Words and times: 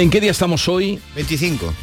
¿En 0.00 0.08
qué 0.08 0.18
día 0.18 0.30
estamos 0.30 0.66
hoy? 0.66 0.98
25. 1.14 1.74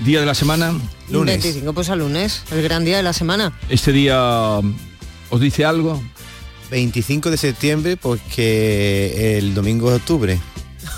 Día 0.00 0.18
de 0.18 0.26
la 0.26 0.34
semana. 0.34 0.72
Lunes. 1.10 1.40
25 1.40 1.72
pues 1.72 1.88
al 1.88 2.00
lunes, 2.00 2.42
el 2.50 2.60
gran 2.60 2.84
día 2.84 2.96
de 2.96 3.04
la 3.04 3.12
semana. 3.12 3.56
Este 3.68 3.92
día 3.92 4.58
os 5.30 5.40
dice 5.40 5.64
algo. 5.64 6.02
25 6.72 7.30
de 7.30 7.36
septiembre 7.36 7.96
porque 7.96 9.38
el 9.38 9.54
domingo 9.54 9.90
de 9.90 9.96
octubre. 9.96 10.40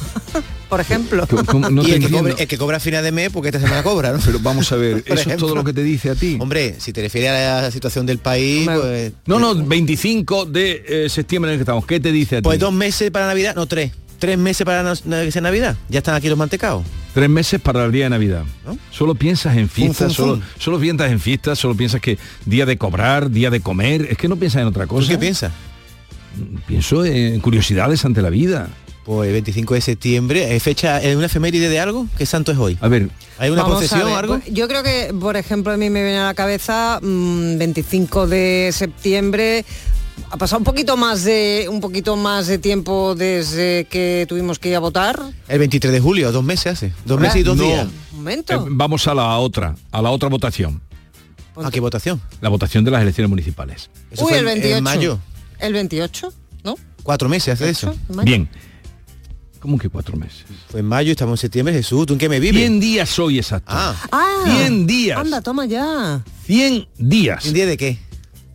Por 0.71 0.81
ejemplo. 0.81 1.29
No 1.71 1.83
y 1.83 1.87
te 1.87 1.97
el 1.97 2.07
que, 2.07 2.43
el 2.45 2.49
que 2.49 2.57
cobra 2.57 2.79
a 2.79 2.81
final 2.81 3.05
de 3.05 3.13
mes 3.13 3.29
porque 3.31 3.51
esta 3.51 3.61
semana 3.61 3.83
cobra, 3.83 4.11
¿no? 4.11 4.19
Pero 4.25 4.39
vamos 4.41 4.73
a 4.73 4.77
ver, 4.77 5.05
eso 5.07 5.29
es 5.29 5.37
todo 5.37 5.55
lo 5.55 5.65
que 5.65 5.75
te 5.75 5.83
dice 5.83 6.09
a 6.09 6.15
ti. 6.15 6.39
Hombre, 6.41 6.77
si 6.79 6.95
te 6.95 7.03
refieres 7.03 7.31
a 7.31 7.61
la 7.61 7.71
situación 7.71 8.07
del 8.07 8.21
país, 8.21 8.67
pues, 8.67 9.13
No, 9.27 9.39
no, 9.39 9.55
25 9.55 10.47
de 10.47 10.83
eh, 10.89 11.09
septiembre 11.11 11.51
en 11.51 11.53
el 11.53 11.59
que 11.59 11.65
estamos. 11.65 11.85
¿Qué 11.85 12.01
te 12.01 12.11
dice 12.11 12.37
a 12.37 12.39
ti? 12.39 12.45
pues 12.45 12.59
dos 12.59 12.73
meses 12.73 13.11
para 13.11 13.27
Navidad, 13.27 13.55
no 13.55 13.67
tres. 13.67 13.93
Tres 14.23 14.39
meses 14.39 14.65
para 14.65 14.95
que 14.95 15.33
sea 15.33 15.43
Navidad. 15.43 15.77
Ya 15.89 15.99
están 15.99 16.15
aquí 16.15 16.29
los 16.29 16.39
mantecaos. 16.39 16.85
Tres 17.13 17.29
meses 17.29 17.61
para 17.61 17.85
el 17.85 17.91
día 17.91 18.05
de 18.05 18.11
Navidad. 18.11 18.45
¿No? 18.65 18.79
Solo 18.93 19.17
piensas 19.17 19.57
en 19.57 19.69
fiestas, 19.69 20.13
solo, 20.13 20.41
solo 20.61 20.79
piensas 20.79 21.11
en 21.11 21.19
fiestas, 21.19 21.59
solo 21.59 21.75
piensas 21.75 22.01
que 22.01 22.19
día 22.47 22.65
de 22.65 22.79
cobrar, 22.79 23.33
día 23.33 23.51
de 23.51 23.59
comer. 23.59 24.07
Es 24.09 24.17
que 24.17 24.29
no 24.29 24.37
piensas 24.37 24.63
en 24.63 24.69
otra 24.69 24.85
¿Tú 24.85 24.91
cosa. 24.91 25.09
qué 25.09 25.19
piensas? 25.19 25.53
Pienso 26.69 27.05
en 27.05 27.41
curiosidades 27.41 28.05
ante 28.05 28.23
la 28.23 28.31
vida. 28.31 28.69
Pues 29.05 29.27
el 29.27 29.33
25 29.33 29.75
de 29.75 29.81
septiembre, 29.81 30.55
¿es 30.55 30.63
fecha, 30.63 31.03
es 31.03 31.17
una 31.17 31.27
efeméride 31.27 31.69
de 31.69 31.81
algo? 31.81 32.07
¿Qué 32.17 32.25
santo 32.25 32.53
es 32.53 32.59
hoy? 32.59 32.79
A 32.81 32.87
ver, 32.87 33.09
¿Hay 33.39 33.51
una 33.51 33.65
procesión 33.67 34.03
o 34.03 34.17
algo? 34.17 34.39
pues, 34.39 34.55
Yo 34.55 34.69
creo 34.69 34.85
que, 34.85 35.13
por 35.19 35.37
ejemplo, 35.37 35.73
a 35.73 35.77
mí 35.77 35.91
me 35.91 36.05
viene 36.05 36.19
a 36.19 36.27
la 36.27 36.35
cabeza 36.35 37.01
mm, 37.03 37.59
25 37.59 38.29
de 38.29 38.71
septiembre. 38.73 39.65
Ha 40.31 40.37
pasado 40.39 40.59
un 40.59 40.65
poquito 40.65 40.97
más 40.97 41.25
de 41.25 41.67
un 41.71 41.81
poquito 41.81 42.17
más 42.17 42.47
de 42.47 42.59
tiempo 42.59 43.15
desde 43.15 43.87
que 43.91 44.25
tuvimos 44.29 44.59
que 44.59 44.71
ir 44.71 44.77
a 44.77 44.79
votar. 44.79 45.21
El 45.49 45.59
23 45.59 45.93
de 45.93 46.01
julio, 46.01 46.33
dos 46.33 46.43
meses 46.45 46.73
hace. 46.75 46.93
Dos 47.05 47.21
meses 47.21 47.37
y 47.41 47.43
dos 47.43 47.57
No. 47.57 47.65
días. 47.65 47.87
Un 48.13 48.17
momento. 48.19 48.55
eh, 48.55 48.69
vamos 48.71 49.07
a 49.09 49.15
la 49.15 49.37
otra, 49.39 49.75
a 49.91 50.01
la 50.03 50.11
otra 50.11 50.29
votación. 50.29 50.81
¿A 51.63 51.71
qué 51.71 51.81
votación? 51.81 52.21
La 52.41 52.49
votación 52.49 52.83
de 52.85 52.91
las 52.91 53.03
elecciones 53.03 53.29
municipales. 53.29 53.91
Eso 54.11 54.25
Uy, 54.25 54.31
fue 54.31 54.39
el 54.39 54.49
en- 54.49 54.55
28. 54.55 54.77
En 54.79 54.85
mayo. 54.85 55.19
El 55.59 55.73
28, 55.75 56.33
¿no? 56.65 56.77
Cuatro 57.03 57.29
meses 57.29 57.55
hace 57.55 57.69
eso. 57.69 57.95
Bien. 58.25 58.49
¿Cómo 59.61 59.79
que 59.79 59.89
cuatro 59.89 60.17
meses? 60.17 60.45
Fue 60.71 60.81
en 60.81 60.87
mayo, 60.87 61.13
estamos 61.13 61.39
en 61.39 61.43
septiembre. 61.43 61.75
Jesús, 61.75 62.07
¿tú 62.07 62.15
en 62.15 62.19
qué 62.19 62.29
me 62.29 62.41
vives? 62.41 62.59
100 62.63 62.81
días 62.81 63.17
hoy 63.19 63.39
exacto. 63.39 63.71
Ah, 63.73 63.95
Ah, 64.11 64.43
100 64.47 64.87
días. 64.87 65.19
Anda, 65.19 65.41
toma 65.41 65.67
ya. 65.67 66.25
100 66.47 66.89
días 66.99 67.47
¿en 67.47 67.53
día 67.53 67.67
de 67.67 67.77
qué? 67.77 67.99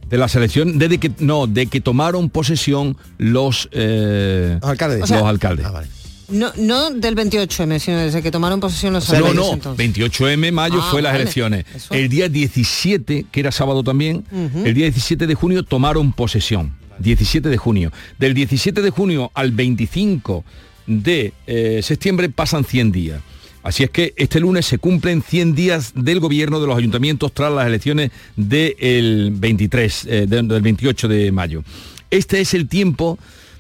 De 0.09 0.17
la 0.17 0.27
selección, 0.27 0.77
desde 0.79 0.97
que 0.99 1.11
no, 1.19 1.47
de 1.47 1.67
que 1.67 1.81
tomaron 1.81 2.29
posesión 2.29 2.95
los 3.17 3.69
eh, 3.71 4.57
alcaldes. 4.61 5.01
los 5.09 5.11
alcaldes. 5.23 5.65
Ah, 5.65 5.71
vale. 5.71 5.87
No, 6.29 6.51
no 6.57 6.89
del 6.91 7.15
28M, 7.15 7.79
sino 7.79 7.97
desde 7.99 8.21
que 8.21 8.31
tomaron 8.31 8.59
posesión 8.59 8.91
los 8.93 9.05
sea, 9.05 9.19
no, 9.19 9.27
alcaldes, 9.27 9.45
no, 9.47 9.53
entonces. 9.53 9.93
28M 9.93 10.51
mayo 10.51 10.79
Ah, 10.81 10.87
fue 10.91 11.01
las 11.01 11.13
vale. 11.13 11.21
elecciones. 11.23 11.65
Eso. 11.73 11.93
El 11.93 12.09
día 12.09 12.27
17, 12.27 13.27
que 13.31 13.39
era 13.39 13.51
sábado 13.51 13.83
también, 13.83 14.25
el 14.65 14.73
día 14.73 14.85
17 14.85 15.25
de 15.25 15.35
junio 15.35 15.63
tomaron 15.63 16.11
posesión. 16.11 16.75
17 16.99 17.47
de 17.49 17.57
junio. 17.57 17.91
Del 18.19 18.33
17 18.33 18.81
de 18.81 18.89
junio 18.89 19.31
al 19.35 19.51
25 19.51 20.43
de 20.87 21.33
eh, 21.45 21.81
septiembre 21.83 22.29
pasan 22.29 22.63
100 22.65 22.91
días. 22.91 23.21
Así 23.63 23.83
es 23.83 23.89
que 23.89 24.13
este 24.15 24.39
lunes 24.39 24.65
se 24.65 24.77
cumplen 24.77 25.21
100 25.21 25.53
días 25.55 25.91
del 25.95 26.19
gobierno 26.19 26.59
de 26.61 26.67
los 26.67 26.77
ayuntamientos 26.77 27.33
tras 27.33 27.51
las 27.51 27.67
elecciones 27.67 28.11
del 28.35 29.31
23, 29.33 30.05
eh, 30.05 30.25
de- 30.27 30.43
del 30.43 30.61
28 30.61 31.07
de 31.07 31.31
mayo. 31.31 31.63
Este 32.09 32.39
es 32.39 32.53
el 32.53 32.67
tiempo 32.69 33.19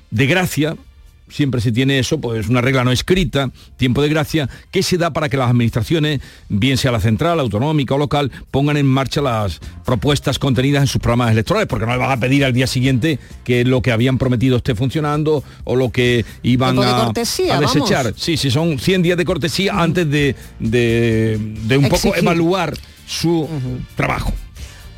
de 0.09 0.25
gracia, 0.27 0.77
siempre 1.29 1.61
se 1.61 1.71
tiene 1.71 1.99
eso, 1.99 2.19
pues 2.19 2.47
una 2.47 2.61
regla 2.61 2.83
no 2.83 2.91
escrita, 2.91 3.51
tiempo 3.77 4.01
de 4.01 4.09
gracia, 4.09 4.49
que 4.71 4.83
se 4.83 4.97
da 4.97 5.11
para 5.11 5.29
que 5.29 5.37
las 5.37 5.49
administraciones, 5.49 6.21
bien 6.49 6.77
sea 6.77 6.91
la 6.91 6.99
central, 6.99 7.39
autonómica 7.39 7.95
o 7.95 7.97
local, 7.97 8.31
pongan 8.51 8.77
en 8.77 8.85
marcha 8.85 9.21
las 9.21 9.59
propuestas 9.85 10.39
contenidas 10.39 10.81
en 10.81 10.87
sus 10.87 11.01
programas 11.01 11.31
electorales, 11.31 11.67
porque 11.67 11.85
no 11.85 11.91
le 11.93 11.97
vas 11.97 12.11
a 12.11 12.19
pedir 12.19 12.45
al 12.45 12.53
día 12.53 12.67
siguiente 12.67 13.19
que 13.43 13.65
lo 13.65 13.81
que 13.81 13.91
habían 13.91 14.17
prometido 14.17 14.57
esté 14.57 14.75
funcionando 14.75 15.43
o 15.63 15.75
lo 15.75 15.91
que 15.91 16.25
iban 16.43 16.75
de 16.75 16.85
a, 16.85 17.05
cortesía, 17.05 17.57
a 17.57 17.61
desechar. 17.61 18.05
vamos. 18.05 18.21
Sí, 18.21 18.37
sí, 18.37 18.51
son 18.51 18.79
100 18.79 19.01
días 19.01 19.17
de 19.17 19.25
cortesía 19.25 19.73
antes 19.81 20.09
de, 20.09 20.35
de, 20.59 21.37
de 21.67 21.77
un 21.77 21.89
poco 21.89 22.15
evaluar 22.15 22.73
su 23.05 23.47
trabajo. 23.95 24.33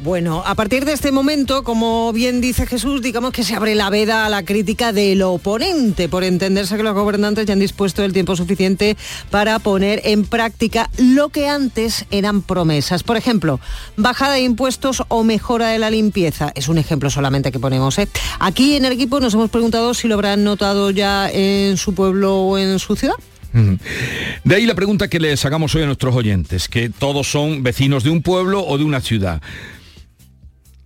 Bueno, 0.02 0.44
a 0.46 0.56
partir 0.56 0.86
de 0.86 0.94
este 0.94 1.12
momento, 1.12 1.64
como 1.66 2.14
bien 2.14 2.40
dice 2.40 2.66
Jesús, 2.66 3.02
digamos 3.02 3.34
que 3.34 3.44
se 3.44 3.54
abre 3.54 3.76
la 3.76 3.90
veda 3.90 4.26
a 4.26 4.30
la 4.30 4.44
crítica 4.44 4.94
del 4.94 5.22
oponente, 5.24 6.08
por 6.08 6.24
entenderse 6.24 6.78
que 6.78 6.84
los 6.84 6.94
gobernantes 6.94 7.46
ya 7.46 7.52
han 7.52 7.60
dispuesto 7.60 8.06
el 8.06 8.14
tiempo 8.14 8.38
suficiente 8.38 8.96
para 9.30 9.60
poner 9.60 10.00
en 10.06 10.24
práctica 10.24 10.90
lo 10.98 11.28
que 11.28 11.50
antes 11.50 12.06
eran 12.12 12.42
promesas. 12.42 13.04
Por 13.04 13.18
ejemplo, 13.18 13.60
bajada 13.98 14.36
de 14.36 14.42
impuestos 14.42 15.04
o 15.10 15.26
mejora 15.26 15.68
de 15.68 15.80
la 15.80 15.90
limpieza. 15.90 16.54
Es 16.56 16.70
un 16.70 16.78
ejemplo 16.78 17.10
solamente 17.10 17.52
que 17.52 17.60
ponemos. 17.60 17.98
¿eh? 18.00 18.08
Aquí 18.40 18.78
en 18.78 18.86
el 18.86 18.94
equipo 18.94 19.20
nos 19.20 19.34
hemos 19.34 19.50
preguntado 19.50 19.94
si 19.94 20.08
lo 20.08 20.16
habrán 20.16 20.46
notado 20.46 20.92
ya 20.92 21.30
en 21.30 21.76
su 21.76 21.94
pueblo 21.94 22.38
o 22.38 22.58
en 22.58 22.80
su 22.80 22.96
ciudad. 22.96 23.16
De 23.52 24.56
ahí 24.56 24.66
la 24.66 24.76
pregunta 24.76 25.08
que 25.08 25.20
les 25.20 25.44
hagamos 25.44 25.74
hoy 25.76 25.82
a 25.82 25.88
nuestros 25.88 26.16
oyentes, 26.16 26.70
que 26.70 26.90
todos 26.90 27.30
son 27.30 27.64
vecinos 27.64 28.04
de 28.04 28.12
un 28.12 28.22
pueblo 28.22 28.64
o 28.66 28.78
de 28.78 28.84
una 28.84 29.02
ciudad. 29.02 29.42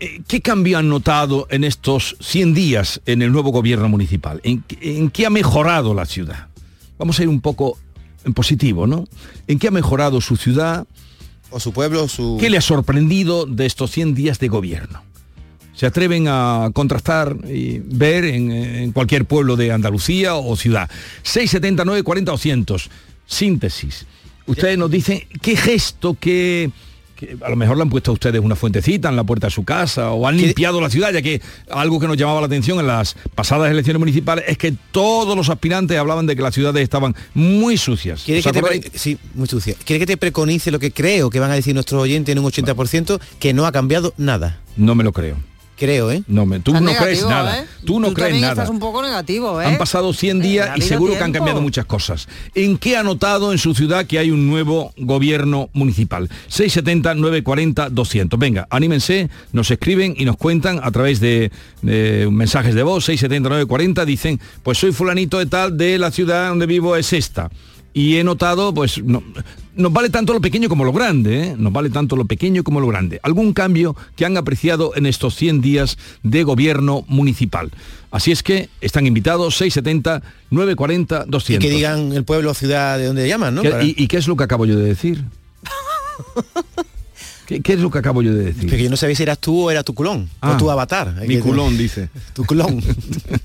Eh, 0.03 0.21
¿Qué 0.27 0.41
cambio 0.41 0.77
han 0.77 0.89
notado 0.89 1.47
en 1.49 1.63
estos 1.63 2.17
100 2.19 2.53
días 2.53 2.99
en 3.05 3.21
el 3.21 3.31
nuevo 3.31 3.51
gobierno 3.51 3.87
municipal? 3.87 4.41
¿En, 4.43 4.61
qué- 4.63 4.97
en 4.97 5.09
qué 5.09 5.25
ha 5.25 5.29
mejorado 5.29 5.93
la 5.93 6.05
ciudad? 6.05 6.47
Vamos 6.99 7.17
a 7.19 7.23
ir 7.23 7.29
un 7.29 7.39
poco 7.39 7.77
en 8.25 8.33
positivo, 8.33 8.85
¿no? 8.85 9.05
¿En 9.47 9.59
qué 9.59 9.69
ha 9.69 9.71
mejorado 9.71 10.19
su 10.19 10.35
ciudad? 10.35 10.85
O 11.51 11.59
su 11.61 11.71
pueblo, 11.71 12.03
o 12.03 12.07
su... 12.09 12.37
¿Qué 12.37 12.49
le 12.49 12.57
ha 12.57 12.61
sorprendido 12.61 13.45
de 13.45 13.65
estos 13.65 13.91
100 13.91 14.13
días 14.13 14.39
de 14.39 14.49
gobierno? 14.49 15.03
¿Se 15.73 15.85
atreven 15.85 16.25
a 16.27 16.69
contrastar 16.73 17.37
y 17.49 17.79
ver 17.79 18.25
en, 18.25 18.51
en 18.51 18.91
cualquier 18.91 19.23
pueblo 19.25 19.55
de 19.55 19.71
Andalucía 19.71 20.35
o 20.35 20.55
ciudad? 20.57 20.89
679 21.23 22.03
40 22.03 22.31
200. 22.31 22.89
Síntesis. 23.25 24.05
Ustedes 24.47 24.77
nos 24.77 24.91
dicen 24.91 25.21
qué 25.41 25.55
gesto, 25.55 26.17
qué... 26.19 26.71
que 27.25 27.37
a 27.45 27.49
lo 27.49 27.55
mejor 27.55 27.77
le 27.77 27.83
han 27.83 27.89
puesto 27.89 28.11
a 28.11 28.13
ustedes 28.13 28.41
una 28.41 28.55
fuentecita 28.55 29.09
en 29.09 29.15
la 29.15 29.23
puerta 29.23 29.47
de 29.47 29.51
su 29.51 29.63
casa 29.63 30.11
o 30.11 30.27
han 30.27 30.37
¿Qué- 30.37 30.47
limpiado 30.47 30.79
la 30.81 30.89
ciudad, 30.89 31.11
ya 31.13 31.21
que 31.21 31.41
algo 31.71 31.99
que 31.99 32.07
nos 32.07 32.17
llamaba 32.17 32.39
la 32.41 32.47
atención 32.47 32.79
en 32.79 32.87
las 32.87 33.15
pasadas 33.35 33.71
elecciones 33.71 33.99
municipales 33.99 34.45
es 34.47 34.57
que 34.57 34.73
todos 34.91 35.35
los 35.35 35.49
aspirantes 35.49 35.97
hablaban 35.97 36.25
de 36.27 36.35
que 36.35 36.41
las 36.41 36.53
ciudades 36.53 36.83
estaban 36.83 37.15
muy 37.33 37.77
sucias. 37.77 38.23
¿Quiere 38.23 38.39
¿Os 38.39 38.45
que 38.45 38.51
te 38.51 38.59
acordáis? 38.59 38.81
pre- 38.89 38.99
sí, 38.99 39.17
muy 39.33 39.47
sucia. 39.47 39.75
¿Quiere 39.85 39.99
que 39.99 40.05
te 40.05 40.17
preconice 40.17 40.71
lo 40.71 40.79
que 40.79 40.91
creo 40.91 41.29
que 41.29 41.39
van 41.39 41.51
a 41.51 41.55
decir 41.55 41.73
nuestros 41.73 42.01
oyentes 42.01 42.31
en 42.33 42.39
un 42.39 42.45
80%? 42.45 43.19
Que 43.39 43.53
no 43.53 43.65
ha 43.65 43.71
cambiado 43.71 44.13
nada. 44.17 44.59
No 44.75 44.95
me 44.95 45.03
lo 45.03 45.11
creo. 45.11 45.37
Creo, 45.77 46.11
¿eh? 46.11 46.23
No 46.27 46.45
me, 46.45 46.59
tú 46.59 46.71
no 46.71 46.93
crees 46.93 47.25
nada. 47.25 47.61
¿eh? 47.61 47.65
Tú 47.85 47.99
no 47.99 48.13
crees 48.13 48.39
nada. 48.39 48.53
Estás 48.53 48.69
un 48.69 48.79
poco 48.79 49.01
negativo, 49.01 49.59
¿eh? 49.61 49.65
Han 49.65 49.77
pasado 49.77 50.13
100 50.13 50.39
Eh, 50.39 50.43
días 50.43 50.69
y 50.77 50.81
seguro 50.81 51.13
que 51.13 51.23
han 51.23 51.31
cambiado 51.31 51.61
muchas 51.61 51.85
cosas. 51.85 52.27
¿En 52.53 52.77
qué 52.77 52.95
ha 52.95 53.03
notado 53.03 53.51
en 53.51 53.57
su 53.57 53.73
ciudad 53.73 54.05
que 54.05 54.19
hay 54.19 54.29
un 54.31 54.47
nuevo 54.47 54.93
gobierno 54.97 55.69
municipal? 55.73 56.29
670 56.47 57.15
940 57.15 57.89
200. 57.89 58.39
Venga, 58.39 58.67
anímense, 58.69 59.29
nos 59.51 59.71
escriben 59.71 60.13
y 60.17 60.25
nos 60.25 60.37
cuentan 60.37 60.79
a 60.83 60.91
través 60.91 61.19
de, 61.19 61.51
de 61.81 62.29
mensajes 62.31 62.75
de 62.75 62.83
voz 62.83 63.05
670 63.05 63.49
940 63.49 64.05
dicen, 64.05 64.39
pues 64.61 64.77
soy 64.77 64.91
fulanito 64.91 65.39
de 65.39 65.47
tal 65.47 65.75
de 65.75 65.97
la 65.97 66.11
ciudad 66.11 66.49
donde 66.49 66.65
vivo 66.67 66.95
es 66.95 67.13
esta. 67.13 67.49
Y 67.93 68.17
he 68.17 68.23
notado, 68.23 68.73
pues, 68.73 69.03
no- 69.03 69.23
nos 69.75 69.93
vale 69.93 70.09
tanto 70.09 70.33
lo 70.33 70.41
pequeño 70.41 70.69
como 70.69 70.83
lo 70.83 70.91
grande, 70.91 71.43
¿eh? 71.49 71.55
nos 71.57 71.71
vale 71.73 71.89
tanto 71.89 72.15
lo 72.15 72.25
pequeño 72.25 72.63
como 72.63 72.79
lo 72.79 72.87
grande. 72.87 73.19
¿Algún 73.23 73.53
cambio 73.53 73.95
que 74.15 74.25
han 74.25 74.35
apreciado 74.37 74.93
en 74.95 75.05
estos 75.05 75.35
100 75.35 75.61
días 75.61 75.97
de 76.23 76.43
gobierno 76.43 77.05
municipal? 77.07 77.71
Así 78.11 78.31
es 78.31 78.43
que 78.43 78.69
están 78.81 79.07
invitados 79.07 79.55
670 79.57 80.21
940 80.51 81.25
Y 81.27 81.31
200. 81.31 81.67
que 81.67 81.73
digan 81.75 82.13
el 82.13 82.23
pueblo 82.23 82.51
o 82.51 82.53
ciudad 82.53 82.97
de 82.99 83.05
donde 83.05 83.27
llaman, 83.27 83.55
¿no? 83.55 83.61
¿Qué- 83.63 83.69
Para- 83.71 83.83
y, 83.83 83.95
y 83.97 84.07
qué 84.07 84.17
es 84.17 84.27
lo 84.27 84.35
que 84.37 84.43
acabo 84.43 84.65
yo 84.65 84.75
de 84.77 84.85
decir? 84.85 85.23
¿Qué, 87.53 87.61
qué 87.61 87.73
es 87.73 87.79
lo 87.79 87.91
que 87.91 87.99
acabo 87.99 88.21
yo 88.23 88.33
de 88.33 88.45
decir? 88.45 88.67
Porque 88.69 88.83
yo 88.83 88.89
no 88.89 88.97
sabía 88.97 89.15
si 89.15 89.21
eras 89.23 89.37
tú 89.39 89.65
o 89.67 89.71
era 89.71 89.83
tu 89.83 89.93
culón, 89.93 90.27
Ah, 90.41 90.53
o 90.53 90.57
tu 90.57 90.71
avatar. 90.71 91.13
Mi 91.27 91.37
culón, 91.39 91.77
dice. 91.77 92.09
Tu 92.33 92.43
culón. 92.45 92.81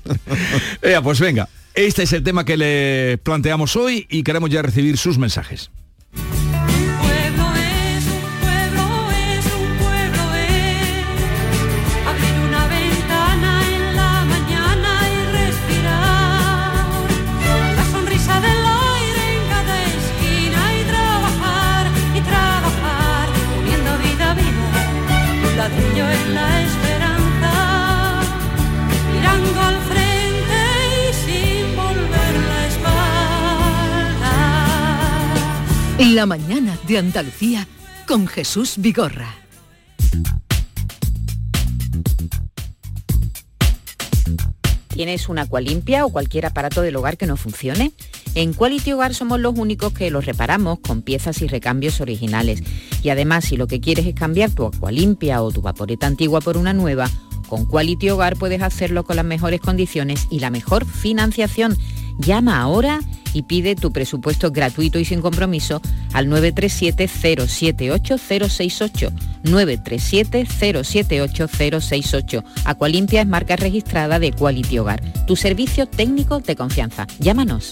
Ea, 0.81 1.01
pues 1.01 1.19
venga, 1.19 1.47
este 1.75 2.03
es 2.03 2.13
el 2.13 2.23
tema 2.23 2.43
que 2.43 2.57
le 2.57 3.19
planteamos 3.19 3.75
hoy 3.75 4.07
y 4.09 4.23
queremos 4.23 4.49
ya 4.49 4.61
recibir 4.61 4.97
sus 4.97 5.17
mensajes. 5.17 5.69
La 36.19 36.25
mañana 36.25 36.77
de 36.85 36.97
Andalucía 36.97 37.65
con 38.05 38.27
Jesús 38.27 38.73
Vigorra. 38.75 39.33
¿Tienes 44.89 45.29
una 45.29 45.47
limpia 45.61 46.05
o 46.05 46.09
cualquier 46.09 46.45
aparato 46.45 46.81
del 46.81 46.97
hogar 46.97 47.15
que 47.15 47.25
no 47.25 47.37
funcione? 47.37 47.93
En 48.35 48.53
Quality 48.53 48.91
Hogar 48.91 49.13
somos 49.13 49.39
los 49.39 49.57
únicos 49.57 49.93
que 49.93 50.11
los 50.11 50.25
reparamos 50.25 50.79
con 50.79 51.03
piezas 51.03 51.41
y 51.41 51.47
recambios 51.47 52.01
originales. 52.01 52.63
Y 53.01 53.11
además, 53.11 53.45
si 53.45 53.55
lo 53.55 53.67
que 53.67 53.79
quieres 53.79 54.05
es 54.05 54.13
cambiar 54.13 54.51
tu 54.51 54.69
limpia 54.91 55.41
o 55.41 55.53
tu 55.53 55.61
vaporeta 55.61 56.05
antigua 56.05 56.41
por 56.41 56.57
una 56.57 56.73
nueva, 56.73 57.09
con 57.47 57.65
Quality 57.65 58.09
Hogar 58.09 58.35
puedes 58.35 58.61
hacerlo 58.61 59.05
con 59.05 59.15
las 59.15 59.23
mejores 59.23 59.61
condiciones 59.61 60.27
y 60.29 60.39
la 60.39 60.49
mejor 60.49 60.85
financiación. 60.85 61.77
Llama 62.19 62.59
ahora 62.59 62.99
y 63.33 63.41
pide 63.43 63.75
tu 63.75 63.91
presupuesto 63.91 64.49
gratuito 64.51 64.97
y 64.99 65.05
sin 65.05 65.21
compromiso 65.21 65.81
al 66.13 66.27
937-078-068. 66.27 69.11
937-078-068. 69.43 72.43
Aqualimpia 72.65 73.21
es 73.21 73.27
marca 73.27 73.55
registrada 73.55 74.17
de 74.19 74.31
Quality 74.31 74.79
Hogar. 74.79 75.01
Tu 75.25 75.35
servicio 75.35 75.85
técnico 75.85 76.39
de 76.39 76.55
confianza. 76.55 77.05
Llámanos. 77.19 77.71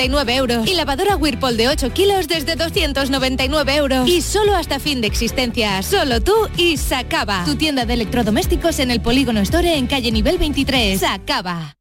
199 0.00 0.34
euros. 0.36 0.66
Y 0.66 0.74
lavadora 0.74 1.16
Whirlpool 1.16 1.56
de 1.56 1.68
8 1.68 1.92
kilos 1.92 2.26
desde 2.26 2.56
299 2.56 3.76
euros. 3.76 4.08
Y 4.08 4.22
solo 4.22 4.54
hasta 4.54 4.78
fin 4.78 5.00
de 5.00 5.06
existencia. 5.06 5.82
Solo 5.82 6.22
tú 6.22 6.32
y 6.56 6.78
Sacaba. 6.78 7.44
Tu 7.44 7.56
tienda 7.56 7.84
de 7.84 7.94
electrodomésticos 7.94 8.78
en 8.78 8.90
el 8.90 9.02
Polígono 9.02 9.40
Store 9.40 9.76
en 9.76 9.86
calle 9.86 10.10
nivel 10.10 10.38
23. 10.38 11.00
Sacaba. 11.00 11.79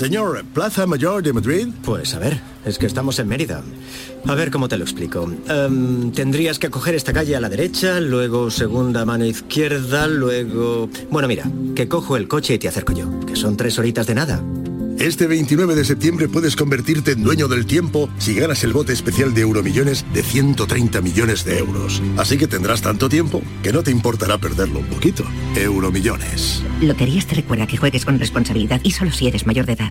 Señor, 0.00 0.44
¿Plaza 0.54 0.86
Mayor 0.86 1.22
de 1.22 1.32
Madrid? 1.32 1.68
Pues 1.84 2.14
a 2.14 2.18
ver, 2.20 2.40
es 2.64 2.78
que 2.78 2.86
estamos 2.86 3.18
en 3.18 3.28
Mérida. 3.28 3.62
A 4.26 4.34
ver 4.34 4.50
cómo 4.50 4.68
te 4.68 4.78
lo 4.78 4.84
explico. 4.84 5.30
Em, 5.48 6.12
tendrías 6.12 6.58
que 6.58 6.70
coger 6.70 6.94
esta 6.94 7.12
calle 7.12 7.34
a 7.36 7.40
la 7.40 7.48
derecha, 7.48 8.00
luego 8.00 8.50
segunda 8.50 9.04
mano 9.04 9.26
izquierda, 9.26 10.06
luego... 10.06 10.88
Bueno, 11.10 11.26
mira, 11.28 11.44
que 11.74 11.88
cojo 11.88 12.16
el 12.16 12.28
coche 12.28 12.54
y 12.54 12.58
te 12.58 12.68
acerco 12.68 12.92
yo, 12.94 13.20
que 13.26 13.36
son 13.36 13.56
tres 13.56 13.78
horitas 13.78 14.06
de 14.06 14.14
nada. 14.14 14.40
Este 15.00 15.26
29 15.26 15.76
de 15.76 15.84
septiembre 15.86 16.28
puedes 16.28 16.56
convertirte 16.56 17.12
en 17.12 17.22
dueño 17.22 17.48
del 17.48 17.64
tiempo 17.64 18.10
si 18.18 18.34
ganas 18.34 18.62
el 18.64 18.74
bote 18.74 18.92
especial 18.92 19.32
de 19.32 19.40
Euromillones 19.40 20.04
de 20.12 20.22
130 20.22 21.00
millones 21.00 21.42
de 21.46 21.58
euros. 21.58 22.02
Así 22.18 22.36
que 22.36 22.46
tendrás 22.46 22.82
tanto 22.82 23.08
tiempo 23.08 23.40
que 23.62 23.72
no 23.72 23.82
te 23.82 23.90
importará 23.90 24.36
perderlo 24.36 24.80
un 24.80 24.86
poquito. 24.88 25.24
Euromillones. 25.56 26.62
Loterías 26.82 27.26
te 27.26 27.36
recuerda 27.36 27.66
que 27.66 27.78
juegues 27.78 28.04
con 28.04 28.18
responsabilidad 28.18 28.82
y 28.84 28.90
solo 28.90 29.10
si 29.10 29.26
eres 29.26 29.46
mayor 29.46 29.64
de 29.64 29.72
edad. 29.72 29.90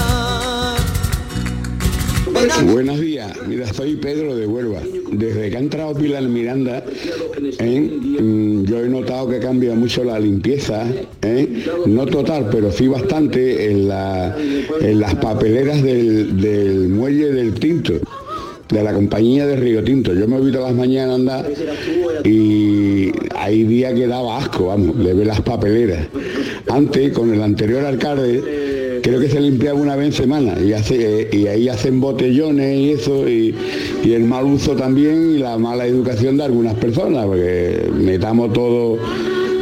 Buenos 2.71 2.99
días, 2.99 3.33
mira, 3.47 3.71
soy 3.73 3.95
Pedro 3.95 4.35
de 4.35 4.47
Huelva. 4.47 4.79
Desde 5.11 5.49
que 5.49 5.57
ha 5.57 5.59
entrado 5.59 5.93
Pilar 5.93 6.23
Miranda, 6.23 6.83
¿eh? 7.59 7.99
Mm, 8.21 8.63
yo 8.65 8.79
he 8.83 8.89
notado 8.89 9.27
que 9.29 9.39
cambia 9.39 9.73
mucho 9.75 10.03
la 10.03 10.19
limpieza, 10.19 10.85
¿eh? 11.21 11.63
no 11.85 12.05
total, 12.05 12.47
pero 12.51 12.71
sí 12.71 12.87
bastante 12.87 13.69
en, 13.71 13.87
la- 13.87 14.35
en 14.81 14.99
las 14.99 15.15
papeleras 15.15 15.81
del 15.83 16.87
muelle 16.89 17.31
del 17.31 17.53
Tinto, 17.55 17.93
de 18.71 18.83
la 18.83 18.93
compañía 18.93 19.45
de 19.45 19.55
Río 19.57 19.83
Tinto. 19.83 20.13
Yo 20.13 20.27
me 20.27 20.37
he 20.37 20.41
visto 20.41 20.61
las 20.61 20.73
mañanas 20.73 21.15
andar 21.15 21.45
y 22.23 23.11
hay 23.35 23.63
días 23.63 23.93
que 23.93 24.07
daba 24.07 24.37
asco, 24.37 24.67
vamos, 24.67 24.97
de 24.97 25.13
ver 25.13 25.27
las 25.27 25.41
papeleras. 25.41 26.07
Antes, 26.69 27.11
con 27.11 27.33
el 27.33 27.41
anterior 27.41 27.85
alcalde, 27.85 28.99
creo 29.03 29.19
que 29.19 29.29
se 29.29 29.41
limpiaba 29.41 29.79
una 29.79 29.95
vez 29.95 30.07
en 30.07 30.13
semana 30.13 30.55
y, 30.59 31.35
y 31.35 31.47
ahí 31.47 31.67
hacen 31.69 31.99
botellones 31.99 32.77
y 32.77 32.91
eso, 32.91 33.27
y, 33.27 33.55
el 34.05 34.23
mal 34.23 34.45
uso 34.45 34.75
también 34.75 35.35
y 35.35 35.37
la 35.39 35.57
mala 35.57 35.85
educación 35.85 36.37
de 36.37 36.43
algunas 36.43 36.75
personas, 36.75 37.25
porque 37.25 37.89
metamos 37.93 38.53
todo 38.53 38.97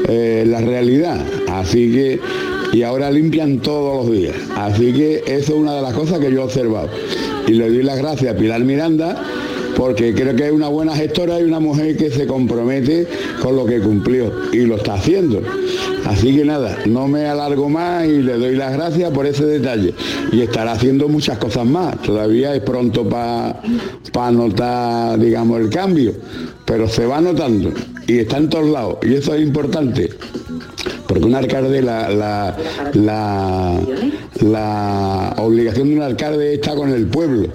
eh, 0.08 0.44
la 0.48 0.62
realidad. 0.62 1.24
Así 1.48 1.92
que, 1.92 2.20
y 2.74 2.84
ahora 2.84 3.12
limpian 3.12 3.60
todos 3.60 4.06
los 4.06 4.16
días. 4.16 4.36
Así 4.56 4.92
que 4.94 5.24
eso 5.26 5.54
es 5.54 5.60
una 5.60 5.76
de 5.76 5.82
las 5.82 5.94
cosas 5.94 6.20
que 6.20 6.32
yo 6.32 6.42
he 6.42 6.44
observado. 6.44 6.90
Y 7.50 7.54
le 7.54 7.68
doy 7.68 7.82
las 7.82 7.98
gracias 7.98 8.36
a 8.36 8.38
Pilar 8.38 8.64
Miranda 8.64 9.20
porque 9.76 10.14
creo 10.14 10.36
que 10.36 10.46
es 10.46 10.52
una 10.52 10.68
buena 10.68 10.96
gestora 10.96 11.40
y 11.40 11.44
una 11.44 11.60
mujer 11.60 11.98
que 11.98 12.12
se 12.12 12.28
compromete 12.28 13.08
con 13.42 13.56
lo 13.56 13.66
que 13.66 13.80
cumplió 13.80 14.32
y 14.54 14.66
lo 14.66 14.76
está 14.76 14.94
haciendo. 14.94 15.42
Así 16.06 16.36
que 16.36 16.46
nada, 16.46 16.78
no 16.86 17.08
me 17.08 17.26
alargo 17.26 17.68
más 17.68 18.06
y 18.06 18.22
le 18.22 18.34
doy 18.34 18.56
las 18.56 18.74
gracias 18.74 19.10
por 19.12 19.26
ese 19.26 19.46
detalle. 19.46 19.96
Y 20.32 20.42
estará 20.42 20.74
haciendo 20.74 21.08
muchas 21.08 21.40
cosas 21.40 21.66
más. 21.66 22.00
Todavía 22.04 22.54
es 22.54 22.62
pronto 22.62 23.10
para 23.10 24.32
notar, 24.32 25.18
digamos, 25.18 25.60
el 25.60 25.70
cambio, 25.70 26.14
pero 26.66 26.88
se 26.88 27.08
va 27.08 27.20
notando 27.20 27.72
y 28.06 28.20
está 28.20 28.38
en 28.38 28.50
todos 28.50 28.68
lados. 28.68 28.98
Y 29.02 29.16
eso 29.16 29.34
es 29.34 29.42
importante. 29.42 30.10
Porque 31.08 31.26
un 31.26 31.34
alcalde, 31.34 31.82
la, 31.82 32.56
la, 32.94 33.80
la 34.42 35.34
obligación 35.38 35.90
de 35.90 35.96
un 35.96 36.02
alcalde 36.02 36.56
está 36.56 36.76
con 36.76 36.90
el 36.92 37.08
pueblo 37.08 37.52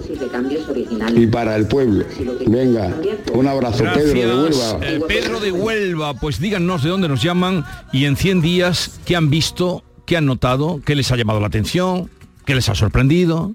y 1.15 1.27
para 1.27 1.55
el 1.55 1.67
pueblo. 1.67 2.05
Venga, 2.47 2.93
un 3.33 3.47
abrazo, 3.47 3.83
Pedro 3.93 4.13
de 4.13 4.43
Huelva. 4.43 4.79
eh, 4.81 4.99
Pedro 5.07 5.39
de 5.39 5.51
Huelva, 5.51 6.13
pues 6.15 6.39
díganos 6.39 6.83
de 6.83 6.89
dónde 6.89 7.07
nos 7.07 7.21
llaman 7.21 7.65
y 7.91 8.05
en 8.05 8.15
100 8.15 8.41
días 8.41 8.99
qué 9.05 9.15
han 9.15 9.29
visto, 9.29 9.83
qué 10.05 10.17
han 10.17 10.25
notado, 10.25 10.81
qué 10.85 10.95
les 10.95 11.11
ha 11.11 11.15
llamado 11.15 11.39
la 11.39 11.47
atención, 11.47 12.09
qué 12.45 12.55
les 12.55 12.69
ha 12.69 12.75
sorprendido. 12.75 13.53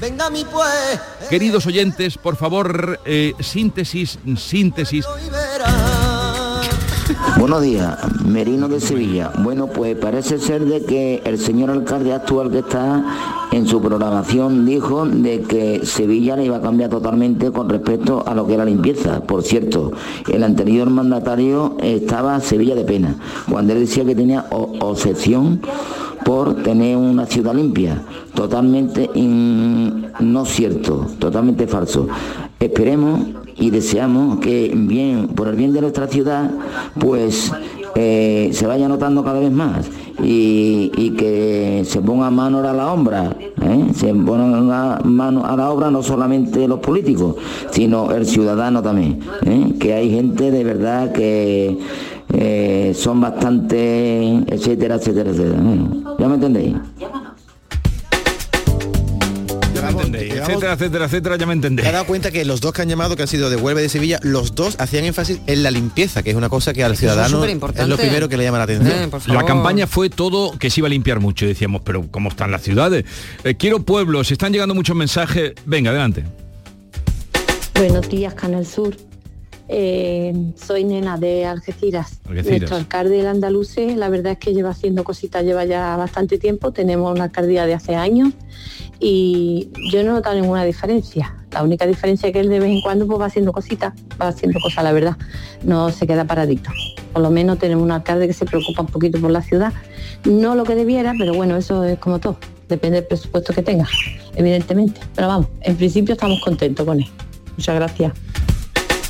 Venga 0.00 0.30
mi 0.30 0.44
pues, 0.44 1.00
Queridos 1.28 1.66
oyentes, 1.66 2.16
por 2.18 2.36
favor, 2.36 3.00
eh, 3.04 3.34
síntesis, 3.40 4.18
síntesis. 4.36 5.04
Buenos 7.38 7.62
días, 7.62 7.96
Merino 8.24 8.68
de 8.68 8.80
Sevilla. 8.80 9.32
Bueno, 9.38 9.68
pues 9.68 9.96
parece 9.96 10.38
ser 10.38 10.64
de 10.66 10.84
que 10.84 11.22
el 11.24 11.38
señor 11.38 11.70
alcalde 11.70 12.12
actual 12.12 12.50
que 12.50 12.58
está 12.58 13.48
en 13.50 13.66
su 13.66 13.80
programación 13.80 14.66
dijo 14.66 15.06
de 15.06 15.40
que 15.42 15.86
Sevilla 15.86 16.36
le 16.36 16.44
iba 16.44 16.58
a 16.58 16.60
cambiar 16.60 16.90
totalmente 16.90 17.50
con 17.50 17.68
respecto 17.68 18.22
a 18.26 18.34
lo 18.34 18.46
que 18.46 18.54
era 18.54 18.64
limpieza. 18.64 19.20
Por 19.20 19.42
cierto, 19.42 19.92
el 20.30 20.42
anterior 20.42 20.90
mandatario 20.90 21.76
estaba 21.82 22.40
Sevilla 22.40 22.74
de 22.74 22.84
pena, 22.84 23.14
cuando 23.48 23.72
él 23.72 23.80
decía 23.80 24.04
que 24.04 24.14
tenía 24.14 24.46
obsesión 24.50 25.60
por 26.24 26.62
tener 26.62 26.96
una 26.96 27.24
ciudad 27.24 27.54
limpia. 27.54 28.02
Totalmente 28.34 29.08
no 29.14 30.44
cierto, 30.44 31.06
totalmente 31.18 31.66
falso. 31.66 32.06
Esperemos 32.60 33.20
y 33.56 33.70
deseamos 33.70 34.38
que 34.40 34.72
bien, 34.74 35.28
por 35.28 35.48
el 35.48 35.56
bien 35.56 35.72
de 35.72 35.80
nuestra 35.80 36.08
ciudad, 36.08 36.50
pues 36.98 37.52
eh, 37.94 38.50
se 38.52 38.66
vaya 38.66 38.88
notando 38.88 39.22
cada 39.22 39.38
vez 39.38 39.52
más 39.52 39.86
y, 40.22 40.90
y 40.96 41.10
que 41.10 41.82
se 41.84 42.00
ponga 42.00 42.30
mano 42.30 42.58
a 42.58 42.72
la 42.72 42.92
obra, 42.92 43.36
¿eh? 43.62 43.86
se 43.94 44.12
ponga 44.12 45.00
mano 45.04 45.44
a 45.46 45.56
la 45.56 45.70
obra 45.70 45.90
no 45.90 46.02
solamente 46.02 46.66
los 46.66 46.80
políticos, 46.80 47.36
sino 47.70 48.10
el 48.10 48.26
ciudadano 48.26 48.82
también, 48.82 49.20
¿eh? 49.44 49.74
que 49.78 49.94
hay 49.94 50.10
gente 50.10 50.50
de 50.50 50.64
verdad 50.64 51.12
que 51.12 51.78
son 52.94 53.20
bastante, 53.20 54.44
etcétera, 54.48 54.96
etcétera, 54.96 55.30
etcétera. 55.30 55.58
¿eh? 55.58 56.14
¿Ya 56.18 56.28
me 56.28 56.34
entendéis? 56.34 56.74
Me 60.18 60.24
entendéis, 60.26 60.48
etcétera, 60.48 60.72
etcétera, 60.74 61.04
etcétera, 61.06 61.36
ya 61.36 61.46
me 61.46 61.52
Te 61.54 61.58
has 61.58 61.64
entendéis. 61.70 61.92
dado 61.92 62.06
cuenta 62.06 62.30
que 62.30 62.44
los 62.44 62.60
dos 62.60 62.72
que 62.72 62.82
han 62.82 62.88
llamado, 62.88 63.16
que 63.16 63.22
han 63.22 63.28
sido 63.28 63.50
de 63.50 63.56
Huelva 63.56 63.80
y 63.80 63.84
de 63.84 63.88
Sevilla, 63.88 64.18
los 64.22 64.54
dos 64.54 64.76
hacían 64.78 65.04
énfasis 65.04 65.40
en 65.46 65.62
la 65.62 65.70
limpieza, 65.70 66.22
que 66.22 66.30
es 66.30 66.36
una 66.36 66.48
cosa 66.48 66.72
que 66.72 66.84
al 66.84 66.96
ciudadano 66.96 67.44
es, 67.44 67.88
lo 67.88 67.96
primero 67.96 68.28
que 68.28 68.36
le 68.36 68.44
llama 68.44 68.58
la 68.58 68.64
atención. 68.64 69.02
Eh, 69.02 69.08
por 69.08 69.28
La 69.28 69.44
campaña 69.44 69.86
fue 69.86 70.10
todo 70.10 70.52
que 70.58 70.70
se 70.70 70.80
iba 70.80 70.86
a 70.86 70.90
limpiar 70.90 71.20
mucho. 71.20 71.46
Decíamos, 71.46 71.82
pero 71.84 72.06
¿cómo 72.10 72.28
están 72.28 72.50
las 72.50 72.62
ciudades? 72.62 73.04
Eh, 73.44 73.54
quiero 73.56 73.80
pueblos, 73.80 74.30
están 74.30 74.52
llegando 74.52 74.74
muchos 74.74 74.96
mensajes. 74.96 75.52
Venga, 75.64 75.90
adelante. 75.90 76.24
Buenos 77.74 78.08
días, 78.08 78.34
Canal 78.34 78.66
Sur. 78.66 78.96
Eh, 79.68 80.52
soy 80.56 80.84
nena 80.84 81.18
de 81.18 81.44
Algeciras. 81.44 82.20
Algeciras. 82.26 82.60
Nuestro 82.60 82.76
alcalde 82.76 83.20
el 83.20 83.26
andaluce, 83.26 83.96
la 83.96 84.08
verdad 84.08 84.32
es 84.32 84.38
que 84.38 84.54
lleva 84.54 84.70
haciendo 84.70 85.04
cositas, 85.04 85.44
lleva 85.44 85.64
ya 85.66 85.96
bastante 85.96 86.38
tiempo. 86.38 86.72
Tenemos 86.72 87.12
una 87.14 87.24
alcaldía 87.24 87.66
de 87.66 87.74
hace 87.74 87.94
años 87.94 88.32
y 88.98 89.70
yo 89.92 90.02
no 90.02 90.10
he 90.10 90.14
notado 90.14 90.40
ninguna 90.40 90.64
diferencia. 90.64 91.34
La 91.52 91.62
única 91.62 91.86
diferencia 91.86 92.28
es 92.28 92.32
que 92.32 92.40
él 92.40 92.48
de 92.48 92.60
vez 92.60 92.70
en 92.70 92.80
cuando 92.80 93.06
pues, 93.06 93.20
va 93.20 93.26
haciendo 93.26 93.52
cositas, 93.52 93.92
va 94.20 94.28
haciendo 94.28 94.58
cosas, 94.60 94.84
la 94.84 94.92
verdad. 94.92 95.16
No 95.62 95.90
se 95.90 96.06
queda 96.06 96.24
paradito. 96.24 96.70
Por 97.12 97.22
lo 97.22 97.30
menos 97.30 97.58
tenemos 97.58 97.84
un 97.84 97.90
alcalde 97.90 98.26
que 98.26 98.34
se 98.34 98.46
preocupa 98.46 98.82
un 98.82 98.88
poquito 98.88 99.20
por 99.20 99.30
la 99.30 99.42
ciudad. 99.42 99.72
No 100.24 100.54
lo 100.54 100.64
que 100.64 100.74
debiera, 100.74 101.14
pero 101.18 101.34
bueno, 101.34 101.56
eso 101.56 101.84
es 101.84 101.98
como 101.98 102.18
todo. 102.18 102.38
Depende 102.68 102.96
del 102.96 103.06
presupuesto 103.06 103.54
que 103.54 103.62
tenga, 103.62 103.88
evidentemente. 104.34 105.00
Pero 105.14 105.28
vamos, 105.28 105.46
en 105.62 105.76
principio 105.76 106.14
estamos 106.14 106.40
contentos 106.40 106.84
con 106.84 107.00
él. 107.00 107.06
Muchas 107.56 107.74
gracias. 107.74 108.12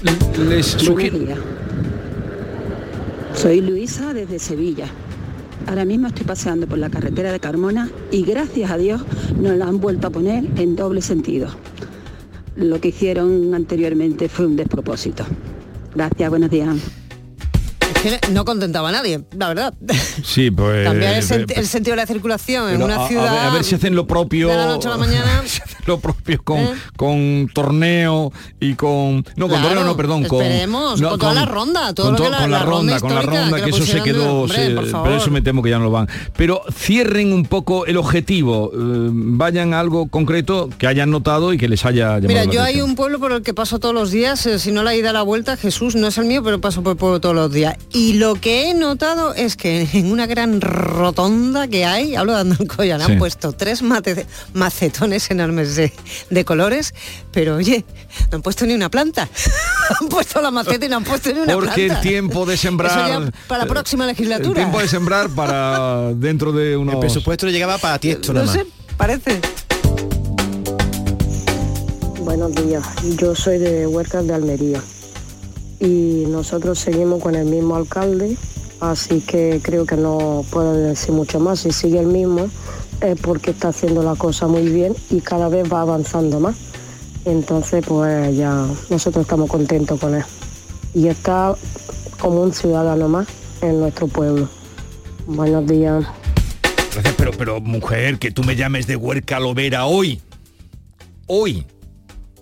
Les 0.03 0.65
sugiero... 0.65 1.19
Soy 3.35 3.61
Luisa 3.61 4.15
desde 4.15 4.39
Sevilla. 4.39 4.87
Ahora 5.67 5.85
mismo 5.85 6.07
estoy 6.07 6.25
paseando 6.25 6.69
por 6.69 6.79
la 6.79 6.89
carretera 6.89 7.33
de 7.33 7.41
Carmona 7.41 7.91
y 8.13 8.23
gracias 8.23 8.71
a 8.71 8.77
Dios 8.77 9.03
nos 9.41 9.57
la 9.57 9.67
han 9.67 9.81
vuelto 9.81 10.07
a 10.07 10.11
poner 10.11 10.45
en 10.57 10.77
doble 10.77 11.03
sentido. 11.03 11.49
Lo 12.55 12.81
que 12.81 12.89
hicieron 12.89 13.53
anteriormente 13.55 14.29
fue 14.29 14.47
un 14.47 14.55
despropósito. 14.55 15.25
Gracias, 15.95 16.31
buenos 16.31 16.51
días. 16.51 16.77
No 18.33 18.45
contentaba 18.45 18.91
a 18.91 18.93
nadie, 18.93 19.25
la 19.37 19.49
verdad. 19.49 19.75
Sí, 20.25 20.51
pues... 20.51 20.85
Cambiar 20.87 21.15
el, 21.15 21.19
eh, 21.21 21.27
sen- 21.27 21.53
el 21.57 21.67
sentido 21.67 21.93
de 21.97 22.03
la 22.03 22.07
circulación 22.07 22.71
en 22.71 22.83
una 22.83 22.97
a- 22.97 23.05
a 23.05 23.09
ciudad. 23.09 23.33
ver- 23.33 23.41
A, 23.41 23.51
ver 23.51 23.65
si 23.65 23.75
hacen 23.75 23.95
lo 23.97 24.07
propio... 24.07 24.49
de 24.49 24.57
la 24.57 24.67
noche 24.67 24.87
a 24.89 24.93
la 24.93 24.97
mañana. 24.99 25.43
si 25.47 25.61
hacen 25.63 25.79
lo 25.87 25.99
propio 25.99 26.41
con, 26.45 26.59
¿Eh? 26.59 26.71
con 26.97 27.51
torneo 27.53 28.33
y 28.61 28.75
con... 28.75 29.25
No, 29.37 29.49
con 29.49 29.59
Claro, 29.59 29.69
torneo 29.69 29.85
no, 29.85 29.97
perdón. 29.97 30.25
Con, 30.25 30.43
esperemos, 30.43 31.01
no, 31.01 31.11
con 31.11 31.19
toda 31.19 31.35
la 31.35 31.45
ronda, 31.47 31.93
todo 31.95 32.07
con, 32.07 32.17
lo 32.17 32.23
que 32.25 32.31
la- 32.31 32.39
con 32.41 32.51
la, 32.51 32.59
la 32.61 32.65
ronda 32.65 33.01
con 33.01 33.15
la 33.15 33.23
ronda, 33.23 33.65
que 33.65 33.71
eso 33.71 33.85
se 33.85 34.03
quedó... 34.03 34.43
hombre, 34.43 34.57
se- 34.67 34.75
pero 34.75 35.17
eso 35.17 35.31
me 35.31 35.43
temo 35.43 35.63
que 35.63 35.71
ya 35.71 35.79
no 35.79 35.85
lo 35.85 35.91
van. 35.91 36.09
Pero 36.37 36.63
cierren 36.73 37.33
un 37.33 37.45
poco 37.47 37.87
el 37.87 37.97
objetivo, 37.97 38.71
eh, 38.75 38.77
vayan 39.13 39.75
a 39.75 39.81
algo 39.81 40.09
concreto 40.09 40.69
que 40.79 40.87
hayan 40.87 41.11
notado 41.11 41.53
y 41.53 41.59
que 41.59 41.69
les 41.69 41.85
haya 41.85 42.19
llamado 42.19 42.29
Mira, 42.29 42.45
la 42.45 42.53
yo 42.53 42.63
hay 42.63 42.81
un 42.81 42.95
pueblo 42.95 43.19
por 43.19 43.33
el 43.33 43.43
que 43.43 43.55
paso 43.55 43.79
todos 43.81 43.95
los 43.95 44.11
días, 44.11 44.45
eh, 44.47 44.59
si 44.59 44.71
no 44.73 44.83
la 44.83 44.95
ida 44.95 45.11
a 45.11 45.13
la 45.13 45.23
vuelta, 45.23 45.57
Jesús 45.57 45.97
no 45.97 46.07
es 46.07 46.19
el 46.19 46.27
mío, 46.27 46.43
pero 46.45 46.61
paso 46.61 46.83
por 46.83 46.93
el 46.93 46.97
pueblo 46.99 47.21
todos 47.21 47.35
los 47.35 47.53
días. 47.53 47.77
Y 47.91 48.15
lo 48.15 48.35
que 48.35 48.69
he 48.69 48.75
notado 48.75 49.33
es 49.35 49.57
que 49.57 49.89
en 49.95 50.13
una 50.13 50.27
gran 50.27 50.61
rotonda 50.61 51.69
que 51.69 51.87
hay, 51.87 52.17
hablo 52.17 52.35
de 52.35 52.41
Andalcoya, 52.41 52.99
Sí. 52.99 53.13
han 53.13 53.19
puesto 53.19 53.53
tres 53.53 53.83
mate- 53.83 54.27
macetones 54.53 55.31
enormes 55.31 55.75
de, 55.75 55.93
de 56.29 56.45
colores, 56.45 56.93
pero 57.33 57.57
oye, 57.57 57.87
no 58.31 58.37
han 58.37 58.43
puesto 58.43 58.67
ni 58.67 58.75
una 58.75 58.91
planta. 58.91 59.27
han 60.01 60.09
puesto 60.09 60.43
la 60.43 60.51
maceta 60.51 60.85
y 60.85 60.89
no 60.91 60.97
han 60.97 61.05
puesto 61.05 61.33
ni 61.33 61.41
una 61.41 61.55
Porque 61.55 61.87
planta. 61.87 61.95
el 61.95 62.01
tiempo 62.03 62.45
de 62.45 62.57
sembrar... 62.59 63.33
Para 63.49 63.65
la 63.65 63.69
próxima 63.71 64.05
El 64.05 64.11
legislatura. 64.11 64.55
tiempo 64.61 64.81
de 64.81 64.89
sembrar 64.89 65.31
para 65.31 66.13
dentro 66.15 66.53
de 66.53 66.77
unos... 66.77 66.95
El 66.95 67.01
presupuesto 67.01 67.47
le 67.47 67.53
llegaba 67.53 67.79
para 67.79 67.99
ti 67.99 68.11
esto 68.11 68.35
nada 68.35 68.45
No 68.45 68.53
más. 68.53 68.61
sé, 68.61 68.67
parece. 68.99 69.41
Buenos 72.21 72.55
días, 72.55 72.85
yo 73.19 73.35
soy 73.35 73.59
de 73.59 73.87
Huercas 73.87 74.27
de 74.27 74.35
Almería 74.35 74.83
y 75.81 76.25
nosotros 76.29 76.79
seguimos 76.79 77.23
con 77.23 77.35
el 77.35 77.47
mismo 77.47 77.77
alcalde, 77.77 78.37
así 78.81 79.21
que 79.21 79.61
creo 79.63 79.87
que 79.87 79.97
no 79.97 80.45
puedo 80.51 80.73
decir 80.73 81.13
mucho 81.13 81.39
más. 81.41 81.61
Si 81.61 81.71
sigue 81.71 82.01
el 82.01 82.07
mismo 82.07 82.49
es 83.01 83.21
porque 83.21 83.53
está 83.53 83.69
haciendo 83.69 84.03
la 84.03 84.17
cosa 84.17 84.49
muy 84.49 84.69
bien 84.69 84.95
y 85.11 85.21
cada 85.21 85.49
vez 85.49 85.73
va 85.73 85.83
avanzando 85.83 86.41
más. 86.41 86.57
Entonces 87.25 87.85
pues 87.87 88.37
ya 88.37 88.67
nosotros 88.91 89.23
estamos 89.23 89.49
contentos 89.49 90.01
con 90.01 90.15
él. 90.15 90.25
Y 90.95 91.09
está 91.09 91.55
como 92.19 92.43
un 92.43 92.53
ciudadano 92.53 93.09
más 93.09 93.29
en 93.61 93.81
nuestro 93.81 94.09
pueblo. 94.09 94.49
Buenos 95.27 95.67
días. 95.67 96.05
Pero, 97.17 97.31
pero 97.37 97.61
mujer, 97.61 98.19
que 98.19 98.33
tú 98.33 98.43
me 98.43 98.57
llames 98.57 98.87
de 98.87 98.97
Huerca 98.97 99.39
Lovera 99.39 99.87
hoy. 99.87 100.21
hoy 101.27 101.65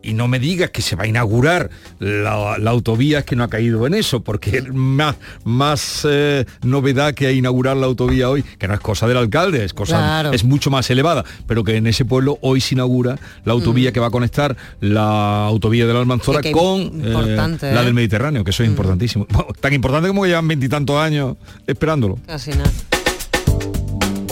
y 0.07 0.15
no 0.15 0.29
me 0.29 0.39
digas 0.39 0.71
que 0.71 0.81
se 0.83 0.97
va 0.97 1.05
a 1.05 1.07
inaugurar 1.07 1.69
la, 1.99 2.57
la 2.59 2.71
autovía, 2.71 3.19
es 3.19 3.25
que 3.25 3.37
no 3.37 3.45
ha 3.45 3.49
caído 3.49 3.87
en 3.87 3.95
eso, 3.95 4.21
porque 4.21 4.63
más, 4.73 5.17
más 5.45 6.07
eh, 6.09 6.45
novedad 6.63 7.13
que 7.15 7.33
inaugurar 7.33 7.77
la 7.77 7.87
autovía 7.87 8.31
hoy, 8.31 8.43
que 8.43 8.69
no 8.69 8.75
es 8.75 8.81
cosa 8.81 9.07
del 9.09 9.17
alcalde, 9.17 9.65
es 9.65 9.75
cosa, 9.75 9.97
Claro. 9.99 10.33
es 10.33 10.45
mucho 10.45 10.71
más 10.71 10.89
elevada, 10.91 11.25
pero 11.47 11.65
que 11.65 11.77
en 11.77 11.87
ese 11.87 12.05
pueblo 12.05 12.39
hoy 12.41 12.61
se 12.61 12.75
inaugura 12.75 13.19
la 13.45 13.53
autovía 13.53 13.93
que 13.93 14.01
va 14.01 14.07
a 14.07 14.11
conectar 14.11 14.57
la 14.81 15.47
autovía 15.47 15.87
de 15.87 15.93
la 15.93 16.01
Almanzora 16.01 16.39
Mm. 16.39 16.43
Que- 16.43 16.49
que 16.49 16.53
con 16.55 16.81
eh, 17.05 17.37
la 17.73 17.83
¿eh? 17.83 17.85
del 17.85 17.95
Mediterráneo, 17.95 18.45
que 18.45 18.51
eso 18.51 18.63
es 18.63 18.69
importantísimo. 18.69 19.27
Bueno, 19.31 19.49
tan 19.61 19.73
importante 19.73 20.09
como 20.09 20.23
que 20.23 20.29
llevan 20.29 20.47
veintitantos 20.49 20.97
años 20.97 21.37
esperándolo. 21.67 22.19
Casi 22.27 22.51
nada. 22.51 22.71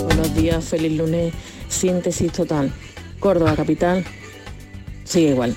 Buenos 0.05 0.35
días, 0.35 0.65
feliz 0.65 0.97
lunes. 0.97 1.33
Síntesis 1.69 2.31
total. 2.33 2.71
Córdoba 3.19 3.55
capital 3.57 4.05
sigue 5.05 5.31
igual. 5.31 5.55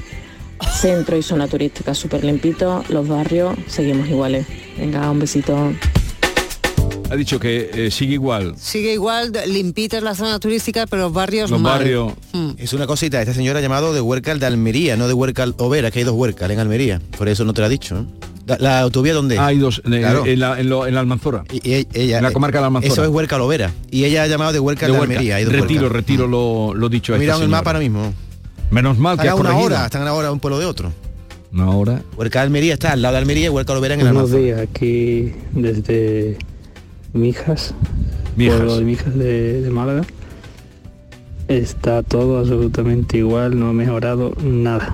Centro 0.80 1.18
y 1.18 1.24
zona 1.24 1.48
turística 1.48 1.94
súper 1.94 2.24
limpito. 2.24 2.84
Los 2.90 3.08
barrios 3.08 3.56
seguimos 3.68 4.08
iguales. 4.10 4.46
Venga, 4.78 5.10
un 5.12 5.20
besito. 5.20 5.72
Ha 7.10 7.16
dicho 7.16 7.40
que 7.40 7.70
eh, 7.74 7.92
sigue 7.92 8.14
igual. 8.16 8.56
Sigue 8.58 8.92
igual, 8.94 9.32
de- 9.32 9.48
limpita 9.48 9.98
es 9.98 10.04
la 10.04 10.14
zona 10.14 10.40
turística, 10.40 10.86
pero 10.88 11.04
los 11.04 11.14
barrios 11.14 11.50
Los 11.50 11.62
mal. 11.62 11.80
barrios. 11.80 12.14
Mm. 12.34 12.50
Es 12.58 12.74
una 12.74 12.86
cosita, 12.86 13.22
esta 13.22 13.34
señora 13.34 13.60
ha 13.60 13.62
llamado 13.62 13.94
de 13.94 14.02
Huércal 14.02 14.40
de 14.42 14.46
Almería, 14.46 14.98
no 14.98 15.08
de 15.08 15.14
Huércal 15.14 15.56
Overa, 15.58 15.90
que 15.90 16.00
hay 16.00 16.06
dos 16.06 16.16
Huércal 16.16 16.52
en 16.52 16.60
Almería. 16.60 17.00
Por 17.18 17.30
eso 17.30 17.46
no 17.46 17.54
te 17.54 17.62
lo 17.62 17.68
ha 17.68 17.70
dicho. 17.70 17.98
¿eh? 18.00 18.04
La, 18.46 18.58
la 18.60 18.80
autovía 18.82 19.14
dónde? 19.14 19.38
Hay 19.40 19.58
dos, 19.58 19.80
eh, 19.86 20.00
Claro. 20.00 20.26
en, 20.26 20.40
la, 20.40 20.60
en, 20.60 20.68
lo- 20.70 20.86
en 20.86 20.96
la 20.96 21.00
Almanzora. 21.00 21.46
Y, 21.52 21.70
y 21.70 21.88
ella, 21.94 22.18
en 22.18 22.24
la 22.24 22.32
comarca 22.32 22.58
de 22.58 22.62
la 22.62 22.68
Almanzora. 22.68 22.92
Eso 22.94 23.04
es 23.04 23.10
Huércal 23.10 23.40
Overa. 23.40 23.72
Y 23.90 24.04
ella 24.04 24.24
ha 24.24 24.28
llamado 24.28 24.52
de 24.52 24.60
Huércal 24.60 24.88
de, 24.90 24.94
De 24.96 25.00
Huerca. 25.00 25.14
Almería. 25.14 25.36
hay 25.38 25.46
dos 25.46 25.54
retiro, 25.54 25.88
retiro 25.88 26.28
lo, 26.28 26.74
lo 26.74 26.90
dicho. 26.90 27.14
a 27.14 27.16
He 27.16 27.20
esta 27.20 27.24
mirado 27.24 27.40
en 27.40 27.44
el 27.46 27.50
mapa 27.52 27.70
ahora 27.70 27.80
mismo. 27.80 28.14
Menos 28.72 28.98
mal 28.98 29.18
que 29.18 29.28
Están 29.28 29.38
a 29.38 29.42
una 29.42 29.50
corregido. 29.52 29.66
hora, 29.78 29.86
están 29.86 30.02
a 30.02 30.06
una 30.06 30.14
hora 30.14 30.32
un 30.32 30.40
pueblo 30.40 30.60
de 30.60 30.66
otro. 30.66 30.92
Una 31.54 31.70
hora. 31.70 32.02
Huércal 32.18 32.44
Almería 32.44 32.74
está 32.74 32.92
al 32.92 33.02
lado 33.02 33.14
de 33.14 33.20
Almería 33.20 33.46
y 33.46 33.50
Huércal 33.50 33.78
Overa 33.78 33.94
en 33.94 34.02
el 34.02 34.08
Buenos 34.08 34.30
Almanzora. 34.32 34.44
días, 34.44 34.60
aquí 34.70 35.34
desde 35.54 36.38
Mijas, 37.14 37.74
Mijas. 38.36 38.56
pueblo 38.58 38.78
de 38.78 38.84
Mijas 38.84 39.16
de, 39.18 39.62
de 39.62 39.70
Málaga. 39.70 40.04
Está 41.48 42.04
todo 42.04 42.40
absolutamente 42.40 43.18
igual, 43.20 43.58
no 43.58 43.70
ha 43.70 43.74
mejorado 43.74 44.34
nada. 44.44 44.94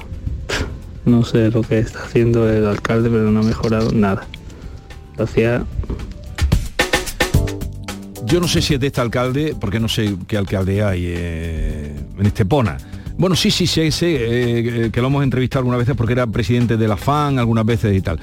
No 1.06 1.26
sé 1.26 1.50
lo 1.50 1.64
que 1.64 1.80
está 1.80 2.04
haciendo 2.04 2.48
el 2.50 2.66
alcalde, 2.68 3.10
pero 3.10 3.32
no 3.32 3.40
ha 3.40 3.44
mejorado 3.44 3.92
nada. 3.92 4.28
Gracias. 5.18 5.64
Yo 8.26 8.40
no 8.40 8.48
sé 8.48 8.62
si 8.62 8.76
es 8.76 8.80
de 8.80 8.88
este 8.88 9.02
alcalde, 9.02 9.56
porque 9.60 9.80
no 9.80 9.90
sé 9.90 10.16
qué 10.28 10.38
alcalde 10.38 10.82
hay 10.84 11.04
eh, 11.08 11.96
en 12.18 12.26
Estepona. 12.26 12.78
Bueno, 13.18 13.36
sí, 13.36 13.52
sí, 13.52 13.68
sé, 13.68 13.92
sé 13.92 14.16
eh, 14.20 14.90
que 14.92 15.02
lo 15.02 15.08
hemos 15.08 15.24
entrevistado 15.24 15.60
algunas 15.62 15.80
veces 15.80 15.96
porque 15.96 16.14
era 16.14 16.28
presidente 16.28 16.78
de 16.78 16.88
la 16.88 16.98
FAN 16.98 17.40
algunas 17.40 17.66
veces 17.66 17.96
y 17.96 18.02
tal. 18.02 18.20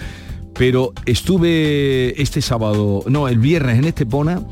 Pero 0.55 0.93
estuve 1.07 2.21
este 2.21 2.43
sábado, 2.43 3.05
no, 3.07 3.29
el 3.29 3.39
viernes 3.39 3.79
en 3.79 3.85
Estepona, 3.85 4.43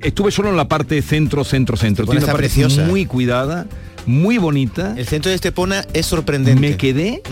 estuve 0.00 0.30
solo 0.30 0.48
en 0.48 0.56
la 0.56 0.68
parte 0.68 1.02
centro, 1.02 1.44
centro, 1.44 1.76
centro. 1.76 2.04
Tiene 2.06 2.20
una 2.20 2.26
parte 2.26 2.48
preciosa. 2.48 2.86
muy 2.86 3.06
cuidada, 3.06 3.66
muy 4.06 4.38
bonita. 4.38 4.94
El 4.96 5.06
centro 5.06 5.28
de 5.30 5.34
Estepona 5.36 5.84
es 5.92 6.06
sorprendente. 6.06 6.60
Me 6.60 6.76
quedé, 6.76 7.22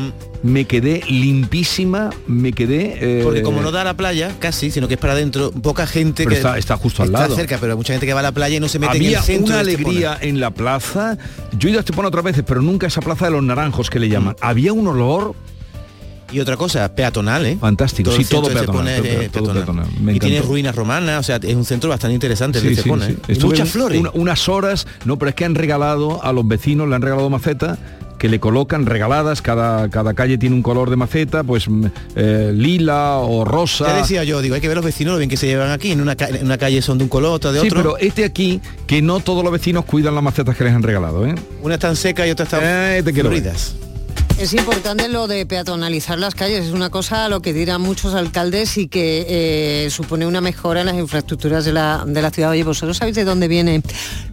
me 0.43 0.65
quedé 0.67 1.03
limpísima, 1.09 2.11
me 2.27 2.53
quedé... 2.53 2.99
eh, 3.01 3.21
Porque 3.23 3.43
como 3.43 3.61
no 3.63 3.71
da 3.73 3.81
a 3.83 3.85
la 3.85 3.95
playa, 3.97 4.35
casi, 4.39 4.71
sino 4.71 4.89
que 4.89 4.95
es 4.95 5.01
para 5.01 5.15
adentro, 5.15 5.51
poca 5.53 5.87
gente 5.87 6.25
Pero 6.25 6.31
que 6.31 6.37
está- 6.37 6.59
está 6.59 6.77
justo 6.77 7.03
al 7.03 7.09
está 7.09 7.21
lado. 7.23 7.37
cerca, 7.37 7.59
pero 7.59 7.73
hay 7.73 7.77
mucha 7.77 7.93
gente 7.93 8.07
que 8.07 8.13
va 8.15 8.21
a 8.21 8.25
la 8.25 8.33
playa 8.33 8.57
y 8.57 8.61
no 8.61 8.69
se 8.69 8.79
mete 8.79 8.97
en 8.97 9.03
Había 9.05 9.19
el 9.19 9.25
centro 9.25 9.47
una 9.47 9.55
de 9.57 9.61
alegría 9.61 10.19
en 10.21 10.41
la 10.41 10.51
plaza. 10.51 11.19
Yo 11.59 11.69
he 11.69 11.71
ido 11.71 11.79
a 11.79 11.81
Estepona 11.81 12.09
otras 12.09 12.25
veces, 12.25 12.45
pero 12.47 12.63
nunca 12.63 12.87
a 12.87 12.89
esa 12.89 13.01
plaza 13.01 13.25
de 13.27 13.31
los 13.33 13.43
naranjos 13.43 13.91
que 13.91 13.99
le 13.99 14.09
llaman. 14.09 14.37
Había 14.41 14.73
un 14.73 14.87
olor 14.89 15.35
Y 16.31 16.41
otra 16.41 16.57
cosa, 16.57 16.95
peatonal, 16.95 17.47
¿eh? 17.47 17.57
fantástico. 17.61 18.11
el 18.11 18.17
sí, 18.19 18.25
centro 18.25 18.49
todo 18.49 18.53
peatonal. 18.55 19.03
Todo- 19.33 19.53
todo 19.53 19.85
y 20.13 20.19
tiene 20.19 20.43
ruinas 20.43 20.75
romanas, 20.77 21.21
o 21.21 21.23
sea, 21.23 21.37
es 21.37 21.55
un 21.55 21.65
centro 21.65 21.89
bastante 21.91 22.15
interesante 22.15 22.59
el 22.59 22.65
Sí, 22.77 22.83
sí. 22.83 22.91
¿eh? 22.91 23.39
Muchas 23.43 23.71
flores. 23.71 23.99
una- 24.01 24.11
unas 24.13 24.49
horas, 24.49 24.87
no, 25.07 25.19
pero 25.19 25.31
es 25.31 25.35
que 25.35 25.45
han 25.45 25.55
regalado 25.55 26.23
a 26.23 26.33
los 26.33 26.47
vecinos, 26.47 26.89
le 26.89 26.95
han 26.97 27.03
regalado 27.03 27.31
macetas 27.31 27.79
que 28.19 28.29
le 28.29 28.41
colocan 28.41 28.85
regaladas, 28.85 29.41
cada, 29.43 29.89
cada 29.91 30.13
calle 30.13 30.39
tiene 30.39 30.57
un 30.57 30.63
color 30.63 30.91
de 30.91 30.97
maceta, 30.97 31.45
pues 31.45 31.69
mm, 31.69 31.87
eh, 32.17 32.51
lila 32.53 33.19
o 33.19 33.45
rosa. 33.45 33.87
Ya 33.87 33.95
decía 33.99 34.25
yo, 34.25 34.43
digo, 34.43 34.57
hay 34.57 34.61
que 34.61 34.67
ver 34.67 34.77
los 34.77 34.85
vecinos 34.85 35.13
lo 35.13 35.19
bien 35.19 35.31
que 35.31 35.37
se 35.37 35.47
llevan 35.47 35.71
aquí. 35.71 35.93
En 35.93 36.01
una, 36.01 36.17
ca- 36.17 36.27
en 36.29 36.45
una 36.45 36.59
calle 36.59 36.83
son 36.83 36.99
de 36.99 37.05
un 37.05 37.11
color, 37.11 37.31
otra 37.33 37.53
de 37.53 37.61
Sí, 37.61 37.69
otro. 37.69 37.79
pero 37.81 37.97
este 37.99 38.25
aquí, 38.25 38.61
que 38.89 39.01
no 39.03 39.21
todos 39.21 39.45
los 39.45 39.53
vecinos 39.53 39.85
cuidan 39.85 40.15
las 40.17 40.25
macetas 40.25 40.57
que 40.57 40.65
les 40.65 40.75
han 40.75 40.83
regalado, 40.83 41.25
¿eh? 41.27 41.35
Una 41.63 41.75
están 41.75 41.95
secas 41.95 42.27
y 42.27 42.31
otra 42.33 42.43
están 42.45 42.61
Eh, 42.65 43.03
te. 43.05 43.77
Es 44.39 44.55
importante 44.55 45.09
lo 45.09 45.27
de 45.27 45.45
peatonalizar 45.47 46.17
las 46.17 46.37
calles, 46.37 46.67
es 46.67 46.73
una 46.73 46.91
cosa 46.91 47.25
a 47.25 47.29
lo 47.29 47.43
que 47.43 47.53
dirán 47.53 47.81
muchos 47.81 48.15
alcaldes 48.15 48.79
y 48.79 48.87
que 48.87 49.27
eh, 49.29 49.91
supone 49.91 50.29
una 50.29 50.41
mejora 50.41 50.81
en 50.83 50.87
las 50.87 50.95
infraestructuras 50.97 51.65
de 51.65 51.73
la, 51.73 52.05
de 52.07 52.23
la 52.23 52.31
ciudad. 52.31 52.51
Oye, 52.51 52.63
¿vosotros 52.63 52.99
sabéis 52.99 53.17
de 53.17 53.25
dónde 53.25 53.49
viene 53.49 53.83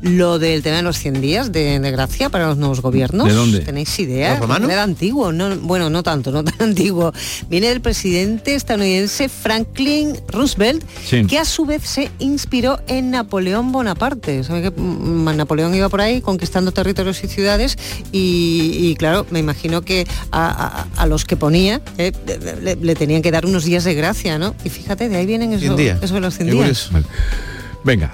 lo 0.04 0.38
del 0.38 0.62
tema 0.62 0.78
de 0.78 0.84
los 0.84 1.00
100 1.00 1.22
días 1.22 1.52
de, 1.52 1.80
de 1.80 1.92
gracia 1.92 2.30
para 2.30 2.46
los 2.48 2.58
nuevos 2.58 2.82
gobiernos? 2.82 3.28
¿De 3.28 3.34
dónde? 3.34 3.62
¿Tenéis 3.62 3.98
idea? 3.98 4.40
De 4.40 4.74
antiguo, 4.76 5.32
no, 5.32 5.56
bueno, 5.58 5.90
no 5.90 6.04
tanto, 6.04 6.32
no 6.32 6.44
tan 6.44 6.54
antiguo. 6.70 7.12
Viene 7.50 7.70
del 7.70 7.82
presidente 7.82 8.54
estadounidense 8.54 9.28
Franklin 9.28 10.20
Roosevelt, 10.28 10.84
Sí. 11.04 11.26
que 11.26 11.40
a 11.40 11.46
su 11.46 11.66
vez 11.66 11.82
se 11.82 12.12
inspiró 12.20 12.80
en 12.88 13.10
Napoleón 13.10 13.72
Bonaparte. 13.72 14.44
¿Sabe 14.44 14.62
que 14.62 14.70
mm, 14.72 15.36
Napoleón 15.36 15.74
iba 15.74 15.90
por 15.90 16.02
ahí 16.02 16.22
conquistando 16.22 16.72
territorios 16.72 17.24
y 17.24 17.28
ciudades? 17.28 17.76
Y, 18.12 18.70
y, 18.82 18.96
claro, 18.98 19.26
me 19.32 19.40
imagino 19.40 19.82
que 19.82 19.95
a, 20.32 20.86
a- 20.98 21.02
a 21.02 21.06
los 21.08 21.24
que 21.26 21.38
ponía 21.38 21.82
eh, 21.98 22.12
le, 22.26 22.56
le- 22.62 22.76
le 22.76 22.96
tenían 22.96 23.22
que 23.22 23.32
dar 23.32 23.46
unos 23.46 23.64
días 23.64 23.84
de 23.84 23.94
gracia, 23.94 24.38
¿no? 24.38 24.54
Y 24.64 24.70
fíjate, 24.70 25.08
de 25.10 25.16
ahí 25.16 25.26
vienen 25.26 25.54
eso, 25.54 25.62
100 25.62 25.76
días. 25.78 26.00
eso 26.04 26.14
de 26.16 26.20
los 26.22 26.36
100 26.36 26.48
Qué 26.50 26.54
días. 26.56 26.90
Vale. 26.92 27.06
Venga. 27.84 28.12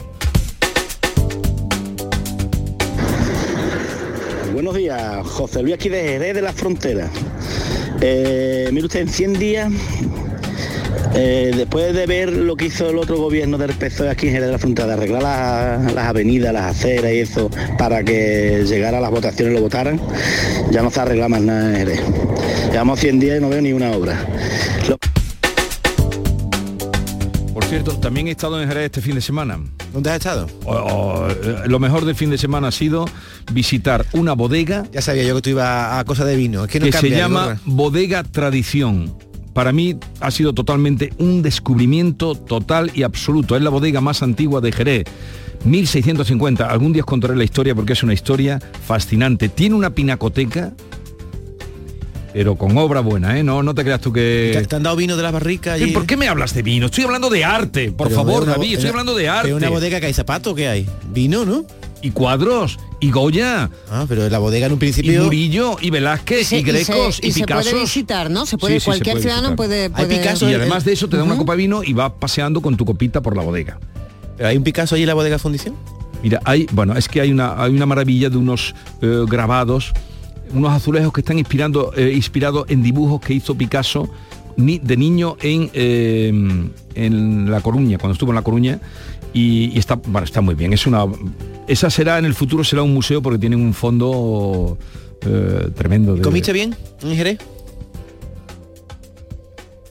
Buenos 4.54 4.76
días, 4.76 5.26
José 5.26 5.62
Luis 5.64 5.76
aquí 5.76 5.90
de 5.90 6.02
Jerez 6.02 6.36
de 6.36 6.42
la 6.42 6.54
Frontera. 6.54 7.10
Eh, 8.02 8.70
mire 8.72 8.86
usted, 8.86 9.02
en 9.02 9.10
100 9.10 9.34
días, 9.40 9.72
eh, 11.14 11.52
después 11.56 11.94
de 11.94 12.06
ver 12.06 12.32
lo 12.32 12.56
que 12.56 12.66
hizo 12.66 12.90
el 12.90 12.98
otro 12.98 13.18
gobierno 13.18 13.58
del 13.58 13.74
PSOE 13.74 14.10
aquí 14.10 14.28
en 14.28 14.34
Jerez 14.34 14.48
de 14.48 14.52
la 14.54 14.60
Frontera, 14.60 14.88
de 14.88 14.94
arreglar 14.94 15.22
la- 15.24 15.92
las 15.94 16.06
avenidas, 16.08 16.54
las 16.54 16.78
aceras 16.78 17.12
y 17.14 17.20
eso, 17.20 17.50
para 17.78 18.04
que 18.04 18.64
llegara 18.66 19.00
a 19.00 19.02
las 19.02 19.12
votaciones 19.12 19.54
y 19.54 19.56
lo 19.58 19.62
votaran, 19.62 20.00
ya 20.72 20.82
no 20.82 20.90
se 20.90 21.00
arregla 21.02 21.28
más 21.28 21.42
nada 21.42 21.70
en 21.72 21.76
Jerez. 21.78 22.02
Llevamos 22.72 23.00
100 23.00 23.20
días 23.20 23.38
y 23.40 23.42
no 23.42 23.50
veo 23.50 23.62
ni 23.62 23.74
una 23.74 23.92
obra. 23.92 24.18
Lo- 24.88 24.98
Por 27.54 27.66
cierto, 27.66 27.92
también 28.00 28.28
he 28.28 28.32
estado 28.32 28.62
en 28.62 28.68
Jerez 28.68 28.86
este 28.86 29.02
fin 29.02 29.16
de 29.16 29.22
semana. 29.22 29.60
¿Dónde 29.94 30.10
has 30.10 30.16
estado? 30.18 30.48
Eh, 30.48 31.64
lo 31.68 31.80
mejor 31.80 32.06
del 32.06 32.16
fin 32.16 32.30
de 32.30 32.38
semana 32.38 32.70
ha 32.70 32.72
sido 32.72 33.06
visitar 33.52 34.06
una 34.14 34.32
bodega 34.34 34.86
Ya 34.94 35.02
sabía 35.02 35.24
yo 35.24 35.36
que 35.36 35.42
tú 35.42 35.50
ibas 35.50 35.66
a, 35.68 36.00
a 36.00 36.06
cosa 36.06 36.24
de 36.24 36.38
vino. 36.38 36.64
Es 36.64 36.72
que, 36.72 36.80
no 36.80 36.86
que 36.86 36.94
se 36.94 36.98
cambia, 37.00 37.18
llama. 37.18 37.60
Bodega 37.66 38.24
Tradición. 38.24 39.14
Para 39.54 39.72
mí 39.72 39.98
ha 40.20 40.32
sido 40.32 40.54
totalmente 40.54 41.12
un 41.18 41.42
descubrimiento 41.42 42.36
total 42.36 42.92
y 42.94 43.04
absoluto. 43.04 43.56
Es 43.56 43.62
la 43.62 43.70
bodega 43.70 44.00
más 44.02 44.24
antigua 44.24 44.62
de 44.62 44.72
Jerez. 44.72 45.04
1650. 45.66 46.66
Algún 46.68 46.94
día 46.94 47.02
os 47.04 47.06
contaré 47.06 47.36
la 47.36 47.44
historia 47.44 47.76
porque 47.76 47.94
es 47.94 48.04
una 48.04 48.14
historia 48.14 48.60
fascinante. 48.86 49.50
Tiene 49.50 49.76
una 49.76 49.92
pinacoteca, 49.92 50.74
pero 52.34 52.56
con 52.56 52.78
obra 52.78 53.02
buena, 53.02 53.38
¿eh? 53.38 53.44
No, 53.44 53.62
no 53.62 53.76
te 53.76 53.84
creas 53.84 54.02
tú 54.02 54.14
que... 54.14 54.66
¿Te, 54.68 54.76
han 54.76 54.84
dado 54.84 54.96
vino 54.96 55.18
de 55.18 55.24
las 55.24 55.34
barricas 55.34 55.74
allí? 55.76 55.92
¿Por 55.92 56.06
qué 56.06 56.16
me 56.18 56.28
hablas 56.28 56.54
de 56.54 56.62
vino? 56.64 56.86
Estoy 56.86 57.04
hablando 57.04 57.30
de 57.30 57.44
arte, 57.44 57.92
por 57.92 58.08
Pero 58.08 58.20
favor, 58.22 58.44
una- 58.44 58.54
David. 58.54 58.76
Estoy 58.76 58.90
hablando 58.90 59.14
de 59.16 59.30
arte. 59.30 59.44
¿Pero 59.44 59.58
una 59.58 59.70
bodega 59.70 60.00
que 60.00 60.06
hay 60.08 60.14
zapatos 60.14 60.56
que 60.56 60.68
hay? 60.68 60.88
Vino, 61.12 61.46
¿no? 61.46 61.66
Y 62.04 62.12
cuadros, 62.12 62.80
y 63.00 63.12
Goya, 63.12 63.70
Ah, 63.90 64.06
pero 64.10 64.28
la 64.28 64.40
bodega 64.40 64.66
en 64.66 64.72
un 64.72 64.78
y 64.78 64.80
principio... 64.80 65.24
Murillo, 65.24 65.78
y 65.80 65.92
Velázquez, 65.92 66.48
Se- 66.48 66.60
y 66.60 66.64
Grecos, 66.64 67.18
se- 67.18 67.28
y, 67.28 67.32
se 67.32 67.42
Picasso. 67.42 67.70
puede 67.70 67.84
visitar, 67.84 68.32
¿no? 68.32 68.46
Se 68.48 68.58
puede, 68.58 68.74
Sí, 68.76 68.80
sí, 68.80 68.84
se 68.84 68.86
cualquier 68.86 69.14
puede 69.16 69.22
ciudadano 69.24 69.56
puede, 69.56 69.84
Hay 69.84 69.90
puede- 69.90 70.18
Picasso 70.18 70.50
Y 70.50 70.54
además 70.56 70.84
de 70.84 70.94
eso 70.94 71.08
te 71.08 71.18
da 71.18 71.24
una 71.24 71.38
copa 71.38 71.54
de 71.54 71.58
vino 71.58 71.84
y 71.84 71.94
vas 71.94 72.12
paseando 72.20 72.62
con 72.62 72.76
tu 72.76 72.86
copita 72.86 73.22
por 73.22 73.38
la 73.38 73.44
bodega. 73.44 73.80
¿Pero 74.38 74.50
hay 74.50 74.58
un 74.58 74.64
Picasso 74.64 74.96
allí 74.96 75.04
en 75.04 75.08
la 75.10 75.14
bodega 75.14 75.38
fundición? 75.38 75.76
Mira, 76.24 76.40
hay, 76.44 76.68
bueno, 76.72 76.96
es 76.96 77.08
que 77.08 77.22
hay 77.22 77.32
una, 77.32 77.62
hay 77.62 77.72
una 77.72 77.86
maravilla 77.86 78.30
de 78.30 78.38
unos 78.38 78.74
eh, 79.02 79.26
grabados, 79.28 79.92
unos 80.54 80.72
azulejos 80.72 81.14
que 81.14 81.22
están 81.22 81.38
inspirando, 81.40 81.94
eh, 81.96 82.12
inspirados 82.16 82.66
en 82.70 82.82
dibujos 82.84 83.22
que 83.22 83.34
hizo 83.34 83.56
Picasso 83.56 84.10
ni, 84.58 84.80
de 84.80 84.98
niño 84.98 85.38
en, 85.42 85.70
eh, 85.74 86.32
en 86.96 87.50
La 87.52 87.62
Coruña, 87.62 87.98
cuando 88.00 88.14
estuvo 88.14 88.32
en 88.32 88.36
La 88.36 88.42
Coruña, 88.42 88.80
y, 89.34 89.72
y 89.74 89.80
está, 89.80 89.96
bueno, 89.96 90.26
está 90.26 90.42
muy 90.42 90.56
bien. 90.56 90.74
Es 90.74 90.86
una, 90.88 91.06
esa 91.68 91.90
será 91.90 92.18
en 92.20 92.26
el 92.26 92.34
futuro 92.34 92.64
será 92.64 92.82
un 92.84 92.94
museo 92.94 93.22
porque 93.22 93.40
tienen 93.40 93.60
un 93.62 93.74
fondo 93.74 94.78
eh, 95.26 95.70
tremendo. 95.76 96.16
de- 96.16 96.22
¿Comiste 96.22 96.52
bien 96.54 96.76
en 97.04 97.16
Jerez? 97.16 97.40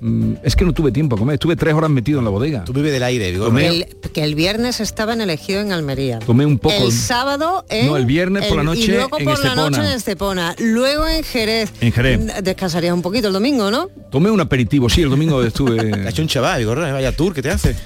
Mm, 0.02 0.36
Es 0.42 0.56
que 0.56 0.64
no 0.64 0.72
tuve 0.72 0.92
tiempo 0.92 1.16
a 1.16 1.18
comer, 1.18 1.34
estuve 1.34 1.56
tres 1.56 1.74
horas 1.74 1.90
metido 1.90 2.20
en 2.20 2.24
la 2.24 2.30
bodega. 2.30 2.64
Tú 2.64 2.72
vives 2.72 2.90
del 2.90 3.02
aire, 3.02 3.30
digo. 3.32 3.44
Tomé, 3.46 3.66
El- 3.68 3.86
que 4.14 4.24
el 4.24 4.34
viernes 4.34 4.80
estaban 4.80 5.20
elegido 5.20 5.60
en 5.60 5.72
Almería. 5.72 6.18
tomé 6.20 6.46
un 6.46 6.58
poco. 6.58 6.74
El 6.74 6.90
sábado 6.90 7.66
en, 7.68 7.86
No, 7.86 7.96
el 7.98 8.06
viernes 8.06 8.46
por 8.46 8.56
la 8.56 8.62
noche 8.62 8.80
y 8.80 8.86
luego 8.88 9.18
en 9.18 9.24
por 9.26 9.38
la 9.38 9.44
Estepona. 9.48 9.70
noche 9.76 9.80
en 9.90 9.96
Estepona. 9.96 10.54
Luego 10.58 11.06
en 11.06 11.22
Jerez. 11.22 11.70
En 11.82 11.92
Jerez. 11.92 12.18
Mm, 12.18 12.42
Descansarías 12.42 12.94
un 12.94 13.02
poquito 13.02 13.26
el 13.28 13.34
domingo, 13.34 13.70
¿no? 13.70 13.88
Tomé 14.10 14.30
un 14.30 14.40
aperitivo, 14.40 14.88
sí, 14.88 15.02
el 15.02 15.10
domingo 15.10 15.42
estuve. 15.44 15.92
Ha 16.06 16.08
hecho 16.08 16.22
un 16.22 16.28
chaval, 16.28 16.60
Vigorra, 16.60 16.92
vaya 16.92 17.12
tour 17.14 17.34
que 17.34 17.42
te 17.42 17.50
hace. 17.50 17.76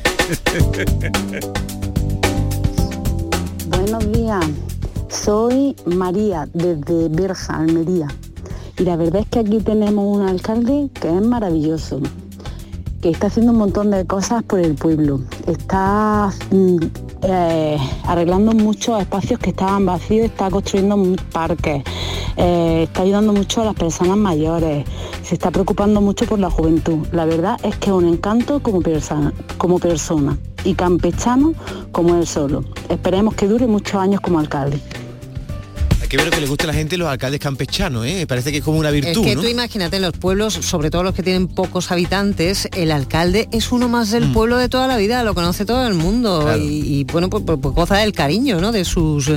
Buenos 3.69 4.11
días, 4.13 4.47
soy 5.11 5.77
María 5.85 6.49
desde 6.55 7.11
Berja, 7.11 7.59
Almería. 7.59 8.09
Y 8.79 8.85
la 8.85 8.97
verdad 8.97 9.21
es 9.21 9.29
que 9.29 9.41
aquí 9.41 9.59
tenemos 9.59 10.17
un 10.17 10.27
alcalde 10.27 10.89
que 10.99 11.15
es 11.15 11.21
maravilloso, 11.21 12.01
que 13.05 13.11
está 13.11 13.27
haciendo 13.27 13.53
un 13.53 13.59
montón 13.59 13.91
de 13.91 14.07
cosas 14.07 14.43
por 14.45 14.61
el 14.61 14.77
pueblo. 14.77 15.21
Está 15.47 16.33
mm, 16.51 16.77
eh, 17.21 17.77
arreglando 18.07 18.53
muchos 18.53 18.99
espacios 18.99 19.39
que 19.39 19.51
estaban 19.51 19.85
vacíos, 19.85 20.25
está 20.25 20.49
construyendo 20.49 20.97
parques, 21.31 21.85
eh, 22.39 22.85
está 22.85 23.03
ayudando 23.03 23.35
mucho 23.35 23.61
a 23.61 23.67
las 23.67 23.75
personas 23.75 24.17
mayores, 24.17 24.87
se 25.23 25.35
está 25.35 25.51
preocupando 25.51 26.01
mucho 26.01 26.25
por 26.25 26.39
la 26.39 26.49
juventud. 26.49 27.07
La 27.13 27.27
verdad 27.27 27.59
es 27.63 27.77
que 27.77 27.91
es 27.91 27.93
un 27.95 28.09
encanto 28.09 28.63
como 28.63 28.81
persona, 28.81 29.35
como 29.59 29.79
persona 29.79 30.39
y 30.65 30.73
campechano 30.73 31.53
como 31.93 32.15
él 32.15 32.27
solo. 32.27 32.65
Esperemos 32.89 33.35
que 33.35 33.47
dure 33.47 33.67
muchos 33.67 33.97
años 33.97 34.23
como 34.23 34.39
alcalde. 34.39 34.81
Que 36.15 36.19
ver 36.19 36.27
lo 36.27 36.31
que 36.33 36.41
le 36.43 36.47
gusta 36.47 36.63
a 36.65 36.67
la 36.69 36.75
gente 36.75 36.97
los 36.97 37.09
alcaldes 37.09 37.41
campechanos, 37.41 38.07
¿eh? 38.07 38.25
Parece 38.29 38.53
que 38.53 38.59
es 38.59 38.65
como 38.65 38.79
una 38.79 38.91
Es 38.91 38.95
virtud, 38.95 39.25
que 39.25 39.35
¿no? 39.35 39.41
tú 39.43 39.49
imagínate 39.49 39.97
en 39.97 40.03
los 40.03 40.13
pueblos, 40.13 40.55
sobre 40.55 40.89
todo 40.89 41.03
los 41.03 41.13
que 41.13 41.25
tienen 41.25 41.49
pocos 41.49 41.91
habitantes, 41.91 42.69
el 42.77 42.93
alcalde 42.93 43.49
es 43.51 43.73
uno 43.73 43.89
más 43.89 44.13
del 44.13 44.31
pueblo 44.33 44.57
de 44.59 44.69
toda 44.69 44.87
la 44.87 44.97
vida, 44.97 45.25
lo 45.25 45.35
conoce 45.35 45.65
todo 45.65 45.85
el 45.89 45.95
mundo 45.95 46.41
Mm. 46.43 46.45
Claro. 46.45 46.63
y, 46.63 46.67
y, 47.01 47.05
bueno, 47.05 47.29
pues, 47.31 47.43
pues- 47.45 47.59
pues 47.61 47.75
goza 47.75 47.97
del 47.99 48.13
cariño, 48.13 48.61
¿no? 48.61 48.71
De 48.71 48.85
sus 48.85 49.29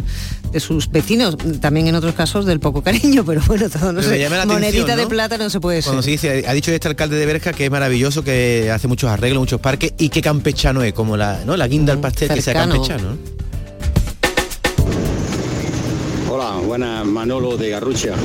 de 0.52 0.60
sus 0.62 0.90
vecinos, 0.90 1.36
también 1.60 1.88
en 1.88 1.96
otros 1.96 2.14
casos 2.16 2.46
del 2.46 2.60
poco 2.62 2.82
cariño, 2.84 3.26
pero 3.26 3.42
bueno, 3.48 3.70
todo 3.70 3.92
no 3.92 4.02
sé, 4.02 4.18
llama 4.20 4.38
la 4.38 4.46
monedita 4.46 4.68
atención, 4.94 4.98
de 4.98 5.04
¿no? 5.04 5.10
plata 5.10 5.38
no 5.38 5.50
se 5.50 5.60
puede 5.60 5.82
ser. 5.82 5.90
Cuando 5.90 6.04
se 6.04 6.12
dice, 6.12 6.46
ha 6.48 6.54
dicho 6.54 6.72
este 6.72 6.88
alcalde 6.88 7.18
de 7.18 7.26
Berja 7.26 7.52
que 7.54 7.66
es 7.66 7.72
maravilloso, 7.72 8.24
que 8.24 8.72
hace 8.72 8.88
muchos 8.88 9.10
arreglos, 9.10 9.42
muchos 9.42 9.60
parques 9.60 9.94
y 9.98 10.08
que 10.10 10.22
campechano 10.22 10.84
es, 10.84 10.94
como 10.94 11.18
la, 11.18 11.40
¿no? 11.46 11.58
la 11.58 11.68
guinda 11.68 11.92
al 11.92 12.00
pastel 12.00 12.30
que 12.30 12.36
sea 12.42 12.54
cercano. 12.54 12.76
campechano. 12.76 13.37
Buenas, 16.68 17.06
Manolo 17.06 17.56
de 17.56 17.70
Garrucha. 17.70 18.16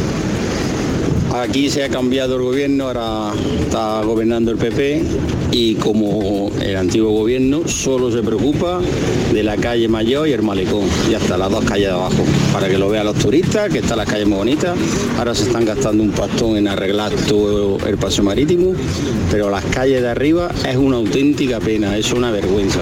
Aquí 1.35 1.71
se 1.71 1.83
ha 1.83 1.89
cambiado 1.89 2.37
el 2.37 2.43
gobierno, 2.43 2.89
ahora 2.89 3.33
está 3.63 4.03
gobernando 4.03 4.51
el 4.51 4.59
PP 4.59 5.03
y 5.51 5.75
como 5.77 6.51
el 6.61 6.77
antiguo 6.77 7.11
gobierno 7.11 7.67
solo 7.67 8.13
se 8.13 8.23
preocupa 8.23 8.81
de 9.33 9.43
la 9.43 9.57
calle 9.57 9.89
Mayor 9.89 10.29
y 10.29 10.33
el 10.33 10.43
Malecón, 10.43 10.85
y 11.11 11.15
hasta 11.15 11.39
las 11.39 11.51
dos 11.51 11.65
calles 11.65 11.89
de 11.89 11.95
abajo, 11.95 12.23
para 12.53 12.69
que 12.69 12.77
lo 12.77 12.91
vean 12.91 13.07
los 13.07 13.17
turistas, 13.17 13.73
que 13.73 13.79
están 13.79 13.97
las 13.97 14.09
calles 14.09 14.27
muy 14.27 14.39
bonitas. 14.39 14.77
Ahora 15.19 15.35
se 15.35 15.45
están 15.45 15.65
gastando 15.65 16.03
un 16.03 16.11
pastón 16.11 16.59
en 16.59 16.69
arreglar 16.69 17.13
todo 17.27 17.79
el 17.87 17.97
paseo 17.97 18.25
marítimo, 18.25 18.75
pero 19.31 19.49
las 19.49 19.65
calles 19.65 20.03
de 20.03 20.09
arriba 20.09 20.51
es 20.69 20.77
una 20.77 20.99
auténtica 20.99 21.61
pena, 21.61 21.97
es 21.97 22.13
una 22.13 22.31
vergüenza. 22.31 22.81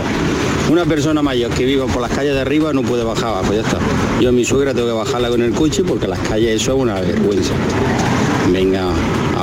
Una 0.71 0.85
persona 0.85 1.23
mayor 1.23 1.53
que 1.53 1.65
viva 1.65 1.87
por 1.87 2.03
las 2.03 2.11
calles 2.11 2.35
de 2.35 2.41
arriba 2.41 2.73
no 2.73 2.83
puede 2.83 3.05
bajar 3.05 3.29
abajo, 3.29 3.53
ya 3.53 3.61
está. 3.61 3.79
Yo 4.21 4.29
a 4.29 4.33
mi 4.33 4.45
suegra 4.45 4.75
tengo 4.75 4.89
que 4.89 4.95
bajarla 4.95 5.29
con 5.29 5.43
el 5.43 5.53
coche 5.53 5.85
porque 5.85 6.09
las 6.09 6.19
calles 6.21 6.61
eso 6.61 6.75
es 6.75 6.81
una 6.81 7.01
vergüenza. 7.01 7.53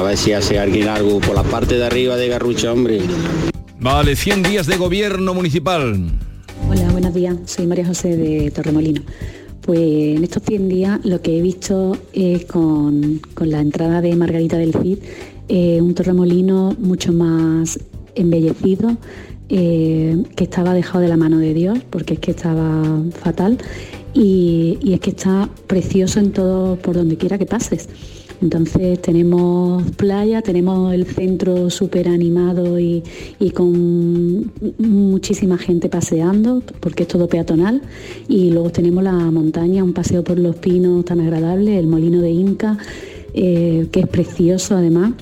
Ver 0.07 0.15
si 0.15 0.31
hace 0.31 0.57
alguien 0.57 0.87
algo 0.87 1.19
por 1.19 1.35
la 1.35 1.43
parte 1.43 1.75
de 1.75 1.83
arriba 1.83 2.15
de 2.15 2.29
Garrucha, 2.29 2.71
hombre. 2.71 3.01
Vale, 3.77 4.15
100 4.15 4.41
días 4.41 4.65
de 4.65 4.77
gobierno 4.77 5.33
municipal. 5.33 6.01
Hola, 6.69 6.89
buenos 6.93 7.13
días. 7.13 7.35
Soy 7.43 7.67
María 7.67 7.85
José 7.85 8.15
de 8.15 8.49
Torremolino. 8.51 9.01
Pues 9.59 9.81
en 9.81 10.23
estos 10.23 10.43
100 10.43 10.69
días 10.69 10.99
lo 11.03 11.21
que 11.21 11.37
he 11.37 11.41
visto 11.41 11.97
es 12.13 12.45
con, 12.45 13.19
con 13.33 13.51
la 13.51 13.59
entrada 13.59 13.99
de 13.99 14.15
Margarita 14.15 14.57
del 14.57 14.73
Cid, 14.81 14.99
eh, 15.49 15.81
un 15.81 15.93
Torremolino 15.93 16.73
mucho 16.79 17.11
más 17.11 17.77
embellecido, 18.15 18.95
eh, 19.49 20.23
que 20.37 20.45
estaba 20.45 20.73
dejado 20.73 21.01
de 21.01 21.09
la 21.09 21.17
mano 21.17 21.37
de 21.39 21.53
Dios, 21.53 21.79
porque 21.89 22.13
es 22.13 22.19
que 22.21 22.31
estaba 22.31 23.03
fatal, 23.21 23.57
y, 24.13 24.77
y 24.81 24.93
es 24.93 25.01
que 25.01 25.09
está 25.09 25.49
precioso 25.67 26.21
en 26.21 26.31
todo, 26.31 26.77
por 26.77 26.95
donde 26.95 27.17
quiera 27.17 27.37
que 27.37 27.45
pases. 27.45 27.89
Entonces 28.41 29.01
tenemos 29.01 29.83
playa, 29.95 30.41
tenemos 30.41 30.93
el 30.93 31.05
centro 31.05 31.69
súper 31.69 32.07
animado 32.07 32.79
y, 32.79 33.03
con 33.53 34.51
muchísima 34.77 35.57
gente 35.57 35.89
paseando, 35.89 36.61
porque 36.79 37.03
es 37.03 37.09
todo 37.09 37.27
peatonal. 37.27 37.81
Y 38.27 38.51
luego 38.51 38.69
tenemos 38.69 39.03
la 39.03 39.13
montaña, 39.31 39.83
un 39.83 39.93
paseo 39.93 40.23
por 40.23 40.37
los 40.37 40.55
pinos 40.57 41.05
tan 41.05 41.19
agradable, 41.19 41.79
el 41.79 41.87
molino 41.87 42.21
de 42.21 42.31
Inca, 42.31 42.77
eh, 43.33 43.87
que 43.91 44.01
es 44.01 44.07
precioso 44.07 44.75
además. 44.75 45.13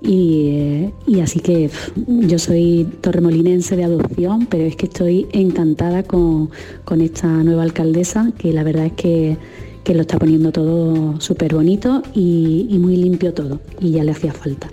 Y, 0.00 0.50
eh, 0.50 0.92
así 1.22 1.40
que 1.40 1.70
yo 2.06 2.38
soy 2.38 2.86
torremolinense 3.00 3.76
de 3.76 3.84
adopción, 3.84 4.46
pero 4.46 4.64
es 4.64 4.76
que 4.76 4.86
estoy 4.86 5.26
encantada 5.32 6.02
con, 6.02 6.50
con 6.84 7.00
esta 7.00 7.26
nueva 7.26 7.62
alcaldesa, 7.62 8.30
que 8.38 8.52
la 8.52 8.62
verdad 8.62 8.86
es 8.86 8.92
que, 8.92 9.36
que 9.88 9.94
lo 9.94 10.02
está 10.02 10.18
poniendo 10.18 10.52
todo 10.52 11.18
súper 11.18 11.54
bonito 11.54 12.02
y, 12.12 12.66
y 12.68 12.78
muy 12.78 12.94
limpio 12.94 13.32
todo, 13.32 13.58
y 13.80 13.92
ya 13.92 14.04
le 14.04 14.10
hacía 14.10 14.34
falta. 14.34 14.68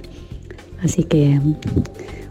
Así 0.84 1.04
que 1.04 1.40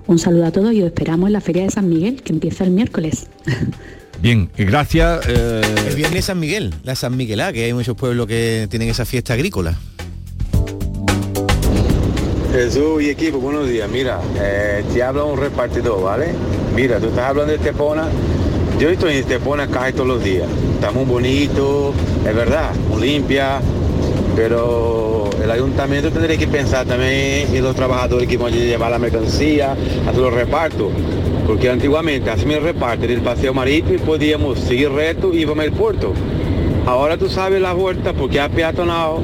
un 0.06 0.18
saludo 0.18 0.44
a 0.44 0.50
todos 0.52 0.70
y 0.74 0.82
os 0.82 0.88
esperamos 0.88 1.28
en 1.28 1.32
la 1.32 1.40
Feria 1.40 1.62
de 1.62 1.70
San 1.70 1.88
Miguel, 1.88 2.20
que 2.22 2.34
empieza 2.34 2.62
el 2.62 2.72
miércoles. 2.72 3.28
Bien, 4.20 4.50
y 4.58 4.64
gracias. 4.64 5.26
eh, 5.26 5.62
El 5.88 5.96
viernes 5.96 6.26
San 6.26 6.38
Miguel, 6.38 6.74
la 6.82 6.94
San 6.94 7.16
Miguelá, 7.16 7.54
que 7.54 7.64
hay 7.64 7.72
muchos 7.72 7.96
pueblos 7.96 8.26
que 8.26 8.66
tienen 8.68 8.90
esa 8.90 9.06
fiesta 9.06 9.32
agrícola. 9.32 9.78
Jesús 12.52 13.02
y 13.02 13.08
equipo, 13.08 13.38
buenos 13.38 13.66
días. 13.66 13.88
Mira, 13.90 14.20
eh, 14.38 14.84
te 14.92 15.02
habla 15.02 15.24
un 15.24 15.38
repartidor, 15.38 16.02
¿vale? 16.02 16.26
Mira, 16.76 17.00
tú 17.00 17.06
estás 17.06 17.30
hablando 17.30 17.50
de 17.52 17.56
Estepona. 17.56 18.08
Yo 18.84 18.90
estoy 18.90 19.12
en 19.12 19.18
Estepona 19.20 19.66
casi 19.66 19.94
todos 19.94 20.06
los 20.06 20.22
días. 20.22 20.46
Está 20.74 20.90
muy 20.90 21.06
bonito, 21.06 21.94
es 22.28 22.36
verdad, 22.36 22.68
muy 22.90 23.00
limpia, 23.00 23.62
pero 24.36 25.30
el 25.42 25.50
ayuntamiento 25.50 26.10
tendría 26.10 26.36
que 26.36 26.46
pensar 26.46 26.84
también 26.84 27.48
en 27.54 27.64
los 27.64 27.74
trabajadores 27.74 28.28
que 28.28 28.36
van 28.36 28.52
a 28.52 28.56
llevar 28.56 28.90
la 28.90 28.98
mercancía, 28.98 29.74
hacer 30.06 30.20
los 30.20 30.34
repartos. 30.34 30.88
Porque 31.46 31.70
antiguamente 31.70 32.28
hacíamos 32.28 32.56
el 32.56 32.62
reparto 32.62 33.06
del 33.06 33.22
paseo 33.22 33.54
marítimo 33.54 33.94
y 33.94 33.98
podíamos 34.00 34.58
seguir 34.58 34.90
recto 34.90 35.32
y 35.32 35.38
íbamos 35.38 35.64
al 35.64 35.72
puerto. 35.72 36.12
Ahora 36.84 37.16
tú 37.16 37.30
sabes 37.30 37.62
la 37.62 37.72
vuelta 37.72 38.12
porque 38.12 38.38
ha 38.38 38.50
peatonado, 38.50 39.22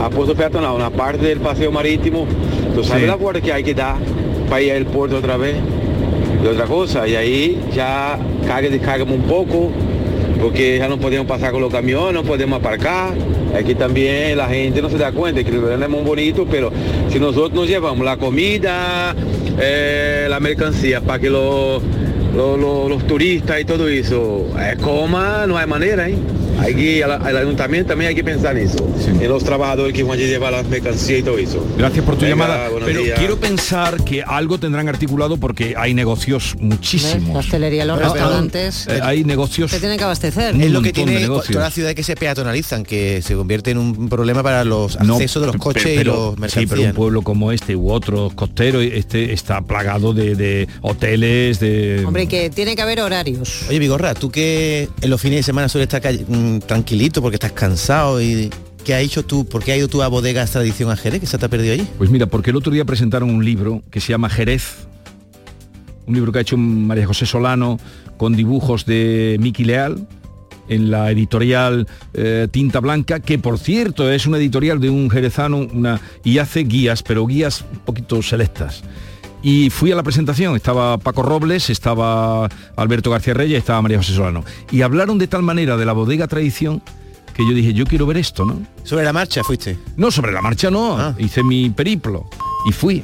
ha 0.00 0.08
puesto 0.08 0.34
peatonado 0.34 0.74
una 0.74 0.88
parte 0.88 1.26
del 1.26 1.40
paseo 1.40 1.70
marítimo. 1.70 2.26
Tú 2.74 2.82
sabes 2.82 3.02
Sí. 3.02 3.08
la 3.08 3.16
vuelta 3.16 3.42
que 3.42 3.52
hay 3.52 3.62
que 3.62 3.74
dar 3.74 3.96
para 4.48 4.62
ir 4.62 4.72
al 4.72 4.86
puerto 4.86 5.18
otra 5.18 5.36
vez. 5.36 5.56
Y 6.42 6.46
otra 6.46 6.64
cosa, 6.66 7.06
y 7.06 7.14
ahí 7.14 7.60
ya 7.72 8.18
carga 8.46 8.68
y 8.68 8.72
descargamos 8.72 9.14
un 9.14 9.22
poco, 9.22 9.70
porque 10.40 10.78
ya 10.78 10.88
no 10.88 10.98
podemos 10.98 11.26
pasar 11.26 11.52
con 11.52 11.60
los 11.60 11.72
camiones, 11.72 12.14
no 12.14 12.24
podemos 12.24 12.58
aparcar. 12.58 13.14
Aquí 13.56 13.74
también 13.74 14.36
la 14.36 14.48
gente 14.48 14.80
no 14.82 14.88
se 14.90 14.96
da 14.98 15.12
cuenta 15.12 15.44
que 15.44 15.50
el 15.50 15.82
es 15.82 15.88
muy 15.88 16.00
bonito, 16.02 16.46
pero 16.50 16.72
si 17.10 17.20
nosotros 17.20 17.52
nos 17.52 17.68
llevamos 17.68 18.04
la 18.04 18.16
comida, 18.16 19.14
eh, 19.60 20.26
la 20.28 20.40
mercancía 20.40 21.00
para 21.00 21.18
que 21.20 21.30
los, 21.30 21.82
los, 22.34 22.58
los- 22.58 22.88
los 22.88 23.06
turistas 23.06 23.60
y 23.60 23.64
todo 23.64 23.86
eso 23.88 24.46
eh, 24.58 24.76
coma, 24.82 25.46
no 25.46 25.58
hay 25.58 25.66
manera, 25.66 26.08
¿eh? 26.08 26.16
Hay 26.62 26.74
que, 26.74 27.04
al, 27.04 27.10
al 27.12 27.36
ayuntamiento 27.36 27.88
también 27.88 28.10
hay 28.10 28.14
que 28.14 28.24
pensar 28.24 28.56
en 28.56 28.68
eso, 28.68 28.88
en 29.20 29.28
los 29.28 29.42
trabajadores 29.44 29.92
que 29.94 30.02
van 30.02 30.18
a 30.18 30.22
llevar 30.22 30.52
las 30.52 30.66
mercancías 30.68 31.20
y 31.20 31.22
todo 31.22 31.38
eso. 31.38 31.66
Gracias 31.76 32.04
por 32.04 32.14
tu 32.14 32.22
Venga, 32.22 32.30
llamada. 32.36 32.68
Pero 32.84 33.02
días. 33.02 33.18
quiero 33.18 33.38
pensar 33.38 34.02
que 34.04 34.22
algo 34.22 34.58
tendrán 34.58 34.88
articulado 34.88 35.36
porque 35.36 35.74
hay 35.76 35.94
negocios 35.94 36.54
La 36.58 36.64
muchísimos. 36.66 37.36
hostelería, 37.44 37.84
los 37.84 37.98
Pero- 37.98 38.12
restaurantes, 38.12 38.86
Eh, 38.88 39.00
hay 39.02 39.24
negocios. 39.24 39.70
se 39.70 39.80
tienen 39.80 39.98
que 39.98 40.04
abastecer. 40.04 40.54
Es 40.60 40.70
lo 40.70 40.82
que 40.82 40.92
tiene 40.92 41.24
toda 41.26 41.42
la 41.60 41.70
ciudad 41.70 41.94
que 41.94 42.02
se 42.02 42.14
peatonalizan, 42.16 42.84
que 42.84 43.22
se 43.22 43.34
convierte 43.34 43.70
en 43.72 43.78
un 43.78 44.08
problema 44.08 44.42
para 44.42 44.64
los 44.64 44.98
No, 45.00 45.14
accesos 45.14 45.42
de 45.42 45.46
los 45.48 45.56
coches 45.56 45.84
y 46.00 46.04
los 46.04 46.34
Sí, 46.34 46.40
mercancías. 46.40 46.70
pero 46.70 46.82
un 46.82 46.92
pueblo 46.94 47.22
como 47.22 47.52
este 47.52 47.74
u 47.76 47.90
otros 47.90 48.34
costeros, 48.34 48.82
este 48.84 49.32
está 49.32 49.60
plagado 49.62 50.12
de, 50.12 50.34
de 50.34 50.68
hoteles, 50.82 51.58
de... 51.60 52.04
Hombre, 52.06 52.26
que 52.26 52.50
tiene 52.50 52.76
que 52.76 52.82
haber 52.82 53.00
horarios. 53.00 53.64
Oye, 53.68 53.78
Vigorra, 53.78 54.14
tú 54.14 54.30
que 54.30 54.88
en 55.00 55.10
los 55.10 55.20
fines 55.20 55.38
de 55.38 55.42
semana 55.42 55.68
sueles 55.68 55.86
estar 55.92 56.02
call- 56.02 56.24
tranquilito 56.60 57.22
porque 57.22 57.36
estás 57.36 57.52
cansado 57.52 58.20
y 58.20 58.50
¿qué 58.84 58.94
has 58.94 59.02
hecho 59.02 59.24
tú? 59.24 59.44
¿Por 59.44 59.62
qué 59.62 59.72
has 59.72 59.78
ido 59.78 59.88
tú 59.88 60.02
a 60.02 60.08
bodegas 60.08 60.50
tradición 60.50 60.90
a 60.90 60.96
Jerez 60.96 61.20
que 61.20 61.26
se 61.26 61.38
te 61.38 61.46
ha 61.46 61.48
perdido 61.48 61.74
allí? 61.74 61.86
Pues 61.98 62.10
mira, 62.10 62.26
porque 62.26 62.50
el 62.50 62.56
otro 62.56 62.72
día 62.72 62.84
presentaron 62.84 63.30
un 63.30 63.44
libro 63.44 63.82
que 63.90 64.00
se 64.00 64.08
llama 64.08 64.28
Jerez, 64.28 64.86
un 66.06 66.14
libro 66.14 66.32
que 66.32 66.38
ha 66.38 66.42
hecho 66.42 66.56
María 66.56 67.06
José 67.06 67.26
Solano 67.26 67.78
con 68.16 68.36
dibujos 68.36 68.84
de 68.86 69.36
Miki 69.40 69.64
Leal 69.64 70.06
en 70.68 70.90
la 70.90 71.10
editorial 71.10 71.86
eh, 72.14 72.48
Tinta 72.50 72.80
Blanca, 72.80 73.20
que 73.20 73.38
por 73.38 73.58
cierto 73.58 74.10
es 74.10 74.26
una 74.26 74.38
editorial 74.38 74.80
de 74.80 74.90
un 74.90 75.10
jerezano 75.10 75.58
una, 75.58 76.00
y 76.24 76.38
hace 76.38 76.60
guías, 76.60 77.02
pero 77.02 77.26
guías 77.26 77.64
un 77.72 77.80
poquito 77.80 78.22
selectas. 78.22 78.82
Y 79.42 79.70
fui 79.70 79.90
a 79.90 79.96
la 79.96 80.02
presentación, 80.04 80.54
estaba 80.54 80.98
Paco 80.98 81.22
Robles, 81.22 81.68
estaba 81.70 82.48
Alberto 82.76 83.10
García 83.10 83.34
Reyes, 83.34 83.58
estaba 83.58 83.82
María 83.82 83.98
José 83.98 84.14
Solano. 84.14 84.44
Y 84.70 84.82
hablaron 84.82 85.18
de 85.18 85.26
tal 85.26 85.42
manera 85.42 85.76
de 85.76 85.84
la 85.84 85.92
bodega 85.92 86.28
tradición 86.28 86.80
que 87.34 87.44
yo 87.46 87.52
dije, 87.54 87.72
yo 87.72 87.84
quiero 87.86 88.06
ver 88.06 88.18
esto, 88.18 88.44
¿no? 88.44 88.60
¿Sobre 88.84 89.04
la 89.04 89.12
marcha 89.12 89.42
fuiste? 89.42 89.78
No, 89.96 90.10
sobre 90.10 90.32
la 90.32 90.42
marcha 90.42 90.70
no, 90.70 90.96
Ah. 90.98 91.14
hice 91.18 91.42
mi 91.42 91.70
periplo 91.70 92.28
y 92.68 92.72
fui. 92.72 93.02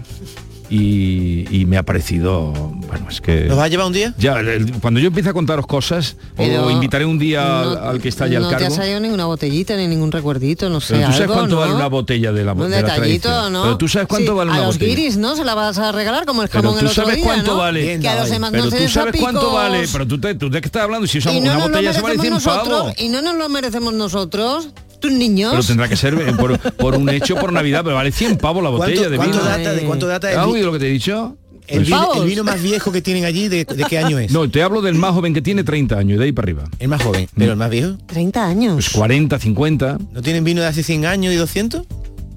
Y, 0.71 1.47
y 1.51 1.65
me 1.65 1.79
ha 1.79 1.83
parecido, 1.83 2.53
bueno, 2.53 3.07
es 3.09 3.23
que... 3.23 3.45
¿Nos 3.47 3.57
vas 3.57 3.67
a 3.67 3.69
llevar 3.69 3.87
un 3.87 3.93
día? 3.95 4.13
Ya, 4.19 4.39
el- 4.41 4.71
cuando 4.81 5.01
yo 5.01 5.07
empiece 5.07 5.31
a 5.31 5.33
contaros 5.33 5.67
cosas, 5.67 6.17
Pero 6.37 6.67
o 6.67 6.71
invitaré 6.71 7.07
un 7.07 7.19
día 7.19 7.63
al- 7.63 7.75
no- 7.75 7.81
al, 7.89 8.01
que 8.03 8.09
está 8.11 8.25
allá 8.25 8.39
no 8.39 8.49
al 8.49 8.55
te 8.57 8.61
cargo. 8.65 8.75
ha 8.75 8.77
salido 8.77 9.01
ninguna 9.01 9.25
botellita 9.25 9.77
ni 9.77 9.87
ningún 9.87 10.13
recuerdito, 10.13 10.69
no 10.69 10.81
sé. 10.83 10.95
Pero 10.97 11.07
tú 11.07 11.13
sabes 11.13 11.23
algo, 11.23 11.35
cuánto 11.37 11.55
¿no? 11.55 11.61
vale 11.63 11.75
una 11.75 11.87
botella 11.87 12.33
de 12.33 12.45
la 12.45 12.53
Un 12.53 12.71
de 12.71 12.83
la 12.83 12.89
detallito? 12.95 13.49
¿no? 13.51 13.63
Pero 13.63 13.79
tú 13.79 13.89
sabes 13.89 14.09
cuánto 14.09 14.33
Sí, 14.33 14.37
vale 14.37 14.51
una 14.51 14.61
a 14.61 14.67
los 14.67 14.75
botella. 14.77 14.95
guiris, 14.95 15.17
¿no? 15.17 15.37
Se 15.37 15.45
la 15.47 15.55
vas 15.55 15.79
a 15.79 15.91
regalar 15.91 16.27
como 16.27 16.43
el 16.43 16.49
Pero 16.51 16.63
jamón 16.63 16.75
tú 16.75 16.81
el 16.85 16.91
otro 16.91 17.03
sabes 17.03 17.17
día, 17.17 17.25
cuánto 17.25 17.53
¿no? 17.53 17.57
vale. 17.59 17.99
Que 18.01 18.09
a 18.09 18.21
los 18.21 18.29
demás 18.31 18.51
pero 18.51 18.65
no 18.65 18.71
se 18.71 18.77
tú 18.77 18.83
les 18.83 18.93
sabes 18.93 19.17
cuánto 19.19 19.53
vale. 19.53 19.87
Pero 19.91 20.07
tú, 20.07 20.21
te, 20.21 20.35
tú 20.35 20.51
de 20.51 20.61
qué 20.61 20.67
estás 20.69 20.83
hablando 20.83 21.07
si 21.07 21.17
usamos 21.19 21.43
no 21.43 21.51
una 21.51 21.67
botella 21.67 21.93
se 21.95 22.03
vale 22.03 22.19
100 22.19 22.33
merecemos 22.35 22.45
pavos. 22.69 22.93
y 22.99 23.09
no 23.09 23.23
nos 23.23 23.37
lo 23.37 23.49
merecemos 23.49 23.95
nosotros, 23.95 24.69
tus 25.01 25.13
niños. 25.13 25.51
Pero 25.53 25.63
tendrá 25.65 25.89
que 25.89 25.97
ser 25.97 26.15
eh, 26.15 26.33
por, 26.33 26.59
por 26.59 26.95
un 26.97 27.09
hecho 27.09 27.37
por 27.37 27.53
Navidad, 27.53 27.83
pero 27.85 27.97
vale 27.97 28.13
100 28.13 28.37
pavos 28.39 28.63
la 28.63 28.71
¿Cuánto- 28.71 28.87
botella 28.87 29.09
de 29.09 29.17
cuánto 29.17 29.39
vino. 29.39 29.49
data- 29.49 29.73
de 29.73 29.83
cuánto 29.83 30.07
data 30.07 30.33
el 30.33 30.39
¿Has 30.39 30.47
oído 30.47 30.67
lo 30.67 30.73
que 30.73 30.79
te 30.81 30.87
he 30.89 30.91
dicho? 30.93 31.37
El 31.67 31.79
Pues- 31.81 31.87
vino, 31.89 32.15
el 32.23 32.29
vino 32.29 32.45
más 32.45 32.63
viejo 32.63 32.91
que 32.91 33.03
tienen 33.03 33.27
allí, 33.27 33.49
¿de, 33.49 33.65
de 33.67 33.85
qué 33.91 33.99
año 33.99 34.19
es? 34.19 34.33
No, 34.33 34.49
te 34.51 34.63
hablo 34.63 34.81
del 34.81 34.95
más 34.95 35.13
joven 35.13 35.35
que 35.35 35.43
tiene 35.43 35.65
30 35.65 35.99
años, 35.99 36.19
de 36.19 36.25
ahí 36.25 36.33
para 36.33 36.47
arriba. 36.47 36.65
El 36.79 36.89
más 36.89 37.03
joven, 37.03 37.29
pero 37.37 37.53
el 37.53 37.59
más 37.59 37.69
viejo. 37.69 37.99
30 38.07 38.47
años. 38.47 38.75
Pues 38.75 38.89
40, 38.91 39.39
50. 39.39 39.99
¿No 40.13 40.23
tienen 40.23 40.45
vino 40.45 40.63
de 40.63 40.67
hace 40.67 40.83
100 40.83 41.05
años 41.05 41.33
y 41.35 41.37
200? 41.37 41.83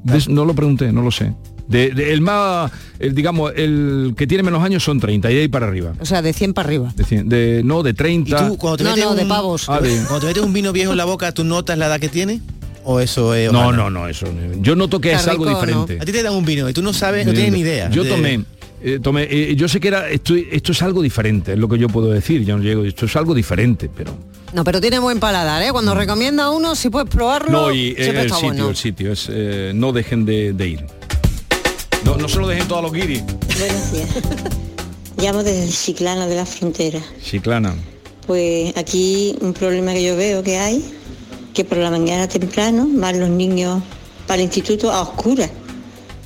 Des- 0.03 0.27
no 0.27 0.43
lo 0.43 0.53
pregunté, 0.53 0.91
no 0.91 1.01
lo 1.01 1.11
sé. 1.11 1.33
De- 1.71 1.89
de- 1.91 2.11
el 2.13 2.21
más, 2.21 2.71
el, 2.99 3.15
digamos, 3.15 3.53
el 3.55 4.13
que 4.17 4.27
tiene 4.27 4.43
menos 4.43 4.63
años 4.63 4.83
son 4.83 4.99
30 4.99 5.31
y 5.31 5.35
de 5.35 5.41
ahí 5.41 5.47
para 5.47 5.67
arriba. 5.67 5.93
O 5.99 6.05
sea, 6.05 6.21
de 6.21 6.33
100 6.33 6.53
para 6.53 6.67
arriba. 6.67 6.93
De, 6.95 7.03
cien- 7.05 7.27
de- 7.27 7.61
no, 7.63 7.81
de 7.81 7.93
30. 7.93 8.29
¿Y 8.45 8.47
tú 8.49 8.57
cuando 8.57 8.77
te 8.77 8.83
No, 8.83 8.89
metes 8.91 9.05
no, 9.05 9.11
un, 9.11 9.17
de 9.17 9.25
pavos. 9.25 9.69
Ah, 9.69 9.79
de- 9.79 9.95
Cuando 10.07 10.19
te 10.19 10.25
metes 10.27 10.43
un 10.43 10.53
vino 10.53 10.71
viejo 10.73 10.91
en 10.91 10.97
la 10.97 11.05
boca, 11.05 11.31
¿tú 11.33 11.43
notas 11.43 11.77
la 11.77 11.87
edad 11.87 11.99
que 11.99 12.09
tiene? 12.09 12.41
¿O 12.83 12.99
eso 12.99 13.33
es 13.35 13.51
No, 13.51 13.71
no, 13.71 13.89
no, 13.89 14.07
eso. 14.07 14.27
Yo 14.59 14.75
noto 14.75 14.99
que 14.99 15.09
Está 15.11 15.21
es 15.21 15.27
algo 15.29 15.45
diferente. 15.47 15.97
A 16.01 16.05
ti 16.05 16.11
te 16.11 16.21
dan 16.23 16.33
un 16.33 16.43
vino 16.45 16.67
y 16.69 16.73
tú 16.73 16.81
no 16.81 16.93
sabes, 16.93 17.25
no 17.25 17.31
tienes 17.33 17.53
ni 17.53 17.59
idea. 17.59 17.89
Yo 17.89 18.03
de- 18.03 18.09
tomé, 18.09 18.43
eh, 18.83 18.99
tomé 19.01 19.27
eh, 19.29 19.55
yo 19.55 19.67
sé 19.67 19.79
que 19.79 19.87
era 19.89 20.09
esto, 20.09 20.33
esto 20.35 20.71
es 20.71 20.81
algo 20.81 21.01
diferente, 21.03 21.53
es 21.53 21.59
lo 21.59 21.69
que 21.69 21.77
yo 21.77 21.87
puedo 21.89 22.09
decir. 22.11 22.43
Yo 22.43 22.57
no 22.57 22.63
llego, 22.63 22.83
esto 22.83 23.05
es 23.05 23.15
algo 23.15 23.33
diferente, 23.35 23.87
pero 23.95 24.11
No, 24.53 24.63
pero 24.63 24.81
tiene 24.81 24.97
buen 24.99 25.19
paladar, 25.19 25.61
¿eh? 25.61 25.71
Cuando 25.71 25.93
recomienda 25.93 26.49
uno, 26.49 26.73
si 26.75 26.89
puedes 26.89 27.07
probarlo, 27.09 27.51
no 27.51 27.71
y 27.71 27.89
eh, 27.95 28.09
el 28.19 28.29
sitio, 28.31 28.39
bueno. 28.47 28.69
el 28.69 28.75
sitio 28.75 29.11
es 29.13 29.27
eh, 29.31 29.71
no 29.75 29.91
dejen 29.93 30.25
de, 30.25 30.51
de 30.53 30.67
ir. 30.67 30.85
No, 32.03 32.17
no 32.17 32.27
se 32.27 32.39
lo 32.39 32.47
dejen 32.47 32.67
todos 32.67 32.83
los 32.83 32.91
guiris. 32.91 33.23
Buenos 33.59 33.91
días. 33.91 34.09
Llamo 35.17 35.43
desde 35.43 35.63
el 35.65 35.71
Chiclana 35.71 36.25
de 36.25 36.35
la 36.35 36.45
Frontera. 36.45 36.99
Chiclana. 37.23 37.75
Pues 38.25 38.75
aquí 38.75 39.35
un 39.41 39.53
problema 39.53 39.93
que 39.93 40.03
yo 40.03 40.15
veo 40.15 40.41
que 40.41 40.57
hay, 40.57 40.83
que 41.53 41.63
por 41.63 41.77
la 41.77 41.91
mañana 41.91 42.27
temprano 42.27 42.87
van 42.89 43.19
los 43.19 43.29
niños 43.29 43.83
para 44.25 44.37
el 44.37 44.45
instituto 44.45 44.91
a 44.91 45.01
oscuras, 45.01 45.49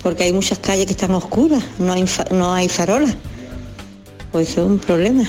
porque 0.01 0.23
hay 0.23 0.33
muchas 0.33 0.59
calles 0.59 0.85
que 0.85 0.93
están 0.93 1.11
oscuras, 1.11 1.63
no 1.79 1.93
hay, 1.93 2.05
no 2.31 2.53
hay 2.53 2.69
farolas. 2.69 3.15
Pues 4.31 4.49
eso 4.49 4.61
es 4.61 4.67
un 4.67 4.79
problema 4.79 5.23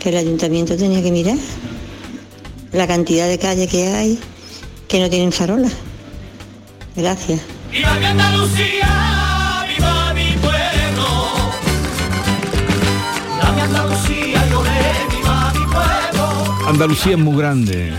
que 0.00 0.08
el 0.10 0.16
ayuntamiento 0.16 0.76
tenía 0.76 1.02
que 1.02 1.10
mirar. 1.10 1.38
La 2.72 2.86
cantidad 2.86 3.28
de 3.28 3.38
calles 3.38 3.70
que 3.70 3.86
hay 3.86 4.18
que 4.88 5.00
no 5.00 5.08
tienen 5.08 5.32
farolas. 5.32 5.72
Gracias. 6.96 7.40
¡Viva 7.70 7.94
Andalucía! 7.94 9.13
Andalucía 16.66 17.12
es 17.12 17.18
muy 17.18 17.36
grande. 17.36 17.92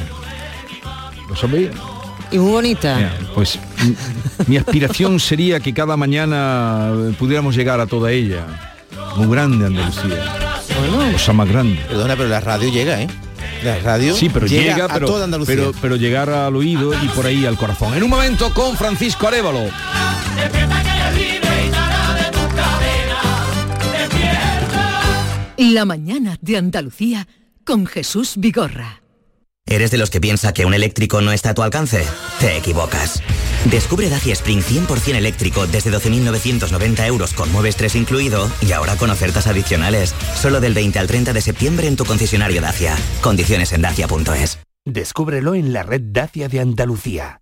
¿Lo 1.30 1.36
sabéis? 1.36 1.69
Y 2.32 2.38
muy 2.39 2.51
bonita. 2.51 2.95
Mira, 2.95 3.13
Pues 3.34 3.60
mi 4.47 4.58
aspiración 4.58 5.19
sería 5.19 5.60
que 5.60 5.73
cada 5.73 5.95
mañana 5.97 6.89
eh, 6.93 7.13
pudiéramos 7.17 7.56
llegar 7.56 7.80
a 7.80 7.86
toda 7.86 8.12
ella. 8.12 8.45
Muy 9.15 9.28
grande 9.28 9.67
Andalucía. 9.67 10.34
Cosa 11.13 11.34
más 11.34 11.47
grande. 11.47 11.80
Perdona, 11.88 12.15
pero 12.15 12.28
la 12.30 12.41
radio 12.41 12.69
llega, 12.69 13.01
¿eh? 13.01 13.08
La 13.63 13.80
radio 13.80 14.13
Sí, 14.13 14.30
pero 14.30 14.45
llega, 14.45 14.88
pero, 14.88 15.08
toda 15.08 15.23
Andalucía. 15.25 15.56
pero, 15.56 15.71
pero 15.82 15.95
llegar 15.95 16.30
al 16.30 16.56
oído 16.56 16.93
y 16.93 17.08
por 17.10 17.25
ahí 17.25 17.45
al 17.45 17.58
corazón. 17.58 17.95
En 17.95 18.04
un 18.04 18.10
momento 18.10 18.54
con 18.54 18.75
Francisco 18.75 19.28
Arevalo. 19.28 19.69
La 25.58 25.86
mañana 25.86 26.38
de 26.41 26.58
Andalucía 26.58 27.28
con 27.65 27.86
Jesús 27.86 28.36
Vigorra. 28.38 29.01
¿Eres 29.67 29.89
de 29.89 29.97
los 29.97 30.12
que 30.12 30.21
piensa 30.21 30.54
que 30.54 30.65
un 30.65 30.75
eléctrico 30.75 31.21
no 31.21 31.32
está 31.32 31.49
a 31.49 31.54
tu 31.56 31.63
alcance? 31.63 32.06
Te 32.39 32.56
equivocas. 32.56 33.23
Descubre 33.69 34.10
Dacia 34.10 34.34
Spring 34.34 34.62
100% 34.62 35.15
eléctrico 35.15 35.65
desde 35.65 35.91
12.990 35.91 37.08
euros 37.08 37.34
con 37.34 37.51
Mueves 37.51 37.75
3 37.75 37.95
incluido 37.95 38.49
y 38.62 38.71
ahora 38.73 38.95
con 38.95 39.10
ofertas 39.10 39.47
adicionales. 39.47 40.13
Solo 40.36 40.62
del 40.62 40.75
20 40.75 40.99
al 40.99 41.08
30 41.08 41.34
de 41.34 41.41
septiembre 41.41 41.88
en 41.88 41.95
tu 41.95 42.06
concesionario 42.06 42.62
Dacia. 42.62 42.95
Condiciones 43.21 43.73
en 43.73 43.82
dacia.es. 43.82 44.60
Descúbrelo 44.86 45.56
en 45.56 45.73
la 45.73 45.82
red 45.82 46.01
Dacia 46.04 46.47
de 46.47 46.60
Andalucía. 46.60 47.41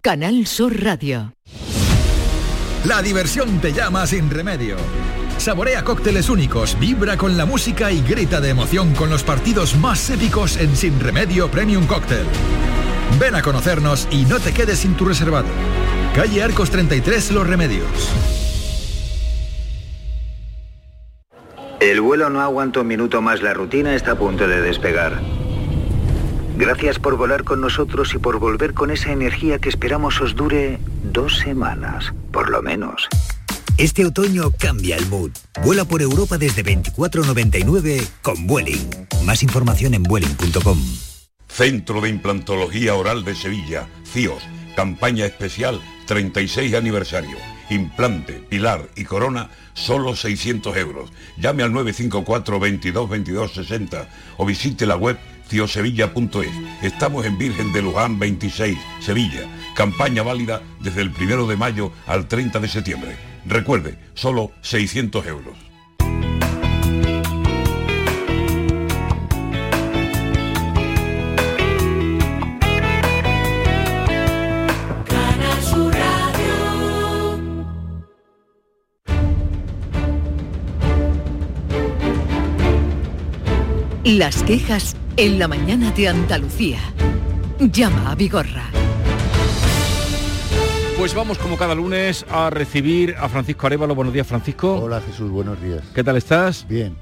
Canal 0.00 0.46
Sur 0.46 0.80
Radio. 0.84 1.34
La 2.84 3.02
diversión 3.02 3.60
te 3.60 3.72
llama 3.72 4.06
sin 4.06 4.30
remedio. 4.30 4.76
Saborea 5.38 5.82
cócteles 5.82 6.30
únicos, 6.30 6.78
vibra 6.78 7.16
con 7.16 7.36
la 7.36 7.46
música 7.46 7.90
y 7.90 8.00
grita 8.02 8.40
de 8.40 8.50
emoción 8.50 8.94
con 8.94 9.10
los 9.10 9.24
partidos 9.24 9.76
más 9.76 10.08
épicos 10.10 10.56
en 10.56 10.76
Sin 10.76 11.00
Remedio 11.00 11.50
Premium 11.50 11.84
Cóctel. 11.86 12.24
Ven 13.18 13.34
a 13.34 13.42
conocernos 13.42 14.06
y 14.12 14.24
no 14.24 14.38
te 14.38 14.54
quedes 14.54 14.78
sin 14.78 14.94
tu 14.94 15.04
reservado. 15.04 15.48
Calle 16.14 16.44
Arcos 16.44 16.70
33 16.70 17.32
Los 17.32 17.46
Remedios. 17.46 17.88
El 21.80 22.00
vuelo 22.00 22.30
no 22.30 22.40
aguanta 22.40 22.80
un 22.80 22.86
minuto 22.86 23.20
más, 23.20 23.42
la 23.42 23.52
rutina 23.52 23.96
está 23.96 24.12
a 24.12 24.18
punto 24.18 24.46
de 24.46 24.60
despegar. 24.60 25.37
Gracias 26.58 26.98
por 26.98 27.16
volar 27.16 27.44
con 27.44 27.60
nosotros 27.60 28.12
y 28.14 28.18
por 28.18 28.40
volver 28.40 28.74
con 28.74 28.90
esa 28.90 29.12
energía 29.12 29.60
que 29.60 29.68
esperamos 29.68 30.20
os 30.20 30.34
dure 30.34 30.80
dos 31.04 31.38
semanas, 31.38 32.12
por 32.32 32.50
lo 32.50 32.62
menos. 32.62 33.06
Este 33.76 34.04
otoño 34.04 34.50
cambia 34.58 34.96
el 34.96 35.06
mood. 35.06 35.30
Vuela 35.62 35.84
por 35.84 36.02
Europa 36.02 36.36
desde 36.36 36.64
24.99 36.64 38.04
con 38.22 38.48
Vueling. 38.48 38.90
Más 39.24 39.44
información 39.44 39.94
en 39.94 40.02
vueling.com. 40.02 40.78
Centro 41.46 42.00
de 42.00 42.08
Implantología 42.08 42.96
Oral 42.96 43.24
de 43.24 43.36
Sevilla, 43.36 43.86
CIOS, 44.04 44.42
campaña 44.74 45.26
especial 45.26 45.80
36 46.06 46.74
aniversario. 46.74 47.36
implante, 47.70 48.32
pilar 48.48 48.88
y 48.96 49.04
corona, 49.04 49.50
solo 49.74 50.16
600 50.16 50.76
euros. 50.76 51.12
Llame 51.36 51.62
al 51.62 51.72
954 51.72 52.58
22 52.58 53.08
22 53.08 53.52
60 53.52 54.08
o 54.38 54.46
visite 54.46 54.86
la 54.86 54.96
web 54.96 55.18
ciosevilla.es. 55.48 56.82
Estamos 56.82 57.26
en 57.26 57.38
Virgen 57.38 57.72
de 57.72 57.82
Luján 57.82 58.18
26, 58.18 58.78
Sevilla. 59.00 59.42
Campaña 59.74 60.22
válida 60.22 60.62
desde 60.80 61.02
el 61.02 61.10
1 61.10 61.46
de 61.46 61.56
mayo 61.56 61.92
al 62.06 62.28
30 62.28 62.60
de 62.60 62.68
septiembre. 62.68 63.16
Recuerde, 63.46 63.98
solo 64.14 64.52
600 64.60 65.26
euros. 65.26 65.67
Las 84.16 84.42
quejas 84.42 84.96
en 85.18 85.38
la 85.38 85.48
mañana 85.48 85.90
de 85.90 86.08
Andalucía. 86.08 86.78
Llama 87.60 88.12
a 88.12 88.14
Vigorra. 88.14 88.70
Pues 90.96 91.12
vamos 91.12 91.36
como 91.36 91.58
cada 91.58 91.74
lunes 91.74 92.24
a 92.30 92.48
recibir 92.48 93.16
a 93.20 93.28
Francisco 93.28 93.66
Arevalo. 93.66 93.94
Buenos 93.94 94.14
días, 94.14 94.26
Francisco. 94.26 94.76
Hola 94.76 95.02
Jesús, 95.02 95.30
buenos 95.30 95.60
días. 95.60 95.82
¿Qué 95.94 96.02
tal 96.02 96.16
estás? 96.16 96.66
Bien. 96.66 96.96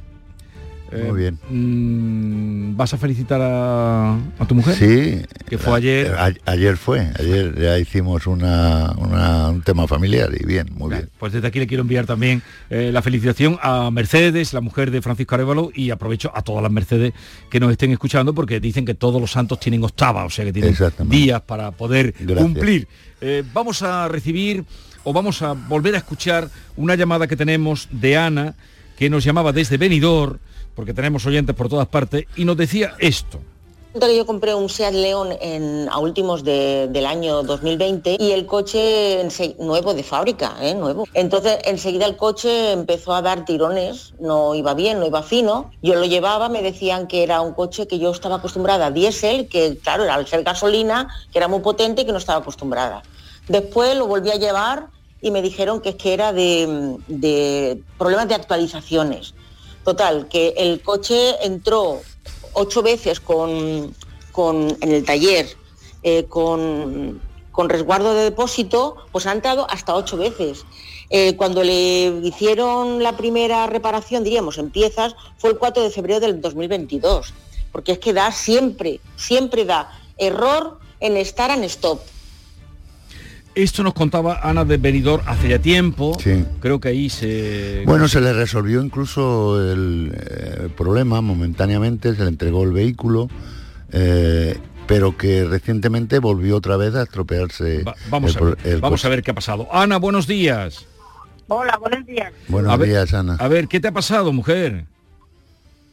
Eh, 0.93 1.05
Muy 1.11 1.19
bien. 1.21 1.39
mm, 1.51 2.77
¿Vas 2.77 2.95
a 2.95 2.99
felicitar 2.99 3.41
a, 3.43 4.15
a 4.39 4.47
tu 4.47 4.55
mujer? 4.55 4.75
Sí. 4.77 5.23
Que 5.49 5.59
fue 5.59 5.77
ayer. 5.79 6.13
A- 6.15 6.33
ayer 6.53 6.77
fue, 6.77 7.01
ayer 7.19 7.59
ya 7.61 7.79
hicimos 7.79 8.27
una, 8.27 8.93
una- 8.99 9.49
un 9.51 9.63
tema 9.63 9.87
familiar 9.89 10.31
y 10.39 10.45
bien, 10.47 10.69
muy 10.75 10.91
bien. 10.91 11.09
Pues 11.19 11.33
desde 11.33 11.49
aquí 11.49 11.59
le 11.59 11.67
quiero 11.67 11.83
enviar 11.83 12.07
también 12.07 12.43
eh, 12.71 12.91
la 12.93 13.03
felicitación 13.03 13.59
a 13.63 13.91
Mercedes, 13.91 14.53
la 14.53 14.61
mujer 14.61 14.91
de 14.91 15.03
Francisco 15.03 15.35
Arevalo, 15.35 15.71
y 15.75 15.91
aprovecho 15.91 16.31
a 16.35 16.43
todas 16.43 16.63
las 16.63 16.71
Mercedes 16.71 17.13
que 17.51 17.59
nos 17.59 17.73
estén 17.73 17.91
escuchando 17.93 18.35
porque 18.35 18.61
dicen 18.61 18.85
que 18.85 18.95
todos 18.95 19.21
los 19.21 19.33
santos 19.33 19.59
tienen 19.59 19.83
octava, 19.83 20.25
o 20.25 20.31
sea 20.31 20.45
que 20.45 20.53
tienen 20.53 20.75
días 21.09 21.41
para 21.43 21.73
poder 21.73 22.15
Gracias. 22.19 22.39
cumplir. 22.43 22.89
Eh, 23.21 23.43
vamos 23.53 23.83
a 23.83 24.07
recibir 24.09 24.65
o 25.05 25.13
vamos 25.13 25.43
a 25.43 25.53
volver 25.53 25.95
a 25.95 25.99
escuchar 25.99 26.49
una 26.77 26.95
llamada 26.95 27.27
que 27.27 27.37
tenemos 27.37 27.89
de 27.91 28.17
Ana, 28.17 28.55
que 28.99 29.11
nos 29.11 29.25
llamaba 29.25 29.53
desde 29.53 29.77
Benidorm, 29.79 30.39
porque 30.77 30.95
tenemos 30.95 31.27
oyentes 31.27 31.57
por 31.57 31.69
todas 31.69 31.89
partes, 31.89 32.27
y 32.37 32.45
nos 32.45 32.57
decía 32.57 32.95
esto. 33.01 33.41
Yo 34.15 34.27
compré 34.27 34.55
un 34.55 34.69
Seat 34.69 34.93
León 34.93 35.31
a 35.91 35.99
últimos 35.99 36.45
de- 36.45 36.87
del 36.91 37.07
año 37.07 37.43
2020 37.43 38.19
y 38.21 38.33
el 38.33 38.45
coche 38.45 39.27
nuevo 39.59 39.95
de 39.95 40.03
fábrica, 40.03 40.55
¿eh? 40.61 40.75
nuevo. 40.75 41.07
Entonces 41.15 41.57
enseguida 41.65 42.05
el 42.05 42.15
coche 42.15 42.73
empezó 42.73 43.15
a 43.15 43.23
dar 43.23 43.47
tirones, 43.47 44.13
no 44.21 44.55
iba 44.55 44.75
bien, 44.75 45.01
no 45.01 45.07
iba 45.07 45.23
fino. 45.23 45.71
Yo 45.83 45.95
lo 45.95 46.05
llevaba, 46.05 46.51
me 46.51 46.61
decían 46.61 47.07
que 47.07 47.23
era 47.23 47.41
un 47.41 47.55
coche 47.55 47.87
que 47.87 47.99
yo 47.99 48.11
estaba 48.11 48.37
acostumbrada 48.37 48.85
a 48.87 48.91
diésel, 48.91 49.49
que 49.49 49.79
claro, 49.83 50.05
era 50.05 50.15
al 50.17 50.27
ser 50.27 50.43
gasolina, 50.45 51.09
que 51.33 51.39
era 51.39 51.49
muy 51.49 51.61
potente 51.61 52.03
y 52.03 52.05
que 52.05 52.13
no 52.13 52.19
estaba 52.19 52.41
acostumbrada. 52.41 53.03
Después 53.49 53.97
lo 53.97 54.07
volví 54.07 54.31
a 54.31 54.37
llevar 54.37 54.89
y 55.23 55.31
me 55.31 55.41
dijeron 55.41 55.81
que 55.81 55.97
que 55.97 56.13
era 56.13 56.35
de 56.35 57.81
problemas 57.97 58.29
de 58.29 58.35
actualizaciones. 58.35 59.33
Total, 59.87 60.27
que 60.29 60.49
el 60.57 60.83
coche 60.83 61.37
entró 61.47 62.01
ocho 62.55 62.83
veces 62.83 63.21
con, 63.21 63.95
con- 64.33 64.77
en 64.81 64.91
el 64.91 65.05
taller 65.05 65.47
eh, 66.03 66.25
con, 66.25 67.21
con 67.53 67.69
resguardo 67.69 68.13
de 68.13 68.25
depósito, 68.25 68.97
pues 69.13 69.27
ha 69.29 69.33
entrado 69.33 69.65
hasta 69.71 69.95
ocho 69.95 70.17
veces. 70.17 70.65
Eh, 71.09 71.37
cuando 71.37 71.63
le 71.63 72.07
hicieron 72.25 73.01
la 73.01 73.17
primera 73.17 73.69
reparación, 73.69 74.25
diríamos, 74.25 74.59
en 74.59 74.71
piezas, 74.71 75.15
fue 75.39 75.51
el 75.51 75.57
4 75.59 75.85
de 75.85 75.91
febrero 75.91 76.19
del 76.19 76.41
2022, 76.41 77.33
porque 77.71 77.93
es 77.93 78.01
que 78.01 78.13
da 78.13 78.33
siempre, 78.33 78.99
siempre 79.15 79.65
da 79.65 79.97
error 80.19 80.81
en 80.99 81.17
estar 81.17 81.53
en 81.53 81.63
stop. 81.63 82.01
Esto 83.57 83.83
nos 83.83 83.95
contaba 83.95 84.41
Ana 84.43 84.67
de 84.67 84.77
Benidorm 84.77 85.23
hace 85.27 85.49
ya 85.49 85.59
tiempo. 85.59 86.15
Creo 86.61 86.79
que 86.79 86.89
ahí 86.89 87.09
se... 87.09 87.85
Bueno, 87.87 88.07
se 88.07 88.21
le 88.21 88.35
resolvió 88.35 88.83
incluso 88.83 89.59
el 89.73 90.13
eh, 90.15 90.69
problema 90.77 91.23
momentáneamente, 91.23 92.15
se 92.15 92.23
le 92.23 92.29
entregó 92.29 92.65
el 92.65 92.73
vehículo, 92.73 93.31
eh, 93.93 94.59
pero 94.87 95.17
que 95.17 95.45
recientemente 95.47 96.19
volvió 96.19 96.55
otra 96.59 96.77
vez 96.77 96.95
a 96.97 97.05
estropearse. 97.05 97.83
Vamos, 98.11 98.37
el 98.37 98.43
a 98.43 98.45
ver, 98.45 98.57
pro- 98.59 98.71
el 98.71 98.81
vamos 98.83 99.01
coche. 99.01 99.07
a 99.07 99.11
ver 99.11 99.23
qué 99.23 99.31
ha 99.31 99.35
pasado. 99.35 99.67
Ana, 99.73 99.97
buenos 99.97 100.27
días. 100.27 100.85
Hola, 101.49 101.79
buenos 101.79 102.05
días. 102.05 102.35
Buenos 102.49 102.71
A 102.71 102.77
ver- 102.77 102.89
días, 102.91 103.15
Ana. 103.15 103.37
A 103.41 103.49
ver, 103.49 103.69
¿qué 103.69 103.81
te 103.81 103.89
ha 103.89 103.93
pasado, 103.93 104.35
mujer? 104.35 104.85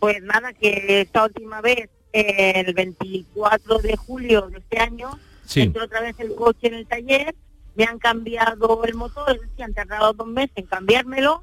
Pues 0.02 0.22
nada, 0.22 0.52
que 0.52 1.00
esta 1.00 1.24
última 1.24 1.62
vez, 1.62 1.88
el 2.12 2.74
24 2.74 3.78
de 3.78 3.96
julio 3.96 4.50
de 4.50 4.58
este 4.58 4.80
año, 4.80 5.18
Sí. 5.46 5.62
entró 5.62 5.86
otra 5.86 6.02
vez 6.02 6.14
el 6.20 6.36
coche 6.36 6.68
en 6.68 6.74
el 6.74 6.86
taller, 6.88 7.34
me 7.76 7.86
han 7.86 8.00
cambiado 8.00 8.84
el 8.84 8.96
motor, 8.96 9.32
es 9.36 9.42
decir, 9.42 9.64
han 9.64 9.74
tardado 9.74 10.14
dos 10.14 10.28
meses 10.28 10.52
en 10.56 10.66
cambiármelo 10.66 11.42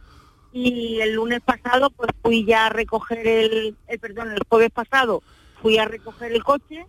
y 0.52 1.00
el 1.00 1.14
lunes 1.14 1.40
pasado 1.40 1.90
pues 1.90 2.10
fui 2.22 2.44
ya 2.44 2.66
a 2.66 2.70
recoger 2.70 3.26
el, 3.26 3.76
el 3.86 3.98
perdón, 3.98 4.32
el 4.32 4.42
jueves 4.48 4.70
pasado 4.70 5.22
fui 5.60 5.78
a 5.78 5.84
recoger 5.84 6.32
el 6.32 6.42
coche 6.42 6.86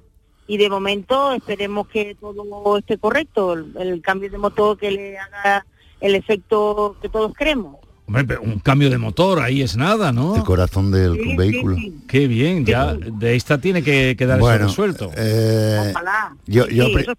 y 0.47 0.57
de 0.57 0.69
momento 0.69 1.31
esperemos 1.33 1.87
que 1.87 2.15
todo 2.19 2.77
esté 2.77 2.97
correcto, 2.97 3.53
el 3.53 4.01
cambio 4.01 4.29
de 4.29 4.37
motor 4.37 4.77
que 4.77 4.91
le 4.91 5.17
haga 5.17 5.65
el 5.99 6.15
efecto 6.15 6.97
que 7.01 7.09
todos 7.09 7.33
queremos. 7.33 7.77
Hombre, 8.19 8.37
un 8.37 8.59
cambio 8.59 8.89
de 8.89 8.97
motor, 8.97 9.39
ahí 9.39 9.61
es 9.61 9.77
nada, 9.77 10.11
¿no? 10.11 10.35
El 10.35 10.43
corazón 10.43 10.91
del 10.91 11.15
Sí, 11.21 11.35
vehículo. 11.35 11.75
sí. 11.77 11.95
Qué 12.07 12.27
bien, 12.27 12.65
ya 12.65 12.93
de 12.93 13.35
esta 13.35 13.59
tiene 13.59 13.81
que 13.83 14.15
quedar 14.17 14.39
Bueno, 14.39 14.55
eso 14.65 14.67
resuelto. 14.67 15.11
eh, 15.15 15.91
Ojalá. 15.91 16.35
yo, 16.45 16.67
yo, 16.67 16.87
eso 16.87 17.13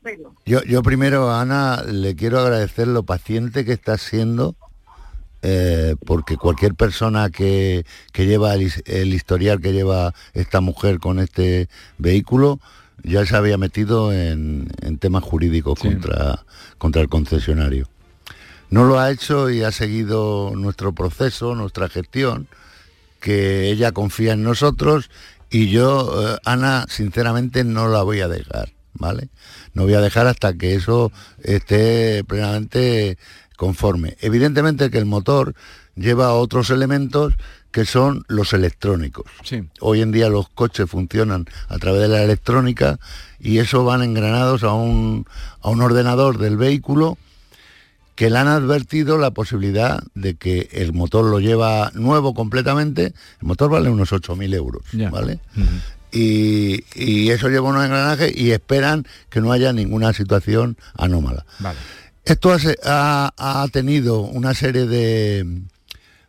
yo, 0.45 0.63
yo 0.65 0.83
primero, 0.83 1.33
Ana, 1.33 1.83
le 1.91 2.15
quiero 2.15 2.39
agradecer 2.41 2.89
lo 2.89 3.03
paciente 3.05 3.65
que 3.65 3.73
estás 3.73 4.03
siendo, 4.03 4.55
eh, 5.43 5.97
porque 6.07 6.37
cualquier 6.37 6.75
persona 6.75 7.31
que, 7.31 7.85
que 8.13 8.27
lleva 8.27 8.55
el 8.55 9.15
historial 9.15 9.61
que 9.61 9.73
lleva 9.73 10.15
esta 10.35 10.61
mujer 10.61 10.99
con 10.99 11.19
este 11.19 11.69
vehículo, 11.99 12.61
ya 13.03 13.27
se 13.27 13.35
había 13.35 13.59
metido 13.59 14.13
en, 14.13 14.69
en 14.83 14.99
temas 14.99 15.25
jurídicos 15.25 15.79
contra, 15.79 16.45
contra 16.79 17.03
el 17.03 17.09
concesionario. 17.09 17.89
No 18.73 18.85
lo 18.85 18.99
ha 18.99 19.11
hecho 19.11 19.51
y 19.51 19.63
ha 19.63 19.71
seguido 19.71 20.53
nuestro 20.57 20.95
proceso, 20.95 21.55
nuestra 21.55 21.91
gestión, 21.91 22.49
que 23.21 23.71
ella 23.71 23.93
confía 23.93 24.33
en 24.33 24.43
nosotros 24.43 25.11
y 25.51 25.69
yo, 25.69 26.37
eh, 26.37 26.39
Ana, 26.47 26.87
sinceramente 26.89 27.65
no 27.65 27.89
la 27.89 28.03
voy 28.03 28.23
a 28.23 28.29
dejar, 28.29 28.73
¿vale? 28.95 29.29
No 29.75 29.83
voy 29.83 29.93
a 29.93 30.01
dejar 30.01 30.27
hasta 30.27 30.55
que 30.55 30.75
eso 30.75 31.13
esté 31.43 32.25
plenamente 32.25 33.19
conforme. 33.59 34.17
Evidentemente 34.23 34.91
que 34.91 34.97
el 34.97 35.05
motor 35.05 35.55
lleva 35.95 36.33
otros 36.33 36.71
elementos 36.71 37.35
que 37.73 37.85
son 37.85 38.25
los 38.27 38.55
electrónicos. 38.55 39.27
Sí. 39.45 39.69
Hoy 39.81 40.01
en 40.01 40.13
día 40.13 40.31
los 40.31 40.49
coches 40.49 40.89
funcionan 40.89 41.45
a 41.69 41.77
través 41.77 42.01
de 42.01 42.09
la 42.09 42.23
electrónica 42.23 42.99
y 43.39 43.59
eso 43.59 43.85
van 43.85 44.03
engranados 44.03 44.65
a 44.65 44.73
un, 44.73 45.27
a 45.61 45.69
un 45.69 45.83
ordenador 45.83 46.39
del 46.39 46.57
vehículo 46.57 47.19
que 48.15 48.29
le 48.31 48.39
han 48.39 48.49
advertido 48.49 49.17
la 49.19 49.31
posibilidad 49.31 50.03
de 50.15 50.35
que 50.35 50.69
el 50.73 50.93
motor 50.93 51.25
lo 51.25 51.41
lleva 51.41 51.91
nuevo 51.95 52.35
completamente, 52.35 53.07
el 53.41 53.47
motor 53.47 53.71
vale 53.71 53.89
unos 53.91 54.13
8.000 54.13 54.55
euros, 54.55 54.83
¿vale? 55.11 55.41
Y, 56.11 56.85
y 56.95 57.31
eso 57.31 57.49
lleva 57.49 57.71
unos 57.71 57.85
engranajes 57.85 58.37
y 58.37 58.51
esperan 58.51 59.07
que 59.31 59.41
no 59.41 59.51
haya 59.51 59.73
ninguna 59.73 60.13
situación 60.13 60.77
anómala. 60.95 61.47
Vale. 61.59 61.79
Esto 62.25 62.53
hace- 62.53 62.77
ha, 62.85 63.33
ha 63.37 63.67
tenido 63.69 64.21
una 64.21 64.53
serie 64.55 64.87
de, 64.87 65.63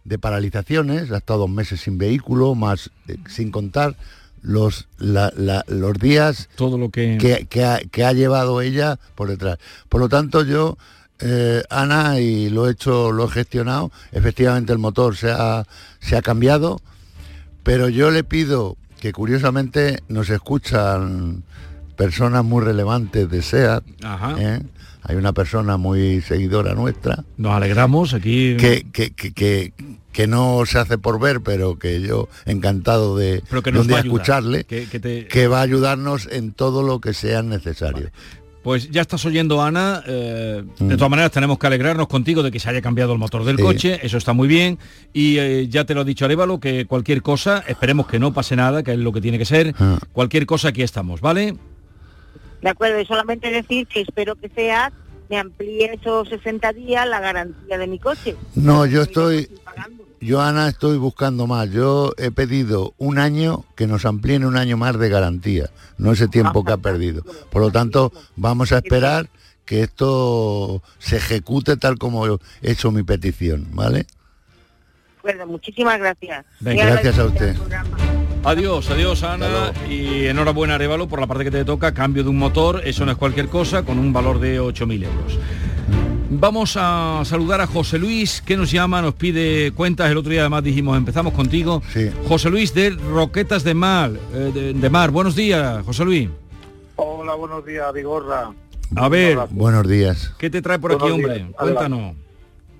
de 0.06 0.19
paralizaciones, 0.19 1.12
ha 1.12 1.17
estado 1.17 1.39
dos 1.41 1.50
meses 1.50 1.82
sin 1.82 1.98
vehículo, 1.98 2.56
más 2.56 2.91
eh, 3.10 3.17
sin 3.28 3.52
contar 3.52 3.98
los, 4.41 4.88
la- 4.98 5.34
la- 5.36 5.65
los 5.67 5.93
días 6.00 6.48
Todo 6.56 6.78
lo 6.78 6.89
que... 6.89 7.17
que, 7.19 7.46
que 7.50 7.65
ha, 7.65 7.80
que 7.80 8.06
ha 8.06 8.13
llevado 8.13 8.62
ella 8.62 8.98
por 9.15 9.28
detrás. 9.30 9.58
Por 9.89 10.00
lo 10.00 10.08
tanto, 10.08 10.43
yo, 10.46 10.78
eh, 11.19 11.63
Ana, 11.69 12.19
y 12.19 12.49
lo 12.49 12.67
he 12.67 12.71
hecho, 12.71 13.12
lo 13.12 13.26
he 13.26 13.30
gestionado, 13.30 13.91
efectivamente 14.12 14.73
el 14.73 14.80
motor 14.80 15.15
se 15.15 15.32
ha, 15.32 15.65
se 15.99 16.15
ha 16.17 16.21
cambiado, 16.21 16.82
pero 17.63 17.89
yo 17.89 18.12
le 18.12 18.23
pido 18.23 18.78
que 18.99 19.12
curiosamente 19.13 19.99
nos 20.08 20.30
escuchan 20.30 21.43
personas 21.95 22.43
muy 22.43 22.63
relevantes 22.63 23.30
de 23.30 23.41
SEAT, 23.41 23.84
Ajá. 24.04 24.36
¿eh? 24.39 24.62
hay 25.04 25.15
una 25.17 25.34
persona 25.34 25.76
muy 25.78 26.21
seguidora 26.21 26.74
nuestra, 26.74 27.24
Nos 27.38 27.53
alegramos 27.53 28.14
aquí. 28.14 28.55
que, 28.57 28.88
que, 28.91 29.11
que, 29.14 29.34
que- 29.34 30.28
no 30.28 30.64
se 30.66 30.78
hace 30.80 30.97
por 30.97 31.20
ver, 31.20 31.41
pero 31.41 31.78
que 31.78 31.99
yo 32.01 32.30
encantado 32.45 33.18
de, 33.18 33.43
Pero 33.49 33.61
que 33.61 33.72
de 33.72 33.78
nos 33.78 33.82
un 33.84 33.88
día 33.89 33.97
ayudar, 33.97 34.05
escucharle, 34.16 34.64
te- 34.64 35.28
que 35.28 35.47
va 35.47 35.59
a 35.59 35.64
ayudarnos 35.64 36.28
en 36.32 36.53
todo 36.53 36.84
lo 36.84 37.01
que 37.01 37.14
sea 37.14 37.41
necesario. 37.43 38.09
Pues 38.64 38.89
ya 38.89 39.01
estás 39.01 39.26
oyendo, 39.26 39.61
Ana. 39.61 40.01
eh, 40.07 40.64
De 40.80 40.95
todas 40.95 41.09
maneras, 41.09 41.32
tenemos 41.32 41.59
que 41.59 41.68
alegrarnos 41.68 42.07
contigo 42.07 42.41
de 42.43 42.49
que 42.49 42.59
se 42.59 42.70
haya 42.70 42.82
cambiado 42.82 43.11
el 43.14 43.20
motor 43.20 43.43
del 43.43 43.57
Sí. 43.57 43.61
coche. 43.64 43.99
Eso 44.01 44.18
está 44.18 44.32
muy 44.34 44.47
bien. 44.47 44.80
Y 45.11 45.38
eh, 45.38 45.68
ya 45.68 45.84
te 45.86 45.93
lo 45.93 46.01
ha 46.01 46.03
dicho 46.05 46.24
Arevalo, 46.26 46.59
que 46.61 46.86
cualquier 46.86 47.22
cosa, 47.22 47.64
esperemos 47.68 48.07
que 48.07 48.20
no 48.20 48.34
pase 48.34 48.55
nada, 48.55 48.82
que 48.82 48.93
es 48.93 48.97
lo 48.99 49.11
que 49.11 49.20
tiene 49.22 49.38
que 49.38 49.45
ser. 49.45 49.76
Ah. 49.78 49.99
Cualquier 50.14 50.45
cosa, 50.45 50.70
aquí 50.70 50.82
estamos, 50.82 51.20
¿vale? 51.20 51.55
De 52.61 52.70
acuerdo, 52.70 53.01
y 53.01 53.05
solamente 53.05 53.51
decir 53.51 53.86
que 53.88 53.99
espero 54.01 54.36
que 54.36 54.47
SEAT 54.47 54.93
me 55.30 55.38
amplíe 55.38 55.93
esos 55.95 56.30
60 56.30 56.72
días 56.72 57.05
la 57.07 57.20
garantía 57.20 57.78
de 57.78 57.88
mi 57.88 57.99
coche. 57.99 58.36
No, 58.55 58.86
yo 58.86 59.01
estoy, 59.01 59.49
yo 60.24 60.41
Ana 60.41 60.67
estoy 60.67 60.97
buscando 60.97 61.47
más. 61.47 61.69
Yo 61.69 62.13
he 62.17 62.32
pedido 62.32 62.93
un 62.97 63.19
año 63.19 63.65
que 63.76 63.88
nos 63.88 64.05
amplíen 64.05 64.45
un 64.45 64.57
año 64.57 64.78
más 64.78 64.97
de 64.97 65.09
garantía, 65.09 65.69
no 65.97 66.11
ese 66.11 66.28
tiempo 66.28 66.63
que 66.63 66.74
ha 66.74 66.78
perdido. 66.78 67.24
Por 67.49 67.61
lo 67.61 67.71
tanto, 67.71 68.11
vamos 68.36 68.71
a 68.71 68.78
esperar 68.78 69.30
que 69.65 69.82
esto 69.82 70.82
se 70.99 71.17
ejecute 71.17 71.78
tal 71.78 71.97
como 71.97 72.26
he 72.28 72.39
hecho 72.61 72.91
mi 72.91 73.03
petición, 73.03 73.67
¿vale? 73.71 74.05
Acuerdo, 75.19 75.47
muchísimas 75.47 75.99
gracias. 75.99 76.45
Venga, 76.59 76.86
gracias 76.86 77.17
a 77.17 77.26
usted. 77.26 77.55
Adiós, 78.43 78.89
adiós 78.89 79.24
Ana 79.24 79.71
y 79.89 80.26
enhorabuena 80.26 80.76
Arevalo 80.76 81.07
por 81.07 81.21
la 81.21 81.28
parte 81.28 81.45
que 81.45 81.51
te 81.51 81.63
toca, 81.63 81.93
cambio 81.93 82.24
de 82.24 82.30
un 82.30 82.38
motor, 82.38 82.82
eso 82.84 83.05
no 83.05 83.13
es 83.13 83.17
cualquier 83.17 83.47
cosa, 83.47 83.84
con 83.84 83.99
un 83.99 84.11
valor 84.11 84.39
de 84.41 84.59
8.000 84.59 85.05
euros. 85.05 85.39
Vamos 86.36 86.75
a 86.77 87.21
saludar 87.25 87.61
a 87.61 87.67
José 87.67 87.99
Luis, 87.99 88.41
que 88.41 88.57
nos 88.57 88.71
llama, 88.71 89.01
nos 89.03 89.13
pide 89.13 89.71
cuentas, 89.71 90.09
el 90.09 90.17
otro 90.17 90.31
día 90.31 90.41
además 90.41 90.63
dijimos, 90.63 90.97
empezamos 90.97 91.34
contigo. 91.34 91.84
José 92.27 92.49
Luis 92.49 92.73
de 92.73 92.89
Roquetas 92.89 93.63
de 93.63 93.75
Mar, 93.75 94.11
eh, 94.34 94.51
de, 94.53 94.73
de 94.73 94.89
Mar, 94.89 95.11
buenos 95.11 95.36
días, 95.36 95.86
José 95.86 96.03
Luis. 96.03 96.29
Hola, 96.95 97.36
buenos 97.36 97.63
días, 97.65 97.93
Vigorra. 97.93 98.51
A 98.95 99.09
ver, 99.09 99.38
Buenos 99.51 99.88
días. 99.88 100.34
¿qué 100.39 100.49
te 100.49 100.61
trae 100.61 100.79
por 100.79 100.93
aquí, 100.93 101.09
hombre? 101.09 101.47
Cuéntanos. 101.57 102.15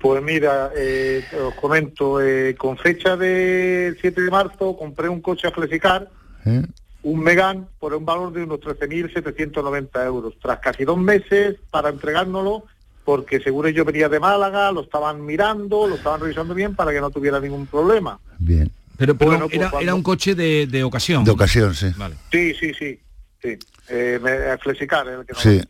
Pues 0.02 0.22
mira, 0.24 0.72
eh, 0.76 1.24
os 1.48 1.54
comento, 1.56 2.20
eh, 2.22 2.56
con 2.58 2.78
fecha 2.78 3.16
del 3.16 3.98
7 4.02 4.20
de 4.22 4.32
marzo 4.32 4.76
compré 4.76 5.08
un 5.10 5.22
coche 5.22 5.48
a 5.48 5.52
Flexicar, 5.52 6.10
¿Eh? 6.46 6.64
un 7.04 7.20
Megan, 7.20 7.68
por 7.80 7.94
un 7.94 8.04
valor 8.04 8.34
de 8.34 8.44
unos 8.44 8.60
13.790 8.62 10.06
euros. 10.06 10.34
Tras 10.42 10.60
casi 10.60 10.84
dos 10.86 10.98
meses 10.98 11.56
para 11.72 11.90
entregárnoslo, 11.90 12.64
porque 13.06 13.40
seguro 13.42 13.70
yo 13.70 13.84
venía 13.86 14.10
de 14.10 14.20
Málaga, 14.20 14.72
lo 14.72 14.82
estaban 14.82 15.26
mirando, 15.26 15.88
lo 15.88 15.96
estaban 15.96 16.22
revisando 16.22 16.54
bien 16.54 16.76
para 16.76 16.92
que 16.92 17.02
no 17.02 17.10
tuviera 17.12 17.40
ningún 17.40 17.66
problema. 17.68 18.20
Bien. 18.40 18.72
Pero, 18.98 19.16
pero 19.16 19.32
Bueno, 19.32 19.46
pues 19.46 19.56
era, 19.60 19.70
cuando- 19.70 19.84
era 19.84 19.96
un 19.96 20.04
coche 20.04 20.36
de, 20.36 20.68
de 20.68 20.84
ocasión. 20.84 21.24
De 21.24 21.32
ocasión, 21.32 21.74
sí. 21.76 21.88
Vale. 21.98 22.16
Sí, 22.32 22.54
sí, 22.54 22.74
sí, 22.74 23.00
sí. 23.42 23.58
Eh, 23.90 24.20
me- 24.22 24.58
Flexicar, 24.60 25.08
el 25.08 25.26
que 25.26 25.34
no 25.34 25.40
Sí. 25.40 25.62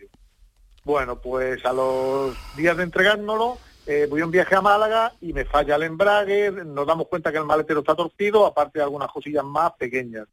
Bueno, 0.83 1.17
pues 1.19 1.63
a 1.65 1.71
los 1.71 2.35
días 2.57 2.75
de 2.75 2.83
entregárnoslo, 2.83 3.57
eh, 3.87 4.05
voy 4.09 4.21
a 4.21 4.25
un 4.25 4.31
viaje 4.31 4.55
a 4.55 4.61
Málaga 4.61 5.13
y 5.21 5.31
me 5.33 5.45
falla 5.45 5.75
el 5.77 5.83
embrague, 5.83 6.51
nos 6.51 6.85
damos 6.85 7.07
cuenta 7.07 7.31
que 7.31 7.37
el 7.37 7.45
maletero 7.45 7.79
está 7.79 7.95
torcido, 7.95 8.45
aparte 8.45 8.79
de 8.79 8.83
algunas 8.83 9.09
cosillas 9.09 9.45
más 9.45 9.71
pequeñas. 9.79 10.27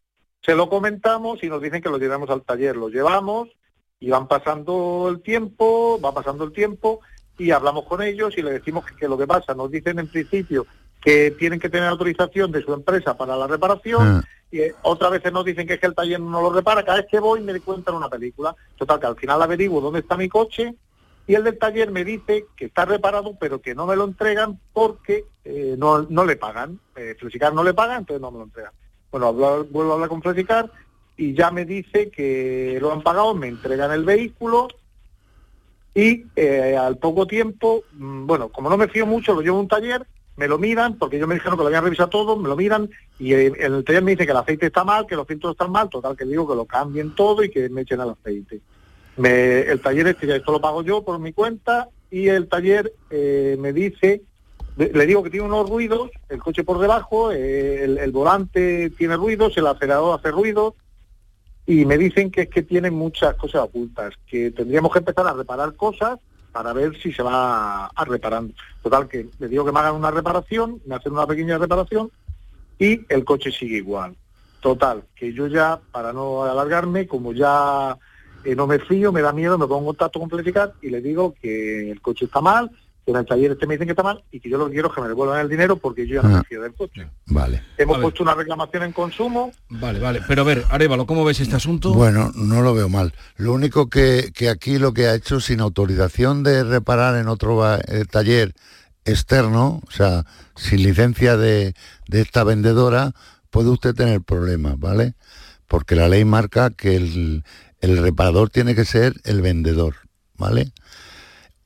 Se 0.45 0.55
lo 0.55 0.69
comentamos 0.69 1.43
y 1.43 1.49
nos 1.49 1.63
dicen 1.63 1.81
que 1.83 1.89
lo 1.89 1.99
llevemos 1.99 2.29
al 2.31 2.43
taller. 2.43 2.77
Lo 2.77 2.89
llevamos 2.89 3.49
y 4.01 4.09
van 4.11 4.27
pasando 4.27 5.09
el 5.11 5.21
tiempo, 5.21 6.01
va 6.03 6.13
pasando 6.13 6.45
el 6.45 6.53
tiempo 6.53 7.01
y 7.39 7.51
hablamos 7.51 7.85
con 7.85 8.03
ellos 8.03 8.37
y 8.37 8.43
le 8.43 8.51
decimos 8.53 8.85
que, 8.87 8.97
que 8.97 9.09
lo 9.09 9.17
que 9.19 9.27
pasa, 9.27 9.55
nos 9.55 9.71
dicen 9.71 9.99
en 9.99 10.09
principio 10.09 10.67
que 11.03 11.31
tienen 11.33 11.61
que 11.61 11.69
tener 11.69 11.89
autorización 11.89 12.51
de 12.51 12.63
su 12.63 12.73
empresa 12.73 13.17
para 13.17 13.37
la 13.37 13.47
reparación 13.47 14.03
Ah. 14.03 14.25
y 14.51 14.61
eh, 14.61 14.75
otras 14.83 15.11
veces 15.13 15.33
nos 15.33 15.45
dicen 15.45 15.67
que 15.67 15.75
es 15.75 15.81
que 15.81 15.87
el 15.87 15.95
taller 15.95 16.19
no 16.21 16.41
lo 16.43 16.51
repara, 16.51 16.83
cada 16.85 16.99
vez 16.99 17.07
que 17.11 17.21
voy 17.21 17.41
me 17.41 17.59
cuentan 17.61 17.95
una 17.95 18.09
película. 18.09 18.55
Total, 18.77 18.99
que 18.99 19.07
al 19.07 19.17
final 19.17 19.41
averiguo 19.43 19.81
dónde 19.81 20.01
está 20.01 20.17
mi 20.17 20.29
coche 20.29 20.75
y 21.27 21.35
el 21.35 21.45
del 21.45 21.59
taller 21.59 21.91
me 21.91 22.05
dice 22.05 22.47
que 22.57 22.65
está 22.67 22.85
reparado 22.87 23.35
pero 23.39 23.61
que 23.61 23.75
no 23.75 23.87
me 23.87 23.97
lo 23.97 24.05
entregan 24.05 24.59
porque 24.73 25.25
eh, 25.45 25.75
no, 25.79 26.03
no 26.09 26.25
le 26.25 26.37
pagan. 26.37 26.81
Eh, 26.97 27.15
Flexicar 27.19 27.53
no 27.55 27.63
le 27.63 27.73
paga, 27.75 27.97
entonces 27.97 28.21
no 28.21 28.31
me 28.31 28.39
lo 28.39 28.45
entregan. 28.45 28.73
Bueno, 29.11 29.29
hablo- 29.29 29.65
vuelvo 29.71 29.93
a 29.93 29.95
hablar 29.95 30.09
con 30.09 30.23
Flexicar 30.23 30.71
y 31.21 31.35
ya 31.35 31.51
me 31.51 31.67
dice 31.67 32.09
que 32.09 32.79
lo 32.81 32.93
han 32.93 33.03
pagado, 33.03 33.35
me 33.35 33.49
entregan 33.49 33.93
el 33.93 34.05
vehículo 34.05 34.69
y 35.95 36.25
eh, 36.35 36.79
al 36.79 36.97
poco 36.97 37.27
tiempo, 37.27 37.85
mm, 37.93 38.27
bueno, 38.27 38.49
como 38.49 38.71
no 38.71 38.79
me 38.79 38.89
fío 38.89 39.05
mucho, 39.05 39.35
lo 39.35 39.43
llevo 39.43 39.59
a 39.59 39.61
un 39.61 39.69
taller, 39.69 40.07
me 40.37 40.49
lo 40.49 40.57
miran, 40.57 40.97
porque 40.97 41.17
ellos 41.17 41.29
me 41.29 41.35
dijeron 41.35 41.59
que 41.59 41.63
lo 41.63 41.67
habían 41.67 41.85
revisado 41.85 42.09
todo, 42.09 42.39
me 42.39 42.49
lo 42.49 42.57
miran 42.57 42.89
y 43.19 43.35
eh, 43.35 43.53
el 43.59 43.85
taller 43.85 44.03
me 44.03 44.13
dice 44.13 44.25
que 44.25 44.33
el 44.33 44.39
aceite 44.39 44.67
está 44.69 44.83
mal, 44.83 45.07
que 45.07 45.15
los 45.15 45.27
filtros 45.27 45.53
están 45.53 45.71
mal, 45.71 45.91
total 45.91 46.17
que 46.17 46.25
digo 46.25 46.49
que 46.49 46.55
lo 46.55 46.65
cambien 46.65 47.15
todo 47.15 47.45
y 47.45 47.51
que 47.51 47.69
me 47.69 47.83
echen 47.83 48.01
el 48.01 48.09
aceite. 48.09 48.63
El 49.19 49.81
taller 49.83 50.07
este 50.07 50.27
ya 50.27 50.37
esto 50.37 50.53
lo 50.53 50.61
pago 50.63 50.83
yo 50.83 51.05
por 51.05 51.19
mi 51.19 51.35
cuenta 51.35 51.91
y 52.11 52.29
el 52.29 52.49
taller 52.49 52.95
eh, 53.11 53.59
me 53.61 53.75
dice, 53.75 54.23
le 54.79 55.07
digo 55.07 55.23
que 55.23 55.29
tiene 55.29 55.45
unos 55.45 55.69
ruidos, 55.69 56.11
el 56.31 56.39
coche 56.39 56.65
por 56.65 56.79
debajo, 56.79 57.31
el, 57.31 57.99
el 57.99 58.11
volante 58.11 58.89
tiene 58.97 59.17
ruidos, 59.17 59.55
el 59.59 59.67
acelerador 59.67 60.19
hace 60.19 60.31
ruidos 60.31 60.73
y 61.71 61.85
me 61.85 61.97
dicen 61.97 62.33
que 62.33 62.43
es 62.43 62.49
que 62.49 62.65
tienen 62.65 62.95
muchas 62.95 63.37
cosas 63.37 63.63
ocultas, 63.63 64.15
que 64.27 64.51
tendríamos 64.51 64.93
que 64.93 64.99
empezar 64.99 65.25
a 65.29 65.35
reparar 65.35 65.77
cosas 65.77 66.19
para 66.51 66.73
ver 66.73 67.01
si 67.01 67.13
se 67.13 67.23
va 67.23 67.87
a 67.87 68.05
reparando. 68.05 68.55
Total, 68.83 69.07
que 69.07 69.29
le 69.39 69.47
digo 69.47 69.65
que 69.65 69.71
me 69.71 69.79
hagan 69.79 69.95
una 69.95 70.11
reparación, 70.11 70.83
me 70.85 70.97
hacen 70.97 71.13
una 71.13 71.29
pequeña 71.29 71.59
reparación 71.59 72.11
y 72.77 73.03
el 73.09 73.25
coche 73.25 73.53
sigue 73.53 73.77
igual. 73.77 74.17
Total, 74.61 75.05
que 75.15 75.33
yo 75.33 75.47
ya, 75.47 75.79
para 75.93 76.13
no 76.13 76.43
alargarme, 76.43 77.07
como 77.07 77.33
ya 77.33 77.97
eh, 78.43 78.57
no 78.57 78.67
me 78.67 78.81
fío, 78.81 79.13
me 79.13 79.23
da 79.23 79.33
miedo, 79.33 79.57
me 79.57 79.69
pongo 79.69 79.79
en 79.79 79.87
contacto 79.87 80.19
con 80.19 80.29
Pleticar 80.29 80.75
y 80.83 80.91
le 80.91 81.01
digo 81.01 81.37
que 81.41 81.93
el 81.93 82.01
coche 82.01 82.25
está 82.25 82.41
mal, 82.41 82.69
que 83.13 83.19
en 83.19 83.21
el 83.21 83.27
taller 83.27 83.51
este 83.53 83.67
me 83.67 83.75
dicen 83.75 83.87
que 83.87 83.93
está 83.93 84.03
mal 84.03 84.23
y 84.31 84.41
que 84.41 84.49
yo 84.49 84.59
lo 84.59 84.67
que 84.67 84.73
quiero 84.73 84.89
es 84.89 84.95
que 84.95 85.01
me 85.01 85.09
devuelvan 85.09 85.41
el 85.41 85.49
dinero 85.49 85.77
porque 85.77 86.07
yo 86.07 86.17
ya 86.17 86.29
no 86.29 86.37
Ah. 86.37 86.39
me 86.39 86.45
fío 86.45 86.63
del 86.63 86.75
coche. 86.75 87.09
Vale. 87.27 87.63
Hemos 87.79 87.99
puesto 87.99 88.23
una 88.23 88.35
reclamación 88.35 88.83
en 88.85 88.93
consumo, 88.93 89.53
Vale, 89.69 89.99
vale. 89.99 90.21
Pero 90.29 90.43
a 90.43 90.45
ver, 90.45 90.65
Arevalo, 90.71 91.07
¿cómo 91.07 91.25
ves 91.25 91.41
este 91.41 91.57
asunto? 91.57 91.93
Bueno, 91.93 92.31
no 92.35 92.63
lo 92.63 92.75
veo 92.75 92.89
mal. 92.89 93.13
Lo 93.37 93.53
único 93.53 93.89
que, 93.89 94.31
que 94.35 94.49
aquí 94.49 94.79
lo 94.79 94.93
que 94.95 95.07
ha 95.07 95.15
hecho 95.15 95.41
sin 95.41 95.61
autorización 95.61 96.43
de 96.43 96.65
reparar 96.65 97.17
en 97.17 97.29
otro 97.29 97.65
eh, 97.77 98.05
taller 98.11 98.55
externo, 99.05 99.81
o 99.87 99.91
sea, 99.91 100.25
sin 100.57 100.83
licencia 100.83 101.37
de, 101.37 101.75
de 102.09 102.21
esta 102.21 102.45
vendedora, 102.45 103.13
puede 103.51 103.71
usted 103.71 103.95
tener 103.95 104.21
problemas, 104.21 104.79
¿vale? 104.79 105.15
Porque 105.67 105.95
la 105.97 106.09
ley 106.09 106.25
marca 106.25 106.71
que 106.71 106.97
el, 106.97 107.45
el 107.81 107.99
reparador 107.99 108.51
tiene 108.51 108.75
que 108.75 108.85
ser 108.85 109.15
el 109.25 109.41
vendedor, 109.41 109.95
¿vale? 110.37 110.73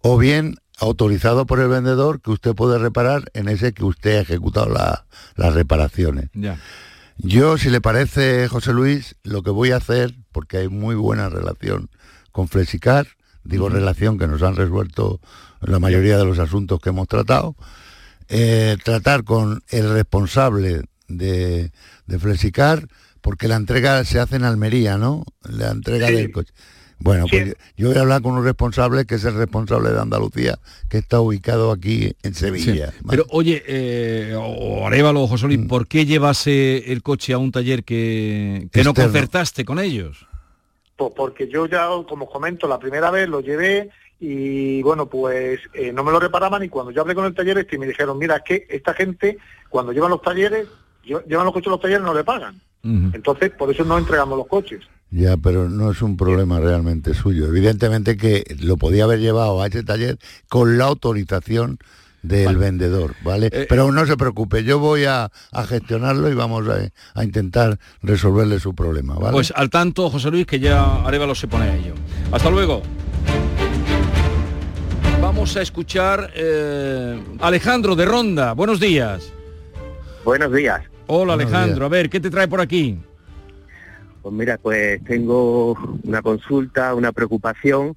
O 0.00 0.16
bien 0.18 0.56
autorizado 0.78 1.46
por 1.46 1.60
el 1.60 1.68
vendedor 1.68 2.20
que 2.20 2.30
usted 2.30 2.54
puede 2.54 2.78
reparar 2.78 3.30
en 3.34 3.48
ese 3.48 3.72
que 3.72 3.84
usted 3.84 4.16
ha 4.18 4.20
ejecutado 4.22 4.68
la- 4.68 5.06
las 5.36 5.54
reparaciones. 5.54 6.30
Ya. 6.34 6.58
Yo, 7.18 7.58
si 7.58 7.70
le 7.70 7.80
parece, 7.80 8.48
José 8.48 8.72
Luis, 8.72 9.14
lo 9.22 9.42
que 9.42 9.50
voy 9.50 9.70
a 9.70 9.76
hacer, 9.76 10.14
porque 10.32 10.56
hay 10.58 10.68
muy 10.68 10.96
buena 10.96 11.28
relación 11.28 11.90
con 12.32 12.48
Flexicar, 12.48 13.06
digo 13.44 13.68
relación 13.68 14.18
que 14.18 14.26
nos 14.26 14.42
han 14.42 14.56
resuelto 14.56 15.20
la 15.60 15.78
mayoría 15.78 16.18
de 16.18 16.24
los 16.24 16.38
asuntos 16.40 16.80
que 16.80 16.88
hemos 16.88 17.06
tratado, 17.06 17.54
eh, 18.28 18.76
tratar 18.82 19.22
con 19.22 19.62
el 19.68 19.92
responsable 19.92 20.82
de, 21.06 21.70
de 22.06 22.18
Flexicar, 22.18 22.88
porque 23.20 23.46
la 23.48 23.56
entrega 23.56 24.02
se 24.04 24.18
hace 24.18 24.36
en 24.36 24.44
Almería, 24.44 24.98
¿no? 24.98 25.24
La 25.42 25.70
entrega 25.70 26.08
del 26.16 26.32
coche. 26.32 26.52
Bueno, 26.98 27.26
pues 27.28 27.54
yo- 27.76 27.88
voy 27.88 27.98
a 27.98 28.00
hablar 28.02 28.22
con 28.22 28.32
un 28.32 28.44
responsable 28.44 29.04
que 29.04 29.16
es 29.16 29.24
el 29.24 29.34
responsable 29.34 29.90
de 29.90 30.00
Andalucía, 30.00 30.58
que 30.88 30.98
está 30.98 31.20
ubicado 31.20 31.70
aquí 31.72 32.14
en 32.22 32.34
Sevilla. 32.34 32.90
Sí. 32.92 32.98
Pero 33.08 33.26
oye, 33.30 33.62
eh, 33.66 34.34
o 34.38 34.86
Arevalo 34.86 35.22
o 35.22 35.26
José 35.26 35.46
Luis, 35.46 35.58
Mm. 35.60 35.66
¿por 35.66 35.86
qué 35.86 36.06
llevase 36.06 36.92
el 36.92 37.02
coche 37.02 37.32
a 37.32 37.38
un 37.38 37.52
taller 37.52 37.84
que, 37.84 38.68
que 38.72 38.84
no 38.84 38.94
concertaste 38.94 39.64
con 39.64 39.78
ellos? 39.78 40.26
Pues 40.96 41.12
porque 41.16 41.48
yo 41.48 41.66
ya, 41.66 41.88
como 42.08 42.26
os 42.26 42.30
comento, 42.30 42.68
la 42.68 42.78
primera 42.78 43.10
vez 43.10 43.28
lo 43.28 43.40
llevé 43.40 43.90
y 44.20 44.80
bueno, 44.82 45.06
pues 45.06 45.60
eh, 45.74 45.92
no 45.92 46.04
me 46.04 46.12
lo 46.12 46.20
reparaban 46.20 46.62
y 46.62 46.68
cuando 46.68 46.92
yo 46.92 47.00
hablé 47.02 47.14
con 47.16 47.24
el 47.26 47.34
taller 47.34 47.58
este 47.58 47.76
y 47.76 47.78
me 47.80 47.86
dijeron, 47.86 48.16
mira, 48.16 48.36
es 48.36 48.42
que 48.44 48.66
esta 48.70 48.94
gente 48.94 49.36
cuando 49.68 49.92
llevan 49.92 50.10
los 50.10 50.22
talleres, 50.22 50.68
lle- 51.04 51.24
llevan 51.26 51.44
los 51.44 51.52
coches 51.52 51.66
a 51.66 51.70
los 51.70 51.80
talleres 51.80 52.02
no 52.04 52.14
le 52.14 52.24
pagan. 52.24 52.60
Entonces, 52.84 53.50
por 53.50 53.70
eso 53.70 53.82
no 53.84 53.96
entregamos 53.98 54.36
los 54.38 54.46
coches. 54.46 54.80
Ya, 55.10 55.36
pero 55.36 55.68
no 55.68 55.90
es 55.92 56.02
un 56.02 56.16
problema 56.16 56.58
realmente 56.58 57.14
suyo. 57.14 57.46
Evidentemente 57.46 58.16
que 58.16 58.44
lo 58.60 58.76
podía 58.76 59.04
haber 59.04 59.20
llevado 59.20 59.62
a 59.62 59.66
ese 59.68 59.84
taller 59.84 60.18
con 60.48 60.76
la 60.76 60.86
autorización 60.86 61.78
del 62.22 62.56
vendedor, 62.56 63.14
¿vale? 63.22 63.50
Eh, 63.52 63.66
pero 63.68 63.92
no 63.92 64.06
se 64.06 64.16
preocupe, 64.16 64.64
yo 64.64 64.78
voy 64.78 65.04
a, 65.04 65.30
a 65.52 65.64
gestionarlo 65.66 66.30
y 66.30 66.34
vamos 66.34 66.66
a, 66.68 66.78
a 67.12 67.22
intentar 67.22 67.78
resolverle 68.02 68.58
su 68.58 68.74
problema, 68.74 69.14
¿vale? 69.14 69.32
Pues 69.32 69.52
al 69.54 69.68
tanto, 69.68 70.08
José 70.08 70.30
Luis, 70.30 70.46
que 70.46 70.58
ya 70.58 71.04
Arevalo 71.04 71.34
se 71.34 71.46
pone 71.48 71.66
a 71.66 71.76
ello. 71.76 71.92
Hasta 72.32 72.48
luego. 72.50 72.82
Vamos 75.20 75.56
a 75.56 75.62
escuchar 75.62 76.30
eh, 76.34 77.22
Alejandro 77.40 77.94
de 77.94 78.04
Ronda. 78.06 78.52
Buenos 78.54 78.80
días. 78.80 79.30
Buenos 80.24 80.52
días. 80.52 80.80
Hola 81.06 81.34
Buenos 81.34 81.52
Alejandro, 81.54 81.86
a 81.86 81.88
ver, 81.90 82.08
¿qué 82.08 82.20
te 82.20 82.30
trae 82.30 82.48
por 82.48 82.62
aquí? 82.62 82.98
Pues 84.24 84.34
mira, 84.34 84.56
pues 84.56 85.04
tengo 85.04 85.74
una 86.02 86.22
consulta, 86.22 86.94
una 86.94 87.12
preocupación 87.12 87.94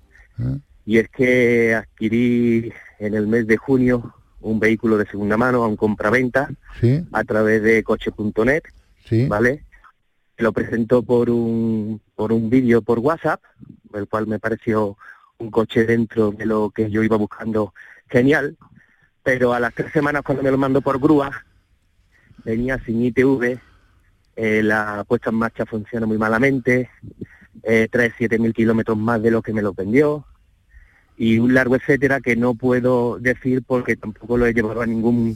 Y 0.85 0.97
es 0.97 1.07
que 1.07 1.73
adquirí 1.73 2.73
en 2.99 3.13
el 3.13 3.27
mes 3.27 3.47
de 3.47 3.55
junio 3.55 4.13
un 4.41 4.59
vehículo 4.59 4.97
de 4.97 5.05
segunda 5.05 5.37
mano 5.37 5.63
a 5.63 5.67
un 5.67 5.77
compraventa 5.77 6.49
Sí, 6.81 7.01
a 7.13 7.23
través 7.23 7.63
de 7.63 7.81
coche.net, 7.81 8.63
sí. 9.05 9.25
¿vale? 9.25 9.63
Lo 10.35 10.51
presentó 10.51 11.01
por 11.01 11.29
un, 11.29 12.01
por 12.13 12.33
un 12.33 12.49
vídeo 12.49 12.81
por 12.81 12.99
WhatsApp, 12.99 13.41
el 13.93 14.05
cual 14.09 14.27
me 14.27 14.37
pareció 14.37 14.97
un 15.37 15.49
coche 15.49 15.85
dentro 15.85 16.31
de 16.31 16.45
lo 16.45 16.71
que 16.71 16.91
yo 16.91 17.03
iba 17.03 17.15
buscando 17.15 17.73
genial, 18.09 18.57
pero 19.23 19.53
a 19.53 19.61
las 19.61 19.73
tres 19.73 19.93
semanas 19.93 20.23
cuando 20.23 20.43
me 20.43 20.51
lo 20.51 20.57
mandó 20.57 20.81
por 20.81 20.99
grúa, 20.99 21.31
venía 22.43 22.77
sin 22.83 23.01
ITV, 23.01 23.61
eh, 24.37 24.61
la 24.63 25.03
puesta 25.05 25.31
en 25.31 25.35
marcha 25.37 25.65
funciona 25.65 26.05
muy 26.05 26.17
malamente, 26.17 26.89
eh, 27.63 27.87
trae 27.91 28.13
7.000 28.17 28.53
kilómetros 28.53 28.97
más 28.97 29.21
de 29.21 29.31
lo 29.31 29.41
que 29.41 29.51
me 29.51 29.61
lo 29.61 29.73
vendió, 29.73 30.25
y 31.17 31.39
un 31.39 31.53
largo 31.53 31.75
etcétera 31.75 32.21
que 32.21 32.35
no 32.35 32.53
puedo 32.53 33.17
decir 33.19 33.63
porque 33.65 33.95
tampoco 33.97 34.37
lo 34.37 34.45
he 34.45 34.53
llevado 34.53 34.81
a 34.81 34.85
ningún 34.85 35.35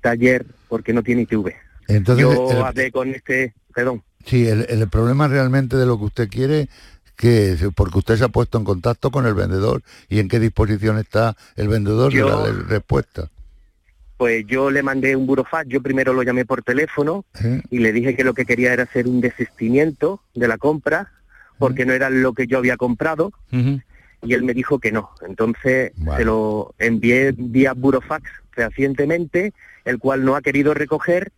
taller 0.00 0.46
porque 0.68 0.92
no 0.92 1.02
tiene 1.02 1.22
ITV. 1.22 1.52
Entonces, 1.88 2.22
Yo 2.24 2.50
el- 2.50 2.62
hablé 2.62 2.90
con 2.90 3.14
este, 3.14 3.54
perdón, 3.74 4.02
Sí, 4.24 4.48
el, 4.48 4.64
el 4.70 4.88
problema 4.88 5.28
realmente 5.28 5.76
de 5.76 5.84
lo 5.84 5.98
que 5.98 6.04
usted 6.04 6.28
quiere, 6.30 6.70
que 7.16 7.56
porque 7.76 7.98
usted 7.98 8.16
se 8.16 8.24
ha 8.24 8.28
puesto 8.28 8.56
en 8.56 8.64
contacto 8.64 9.10
con 9.10 9.26
el 9.26 9.34
vendedor 9.34 9.82
y 10.08 10.18
en 10.18 10.28
qué 10.28 10.40
disposición 10.40 10.96
está 10.98 11.36
el 11.56 11.68
vendedor 11.68 12.10
Yo- 12.10 12.24
de 12.24 12.30
darle 12.30 12.62
respuesta. 12.64 13.28
Pues 14.16 14.46
yo 14.46 14.70
le 14.70 14.82
mandé 14.82 15.16
un 15.16 15.26
burofax, 15.26 15.68
yo 15.68 15.82
primero 15.82 16.12
lo 16.12 16.22
llamé 16.22 16.44
por 16.44 16.62
teléfono 16.62 17.24
y 17.70 17.78
le 17.78 17.92
dije 17.92 18.14
que 18.14 18.24
lo 18.24 18.34
que 18.34 18.44
quería 18.44 18.72
era 18.72 18.84
hacer 18.84 19.06
un 19.08 19.20
desistimiento 19.20 20.20
de 20.34 20.48
la 20.48 20.58
compra 20.58 21.10
porque 21.58 21.84
no 21.84 21.92
era 21.92 22.10
lo 22.10 22.32
que 22.32 22.46
yo 22.46 22.58
había 22.58 22.76
comprado 22.76 23.32
y 23.50 24.34
él 24.34 24.42
me 24.42 24.54
dijo 24.54 24.78
que 24.78 24.92
no. 24.92 25.10
Entonces 25.26 25.92
se 26.16 26.24
lo 26.24 26.74
envié 26.78 27.34
vía 27.36 27.74
burofax 27.74 28.30
recientemente, 28.52 29.52
el 29.84 29.98
cual 29.98 30.24
no 30.24 30.36
ha 30.36 30.42
querido 30.42 30.74
recoger, 30.74 31.32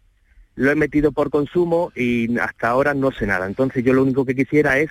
lo 0.54 0.70
he 0.70 0.74
metido 0.74 1.12
por 1.12 1.30
consumo 1.30 1.92
y 1.94 2.38
hasta 2.38 2.68
ahora 2.68 2.94
no 2.94 3.10
sé 3.10 3.26
nada. 3.26 3.46
Entonces 3.46 3.84
yo 3.84 3.92
lo 3.92 4.02
único 4.02 4.24
que 4.24 4.34
quisiera 4.34 4.78
es 4.78 4.90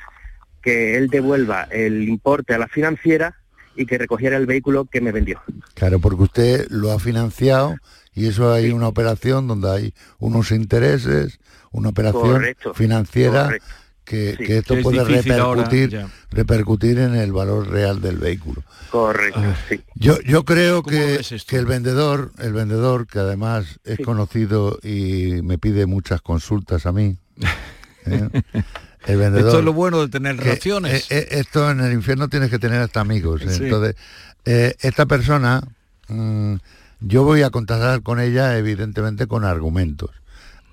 que 0.61 0.97
él 0.97 1.07
devuelva 1.07 1.63
el 1.69 2.09
importe 2.09 2.53
a 2.53 2.57
la 2.57 2.67
financiera 2.67 3.35
y 3.75 3.85
que 3.85 3.97
recogiera 3.97 4.37
el 4.37 4.45
vehículo 4.45 4.85
que 4.85 5.01
me 5.01 5.11
vendió. 5.11 5.41
Claro, 5.73 5.99
porque 5.99 6.23
usted 6.23 6.67
lo 6.69 6.91
ha 6.91 6.99
financiado 6.99 7.75
y 8.13 8.27
eso 8.27 8.51
hay 8.53 8.71
una 8.71 8.87
operación 8.87 9.47
donde 9.47 9.69
hay 9.69 9.93
unos 10.19 10.51
intereses, 10.51 11.39
una 11.71 11.89
operación 11.89 12.23
Correcto, 12.23 12.73
financiera 12.73 13.45
correcto. 13.45 13.67
que, 14.05 14.35
Sí. 14.37 14.43
que 14.45 14.57
esto 14.59 14.73
Que 14.75 14.79
es 14.79 14.83
puede 14.83 14.99
ahora, 15.39 15.63
repercutir, 15.63 16.05
repercutir 16.31 16.99
en 16.99 17.15
el 17.15 17.31
valor 17.33 17.67
real 17.69 18.01
del 18.01 18.17
vehículo. 18.17 18.63
Correcto, 18.91 19.41
sí. 19.67 19.81
Yo, 19.95 20.19
yo 20.21 20.45
creo 20.45 20.83
que, 20.83 21.19
que 21.47 21.57
el 21.57 21.65
vendedor, 21.65 22.31
el 22.37 22.53
vendedor, 22.53 23.07
que 23.07 23.19
además 23.19 23.79
es 23.83 23.99
conocido 24.05 24.79
y 24.83 25.41
me 25.43 25.57
pide 25.57 25.85
muchas 25.85 26.21
consultas 26.21 26.85
a 26.85 26.91
mí. 26.91 27.17
¿eh? 28.05 28.29
El 29.05 29.17
vendedor. 29.17 29.47
Esto 29.47 29.59
es 29.59 29.65
lo 29.65 29.73
bueno 29.73 30.01
de 30.01 30.09
tener 30.09 30.37
relaciones. 30.37 31.09
eh, 31.11 31.17
eh, 31.17 31.27
esto 31.31 31.69
en 31.69 31.79
el 31.79 31.93
infierno 31.93 32.27
tienes 32.27 32.49
que 32.49 32.59
tener 32.59 32.81
hasta 32.81 33.01
amigos. 33.01 33.41
Sí. 33.47 33.63
Entonces, 33.63 33.95
eh, 34.45 34.75
esta 34.81 35.05
persona, 35.05 35.61
mm, 36.07 36.55
yo 37.01 37.23
voy 37.23 37.43
a 37.43 37.49
contactar 37.49 38.01
con 38.01 38.19
ella, 38.19 38.57
evidentemente, 38.57 39.27
con 39.27 39.43
argumentos. 39.43 40.09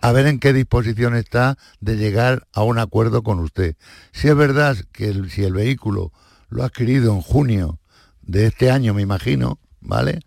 A 0.00 0.12
ver 0.12 0.26
en 0.26 0.40
qué 0.40 0.52
disposición 0.52 1.14
está 1.14 1.56
de 1.80 1.96
llegar 1.96 2.46
a 2.52 2.62
un 2.62 2.78
acuerdo 2.78 3.22
con 3.22 3.38
usted. 3.38 3.76
Si 4.12 4.28
es 4.28 4.34
verdad 4.34 4.76
que 4.92 5.06
el- 5.08 5.30
si 5.30 5.44
el 5.44 5.52
vehículo 5.52 6.10
lo 6.48 6.62
ha 6.62 6.66
adquirido 6.66 7.12
en 7.12 7.20
junio 7.20 7.78
de 8.22 8.46
este 8.46 8.70
año, 8.70 8.94
me 8.94 9.02
imagino, 9.02 9.58
¿vale? 9.80 10.20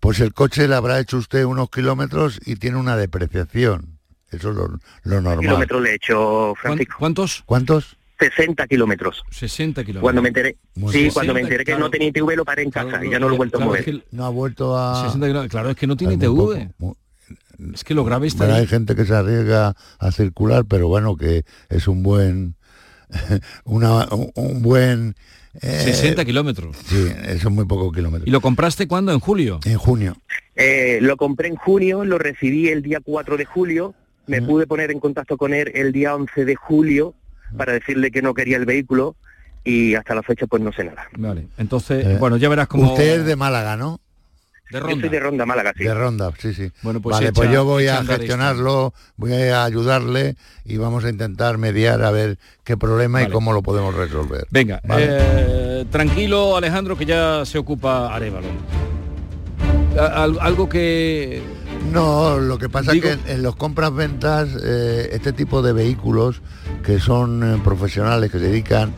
Pues 0.00 0.20
el 0.20 0.32
coche 0.34 0.68
le 0.68 0.74
habrá 0.74 1.00
hecho 1.00 1.16
usted 1.18 1.44
unos 1.44 1.70
kilómetros 1.70 2.40
y 2.44 2.56
tiene 2.56 2.76
una 2.78 2.96
depreciación. 2.96 3.93
Eso 4.36 4.50
es 4.50 4.56
lo, 4.56 4.68
lo 5.04 5.20
normal. 5.20 5.40
kilómetros 5.40 5.82
le 5.82 5.90
he 5.90 5.94
hecho, 5.94 6.54
Francisco. 6.60 6.96
¿Cuántos? 6.98 7.42
¿Cuántos? 7.46 7.96
60 8.18 8.66
kilómetros. 8.68 9.24
60 9.30 9.82
kilómetros. 9.82 10.02
Cuando 10.02 10.22
me 10.22 10.28
enteré, 10.28 10.56
Muy 10.76 10.92
sí, 10.92 11.10
cuando 11.12 11.34
me 11.34 11.40
60, 11.40 11.40
enteré 11.40 11.58
que 11.64 11.72
claro. 11.72 11.84
no 11.84 11.90
tenía 11.90 12.08
ITV 12.08 12.36
lo 12.36 12.44
paré 12.44 12.62
en 12.62 12.70
casa 12.70 13.04
y 13.04 13.10
ya 13.10 13.18
no 13.18 13.28
lo 13.28 13.34
he 13.34 13.38
vuelto 13.38 13.58
Claro, 13.58 13.72
a 13.72 13.78
es 13.78 13.86
mover. 13.86 14.00
que 14.02 14.06
No 14.16 14.24
ha 14.24 14.28
vuelto 14.30 14.78
a... 14.78 15.02
60 15.06 15.26
kilómetros. 15.26 15.50
Claro, 15.50 15.70
es 15.70 15.76
que 15.76 15.86
no 15.86 15.96
tiene 15.96 16.12
Hay 16.12 16.18
muy 16.28 16.54
TV. 16.56 16.70
poco, 16.78 16.96
Es 17.74 17.82
que 17.84 17.94
lo 17.94 18.04
grave 18.04 18.28
está 18.28 18.44
Bueno, 18.44 18.60
hay 18.60 18.66
gente 18.66 18.94
que 18.94 19.04
se 19.04 19.14
arriesga 19.14 19.74
a 19.98 20.12
circular, 20.12 20.64
pero 20.64 20.86
bueno, 20.88 21.16
que 21.16 21.44
es 21.68 21.88
un 21.88 22.02
buen... 22.02 22.54
una, 23.64 24.06
un, 24.12 24.30
un 24.34 24.62
buen... 24.62 25.16
eh, 25.60 25.82
60 25.84 26.24
kilómetros. 26.24 26.76
Sí, 26.86 26.96
eso 27.26 27.48
es 27.48 27.54
muy 27.54 27.64
poco 27.66 27.90
kilómetros. 27.92 28.26
¿Y 28.28 28.30
lo 28.30 28.40
compraste 28.40 28.86
cuándo? 28.86 29.12
¿En 29.12 29.20
julio? 29.20 29.58
En 29.64 29.76
junio. 29.76 30.16
Eh, 30.56 30.98
lo 31.02 31.16
compré 31.16 31.48
en 31.48 31.56
junio, 31.56 32.04
lo 32.04 32.16
recibí 32.18 32.68
el 32.68 32.82
día 32.82 33.00
4 33.04 33.36
de 33.36 33.44
julio, 33.44 33.94
me 34.26 34.40
pude 34.42 34.66
poner 34.66 34.90
en 34.90 35.00
contacto 35.00 35.36
con 35.36 35.52
él 35.54 35.70
el 35.74 35.92
día 35.92 36.14
11 36.14 36.44
de 36.44 36.54
julio 36.56 37.14
para 37.56 37.72
decirle 37.72 38.10
que 38.10 38.22
no 38.22 38.34
quería 38.34 38.56
el 38.56 38.64
vehículo 38.66 39.16
y 39.64 39.94
hasta 39.94 40.14
la 40.14 40.22
fecha 40.22 40.46
pues 40.46 40.62
no 40.62 40.72
sé 40.72 40.84
nada. 40.84 41.06
Vale, 41.16 41.46
entonces, 41.58 42.04
Eh, 42.04 42.16
bueno, 42.18 42.36
ya 42.36 42.48
verás 42.48 42.66
cómo... 42.68 42.92
Usted 42.92 43.20
es 43.20 43.26
de 43.26 43.36
Málaga, 43.36 43.76
¿no? 43.76 44.00
De 44.70 44.80
Yo 44.80 44.96
soy 44.98 45.08
de 45.10 45.20
Ronda, 45.20 45.44
Málaga, 45.46 45.72
sí. 45.76 45.84
De 45.84 45.94
Ronda, 45.94 46.32
sí, 46.38 46.52
sí. 46.54 46.72
Bueno, 46.82 47.00
pues 47.00 47.14
vale, 47.14 47.28
echa- 47.28 47.34
pues 47.34 47.50
yo 47.52 47.64
voy 47.64 47.86
a 47.86 48.02
gestionarlo, 48.02 48.92
voy 49.16 49.32
a 49.34 49.64
ayudarle 49.64 50.36
y 50.64 50.78
vamos 50.78 51.04
a 51.04 51.10
intentar 51.10 51.58
mediar 51.58 52.02
a 52.02 52.10
ver 52.10 52.38
qué 52.64 52.76
problema 52.76 53.22
y 53.22 53.28
cómo 53.28 53.52
lo 53.52 53.62
podemos 53.62 53.94
resolver. 53.94 54.46
Venga, 54.50 54.80
Vale. 54.84 55.06
eh, 55.10 55.84
tranquilo 55.90 56.56
Alejandro 56.56 56.96
que 56.96 57.04
ya 57.04 57.44
se 57.44 57.58
ocupa 57.58 58.12
Arevalo. 58.14 58.48
Al- 59.98 60.38
algo 60.40 60.68
que... 60.68 61.42
No, 61.92 62.38
lo 62.38 62.58
que 62.58 62.68
pasa 62.68 62.92
Digo- 62.92 63.08
es 63.08 63.18
que 63.18 63.32
en 63.32 63.42
los 63.42 63.56
compras-ventas, 63.56 64.48
eh, 64.62 65.10
este 65.12 65.32
tipo 65.32 65.62
de 65.62 65.72
vehículos 65.72 66.40
que 66.84 66.98
son 66.98 67.42
eh, 67.56 67.60
profesionales, 67.62 68.30
que 68.30 68.38
se 68.38 68.46
dedican, 68.46 68.92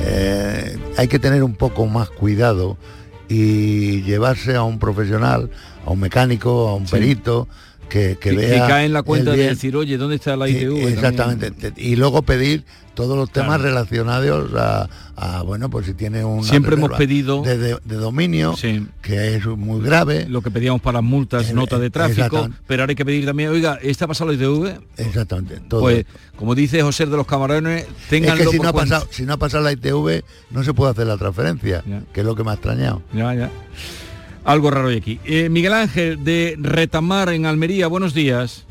eh, 0.00 0.76
hay 0.96 1.08
que 1.08 1.18
tener 1.18 1.42
un 1.42 1.54
poco 1.54 1.86
más 1.86 2.10
cuidado 2.10 2.76
y 3.28 4.02
llevarse 4.02 4.54
a 4.56 4.62
un 4.64 4.78
profesional, 4.78 5.50
a 5.86 5.90
un 5.90 6.00
mecánico, 6.00 6.68
a 6.68 6.74
un 6.74 6.86
Sí. 6.86 6.92
perito, 6.92 7.48
que, 7.88 8.16
que 8.20 8.30
que, 8.30 8.36
vea... 8.36 8.62
que 8.66 8.68
cae 8.72 8.86
en 8.86 8.92
la 8.92 9.02
cuenta 9.02 9.32
de 9.32 9.48
decir, 9.48 9.76
oye, 9.76 9.96
¿dónde 9.98 10.16
está 10.16 10.36
la 10.36 10.48
ITV? 10.48 10.88
Exactamente. 10.88 11.50
Te- 11.50 11.72
Y 11.80 11.96
luego 11.96 12.22
pedir 12.22 12.64
todos 12.94 13.16
los 13.16 13.30
temas 13.30 13.56
Claro. 13.58 13.62
relacionados 13.64 14.52
a, 14.54 14.88
a, 15.16 15.42
bueno, 15.42 15.70
pues 15.70 15.86
si 15.86 15.94
tiene 15.94 16.24
un 16.24 16.44
Siempre 16.44 16.76
hemos 16.76 16.90
pedido- 16.92 17.42
de, 17.42 17.56
de- 17.58 17.78
de 17.84 17.96
dominio, 17.96 18.54
Sí. 18.56 18.86
que 19.00 19.36
es 19.36 19.46
muy 19.46 19.80
grave. 19.82 20.26
Lo 20.28 20.42
que 20.42 20.50
pedíamos 20.50 20.80
para 20.82 20.98
las 20.98 21.04
multas, 21.04 21.52
nota 21.54 21.78
de 21.78 21.90
tráfico, 21.90 22.48
pero 22.66 22.82
ahora 22.82 22.90
hay 22.92 22.96
que 22.96 23.04
pedir 23.04 23.24
también, 23.24 23.50
oiga, 23.50 23.78
¿esta 23.82 24.04
ha 24.04 24.08
pasado 24.08 24.30
la 24.30 24.36
ITV? 24.36 24.78
Exactamente. 24.98 25.60
Todo. 25.68 25.80
Pues, 25.80 26.04
como 26.36 26.54
dice 26.54 26.82
José 26.82 27.06
de 27.06 27.16
los 27.16 27.26
Camarones, 27.26 27.82
es 27.84 27.88
ténganlo 28.10 28.44
que 28.44 28.50
si 28.50 28.58
no, 28.58 28.68
ha 28.68 28.72
pasado, 28.72 29.06
si 29.10 29.24
no 29.24 29.32
ha 29.34 29.36
pasado 29.38 29.64
la 29.64 29.72
ITV, 29.72 30.22
no 30.50 30.62
se 30.64 30.74
puede 30.74 30.90
hacer 30.92 31.06
la 31.06 31.16
transferencia, 31.16 31.82
Ya. 31.86 32.02
que 32.12 32.20
es 32.20 32.26
lo 32.26 32.34
que 32.36 32.44
me 32.44 32.50
ha 32.50 32.54
extrañado. 32.54 33.02
Ya, 33.14 33.32
ya. 33.34 33.50
Algo 34.44 34.70
raro 34.70 34.88
hay 34.88 34.96
aquí. 34.96 35.20
Eh, 35.24 35.48
Miguel 35.48 35.72
Ángel, 35.72 36.24
de 36.24 36.56
Retamar, 36.60 37.28
en 37.30 37.46
Almería, 37.46 37.86
buenos 37.86 38.12
días. 38.12 38.64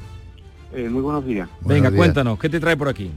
Eh, 0.74 0.90
muy 0.90 1.02
buenos 1.02 1.26
días. 1.26 1.48
Venga, 1.62 1.90
días. 1.90 1.98
cuéntanos, 1.98 2.38
¿qué 2.40 2.50
te 2.50 2.60
trae 2.60 2.76
por 2.78 2.90
aquí? 2.90 3.10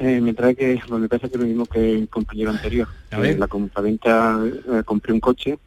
Eh, 0.00 0.18
me 0.20 0.32
trae 0.32 0.56
que 0.56 0.80
bueno, 0.88 0.98
me 1.00 1.08
pasa 1.10 1.28
que 1.28 1.36
lo 1.36 1.44
mismo 1.44 1.66
que 1.66 1.92
el 1.92 2.08
compañero 2.08 2.50
anterior. 2.50 2.88
A 3.10 3.18
ver. 3.18 3.32
Eh, 3.32 3.38
la 3.38 3.46
compraventa 3.48 4.40
eh, 4.72 4.82
compré 4.84 5.12
un 5.12 5.20
coche 5.20 5.58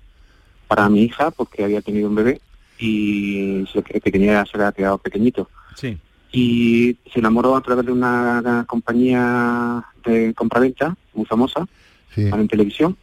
para 0.67 0.89
mi 0.89 1.03
hija 1.03 1.29
porque 1.29 1.63
había 1.63 1.81
tenido 1.81 2.09
un 2.09 2.15
bebé 2.15 2.41
y 2.79 3.63
se, 3.71 3.83
que 3.83 4.11
tenía 4.11 4.43
se 4.45 4.57
le 4.57 4.63
había 4.63 4.75
quedado 4.75 4.97
pequeñito. 4.97 5.49
Sí. 5.75 5.97
Y 6.31 6.97
se 7.13 7.19
enamoró 7.19 7.55
a 7.55 7.61
través 7.61 7.85
de 7.85 7.91
una, 7.91 8.39
una 8.39 8.65
compañía 8.65 9.85
de 10.03 10.33
compraventa 10.33 10.95
muy 11.13 11.25
famosa 11.25 11.67
Sí. 12.15 12.27
en 12.27 12.47
televisión. 12.47 12.97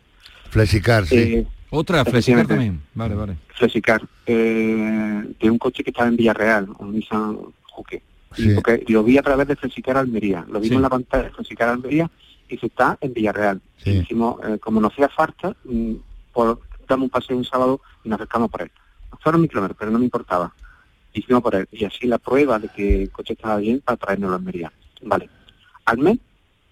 Flexicar, 0.51 1.07
sí. 1.07 1.17
Eh, 1.17 1.47
Otra, 1.71 2.05
Flexicar 2.05 2.47
también. 2.47 2.81
Vale, 2.95 3.15
vale. 3.15 3.37
Flexicar, 3.55 4.03
eh, 4.27 5.25
de 5.41 5.51
un 5.51 5.59
coche 5.59 5.85
que 5.85 5.91
estaba 5.91 6.09
en 6.09 6.17
Villarreal, 6.17 6.69
un 6.79 6.93
Nissan 6.93 7.39
Juque. 7.71 8.03
Y 8.37 8.55
porque 8.55 8.85
lo 8.89 9.03
vi 9.03 9.19
a 9.19 9.23
través 9.23 9.49
de 9.49 9.57
Flexicar 9.57 9.97
Almería, 9.97 10.45
lo 10.49 10.61
vimos 10.61 10.69
Sí. 10.69 10.75
en 10.75 10.83
la 10.83 10.89
pantalla 10.89 11.25
de 11.25 11.31
Flexicar 11.31 11.69
Almería 11.69 12.11
y 12.49 12.57
se 12.59 12.67
está 12.67 12.97
en 13.01 13.13
Villarreal. 13.13 13.61
Sí. 13.79 13.91
Y 13.91 13.99
dijimos, 14.01 14.37
eh, 14.47 14.59
como 14.59 14.81
nos 14.81 14.93
hacía 14.93 15.09
falta, 15.09 15.55
mm, 15.65 15.95
por 16.33 16.61
damos 16.89 17.05
un 17.05 17.11
paseo 17.11 17.37
un 17.37 17.45
sábado 17.45 17.81
y 18.05 18.09
nos 18.09 18.19
acercamos 18.19 18.51
por 18.51 18.63
él. 18.63 18.71
Fueron 19.21 19.41
mil 19.41 19.51
kilómetros, 19.51 19.77
pero 19.79 19.91
no 19.91 19.99
me 19.99 20.05
importaba. 20.05 20.53
Hicimos 21.13 21.43
por 21.43 21.55
él. 21.55 21.69
Y 21.73 21.85
así 21.85 22.07
la 22.07 22.19
prueba 22.19 22.59
de 22.59 22.69
que 22.69 23.03
el 23.03 23.11
coche 23.11 23.33
estaba 23.35 23.57
bien 23.59 23.81
para 23.81 23.97
traernos 23.97 24.31
a 24.33 24.37
Almería. 24.37 24.73
Vale. 25.03 25.29
Al 25.85 25.99
mes 25.99 26.19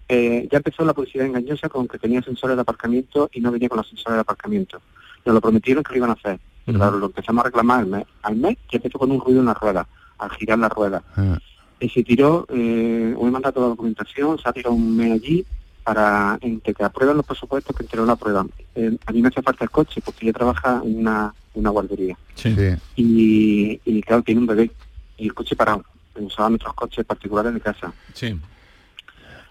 eh, 0.07 0.47
ya 0.51 0.57
empezó 0.57 0.83
la 0.85 0.93
publicidad 0.93 1.25
engañosa 1.27 1.69
con 1.69 1.87
que 1.87 1.99
tenía 1.99 2.21
sensores 2.21 2.55
de 2.57 2.61
aparcamiento 2.61 3.29
y 3.33 3.41
no 3.41 3.51
venía 3.51 3.69
con 3.69 3.77
los 3.77 3.87
sensores 3.87 4.15
de 4.15 4.21
aparcamiento. 4.21 4.81
Nos 5.25 5.35
lo 5.35 5.41
prometieron 5.41 5.83
que 5.83 5.91
lo 5.91 5.97
iban 5.97 6.09
a 6.09 6.13
hacer. 6.13 6.39
Claro, 6.65 6.97
lo 6.99 7.07
empezamos 7.07 7.41
a 7.43 7.47
reclamar 7.47 7.79
al 7.81 7.87
mes. 7.87 8.05
Al 8.21 8.35
mes 8.35 8.57
ya 8.71 8.77
empezó 8.77 8.97
con 8.99 9.11
un 9.11 9.19
ruido 9.21 9.39
en 9.39 9.45
la 9.47 9.53
rueda, 9.55 9.87
al 10.19 10.31
girar 10.31 10.59
la 10.59 10.69
rueda. 10.69 11.01
Ah, 11.15 11.37
Y 11.79 11.89
se 11.89 12.03
tiró, 12.03 12.45
eh, 12.49 13.15
me 13.21 13.31
manda 13.31 13.51
toda 13.51 13.67
la 13.67 13.69
documentación, 13.71 14.37
se 14.37 14.47
ha 14.49 14.53
tirado 14.53 14.75
un 14.75 14.95
mes 14.97 15.13
allí 15.13 15.45
para 15.83 16.37
entre 16.41 16.73
que 16.73 16.83
aprueban 16.83 17.17
los 17.17 17.25
presupuestos 17.25 17.75
que 17.75 17.83
entre 17.83 17.99
no 17.99 18.05
lo 18.05 18.11
aprueban. 18.11 18.49
Eh, 18.75 18.95
a 19.05 19.11
mí 19.11 19.21
me 19.21 19.29
hace 19.29 19.41
falta 19.41 19.63
el 19.63 19.69
coche 19.71 20.01
porque 20.03 20.25
ella 20.25 20.33
trabaja 20.33 20.81
en 20.85 20.99
una, 20.99 21.33
una 21.53 21.69
guardería 21.71 22.17
Sí. 22.35 22.55
y, 22.95 23.79
y 23.85 24.01
claro, 24.01 24.21
tiene 24.21 24.41
un 24.41 24.47
bebé 24.47 24.71
y 25.17 25.25
el 25.25 25.33
coche 25.33 25.55
parado. 25.55 25.83
Usaba 26.15 26.49
nuestros 26.49 26.73
coches 26.73 27.05
particulares 27.05 27.53
de 27.53 27.61
casa. 27.61 27.93
Sí. 28.13 28.37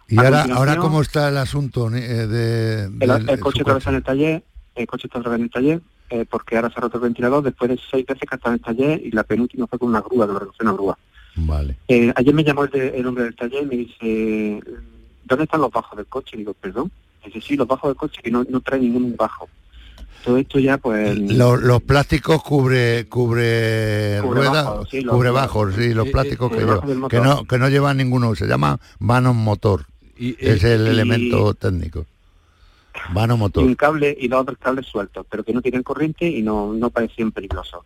Y 0.08 0.18
A 0.18 0.22
ahora, 0.22 0.46
ahora 0.54 0.76
¿cómo 0.76 1.00
está 1.02 1.28
el 1.28 1.38
asunto 1.38 1.88
eh, 1.94 2.26
de, 2.26 2.84
El, 3.00 3.28
el 3.28 3.40
coche 3.40 3.62
otra 3.62 3.74
vez 3.74 3.86
en 3.86 3.94
el 3.96 4.02
taller, 4.02 4.42
el 4.74 4.86
coche 4.86 5.06
está 5.06 5.18
otra 5.18 5.30
vez 5.32 5.38
en 5.38 5.44
el 5.44 5.50
taller, 5.50 5.80
eh, 6.10 6.24
porque 6.28 6.56
ahora 6.56 6.68
se 6.70 6.74
ha 6.78 6.82
roto 6.82 6.96
el 6.98 7.04
ventilador 7.04 7.42
después 7.42 7.70
de 7.70 7.78
seis 7.90 8.06
veces 8.06 8.22
que 8.28 8.34
ha 8.34 8.36
estado 8.36 8.54
en 8.54 8.60
el 8.60 8.64
taller 8.64 9.00
y 9.06 9.10
la 9.10 9.22
penúltima 9.24 9.66
fue 9.66 9.78
con 9.78 9.88
una 9.88 10.00
grúa, 10.00 10.26
que 10.26 10.32
lo 10.32 10.38
recogió 10.38 10.62
una 10.64 10.72
grúa. 10.72 10.98
Vale. 11.36 11.76
Eh, 11.88 12.12
ayer 12.16 12.34
me 12.34 12.42
llamó 12.44 12.64
el, 12.64 12.70
de- 12.70 12.98
el 12.98 13.06
hombre 13.06 13.24
del 13.24 13.36
taller 13.36 13.62
y 13.62 13.66
me 13.66 13.76
dice, 13.76 14.60
¿dónde 15.24 15.44
están 15.44 15.60
los 15.60 15.70
bajos 15.70 15.96
del 15.96 16.06
coche? 16.06 16.30
Y 16.34 16.38
digo, 16.38 16.54
perdón. 16.54 16.90
Dice, 17.24 17.40
sí, 17.40 17.56
los 17.56 17.66
bajos 17.68 17.90
del 17.90 17.96
coche 17.96 18.20
que 18.22 18.30
no, 18.30 18.44
no 18.48 18.60
trae 18.60 18.80
ningún 18.80 19.14
bajo. 19.16 19.48
Todo 20.24 20.36
esto 20.38 20.58
ya, 20.58 20.78
pues... 20.78 21.16
Los, 21.18 21.62
los 21.62 21.80
plásticos 21.82 22.42
cubre 22.42 23.06
cubre, 23.08 24.18
Cubre 24.20 24.40
ruedas, 24.40 24.64
bajos, 24.64 24.88
sí, 24.90 25.00
los- 25.00 25.14
cubre 25.14 25.30
bajos, 25.30 25.74
sí, 25.74 25.94
los 25.94 26.08
plásticos 26.08 26.50
eh, 26.50 26.54
que, 26.56 26.60
lleva- 26.60 26.76
bajo 26.80 27.24
no 27.24 27.44
que 27.44 27.58
no 27.58 27.68
llevan 27.68 27.96
ninguno, 27.98 28.34
se 28.34 28.46
llama 28.46 28.80
vano 28.98 29.32
motor. 29.32 29.84
es 30.18 30.64
el 30.64 30.86
y- 30.86 30.90
elemento 30.90 31.54
técnico. 31.54 32.04
Vano 33.12 33.34
y 33.34 33.38
motor. 33.38 33.64
un 33.64 33.74
cable 33.74 34.16
y 34.18 34.28
dos 34.28 34.42
otros 34.42 34.58
cables 34.58 34.86
sueltos, 34.86 35.26
pero 35.30 35.44
que 35.44 35.52
no 35.52 35.62
tienen 35.62 35.82
corriente 35.82 36.28
y 36.28 36.42
no, 36.42 36.72
no 36.72 36.90
parecían 36.90 37.32
peligrosos. 37.32 37.84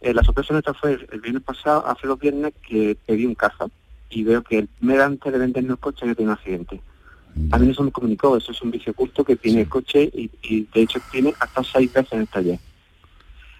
Eh, 0.00 0.12
la 0.14 0.22
sorpresa 0.22 0.52
nuestra 0.52 0.74
fue 0.74 0.98
el, 1.10 1.20
viernes 1.20 1.42
pasado, 1.42 1.86
hace 1.86 2.06
dos 2.06 2.18
viernes, 2.18 2.52
que 2.66 2.96
pedí 3.06 3.26
un 3.26 3.34
caja 3.34 3.66
y 4.10 4.22
veo 4.22 4.42
que 4.42 4.58
el 4.58 4.68
mes 4.80 5.00
antes 5.00 5.32
de 5.32 5.38
vendernos 5.38 5.72
el 5.72 5.78
coche 5.78 6.00
había 6.02 6.14
tenido 6.14 6.32
un 6.32 6.38
accidente. 6.38 6.80
A 7.50 7.58
mí 7.58 7.70
eso 7.70 7.82
me 7.82 7.92
comunicó, 7.92 8.36
eso 8.36 8.52
es 8.52 8.62
un 8.62 8.70
vicio 8.70 8.92
oculto 8.92 9.22
que 9.22 9.36
tiene 9.36 9.62
el 9.62 9.68
coche 9.68 10.10
y, 10.14 10.30
y, 10.42 10.66
de 10.72 10.82
hecho 10.82 11.00
tiene 11.10 11.34
hasta 11.38 11.62
seis 11.62 11.92
veces 11.92 12.12
en 12.12 12.20
el 12.20 12.28
taller. 12.28 12.58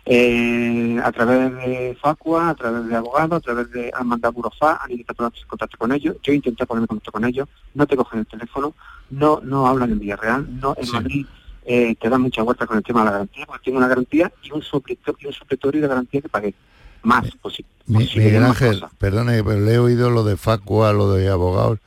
Eh, 0.08 1.00
a 1.02 1.10
través 1.10 1.52
de 1.56 1.98
Facua, 2.00 2.50
a 2.50 2.54
través 2.54 2.86
de 2.86 2.94
abogados, 2.94 3.38
a 3.38 3.40
través 3.40 3.70
de 3.72 3.90
han 3.92 4.06
mandado 4.06 4.34
Burofax, 4.34 4.84
han 4.84 4.92
intentado 4.92 5.16
ponerse 5.16 5.42
en 5.42 5.48
contacto 5.48 5.76
con 5.76 5.92
ellos, 5.92 6.16
yo 6.22 6.32
intenté 6.32 6.64
ponerme 6.64 6.84
en 6.84 6.88
contacto 6.88 7.10
con 7.10 7.24
ellos, 7.24 7.48
no 7.74 7.86
te 7.88 7.96
cogen 7.96 8.20
el 8.20 8.26
teléfono, 8.26 8.72
no 9.10 9.40
no 9.42 9.66
hablan 9.66 9.90
en 9.90 9.98
Villarreal, 9.98 10.60
no 10.60 10.76
en 10.78 10.92
Madrid 10.92 11.26
eh, 11.64 11.96
te 12.00 12.08
dan 12.08 12.20
mucha 12.20 12.42
vuelta 12.42 12.64
con 12.68 12.76
el 12.76 12.84
tema 12.84 13.00
de 13.00 13.06
la 13.06 13.10
garantía, 13.10 13.46
porque 13.46 13.64
tengo 13.64 13.78
una 13.78 13.88
garantía 13.88 14.32
y 14.44 14.52
un 14.52 14.62
supletorio, 14.62 15.18
y 15.20 15.26
un 15.26 15.32
supletorio 15.32 15.82
de 15.82 15.88
garantía 15.88 16.20
que 16.20 16.28
pagué. 16.28 16.54
Más, 17.02 17.26
sí, 17.50 17.64
Miguel 17.86 18.44
Ángel, 18.44 18.84
perdone, 18.98 19.42
pero 19.42 19.60
le 19.60 19.74
he 19.74 19.78
oído 19.78 20.10
lo 20.10 20.22
de 20.22 20.36
Facua, 20.36 20.92
lo 20.92 21.12
de 21.12 21.28
abogados. 21.28 21.80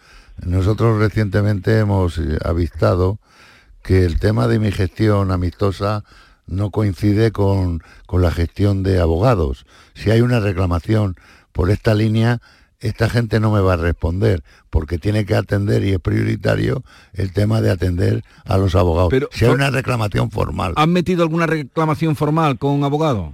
Nosotros 0.46 1.00
recientemente 1.00 1.80
hemos 1.80 2.18
eh, 2.18 2.38
avistado 2.44 3.18
que 3.82 4.04
el 4.04 4.20
tema 4.20 4.48
de 4.48 4.60
mi 4.60 4.72
gestión 4.72 5.32
amistosa 5.32 6.04
no 6.50 6.72
coincide 6.72 7.32
con, 7.32 7.82
con 8.06 8.22
la 8.22 8.32
gestión 8.32 8.84
de 8.84 9.00
abogados. 9.00 9.66
Si 9.94 10.12
hay 10.12 10.22
una 10.22 10.40
reclamación 10.40 11.16
por 11.52 11.70
esta 11.70 11.94
línea, 11.94 12.42
esta 12.80 13.10
gente 13.10 13.40
no 13.40 13.52
me 13.52 13.60
va 13.60 13.74
a 13.74 13.78
responder, 13.78 14.44
porque 14.70 14.98
tiene 14.98 15.26
que 15.26 15.36
atender, 15.36 15.84
y 15.84 15.92
es 15.92 16.00
prioritario, 16.00 16.84
el 17.14 17.34
tema 17.34 17.62
de 17.62 17.72
atender 17.72 18.24
a 18.46 18.58
los 18.58 18.76
abogados. 18.76 19.10
Pero 19.10 19.30
si 19.32 19.46
hay 19.46 19.52
una 19.52 19.70
reclamación 19.70 20.32
formal. 20.32 20.74
¿Han 20.76 20.92
metido 20.92 21.24
alguna 21.24 21.46
reclamación 21.46 22.16
formal 22.16 22.58
con 22.58 22.84
abogado? 22.84 23.34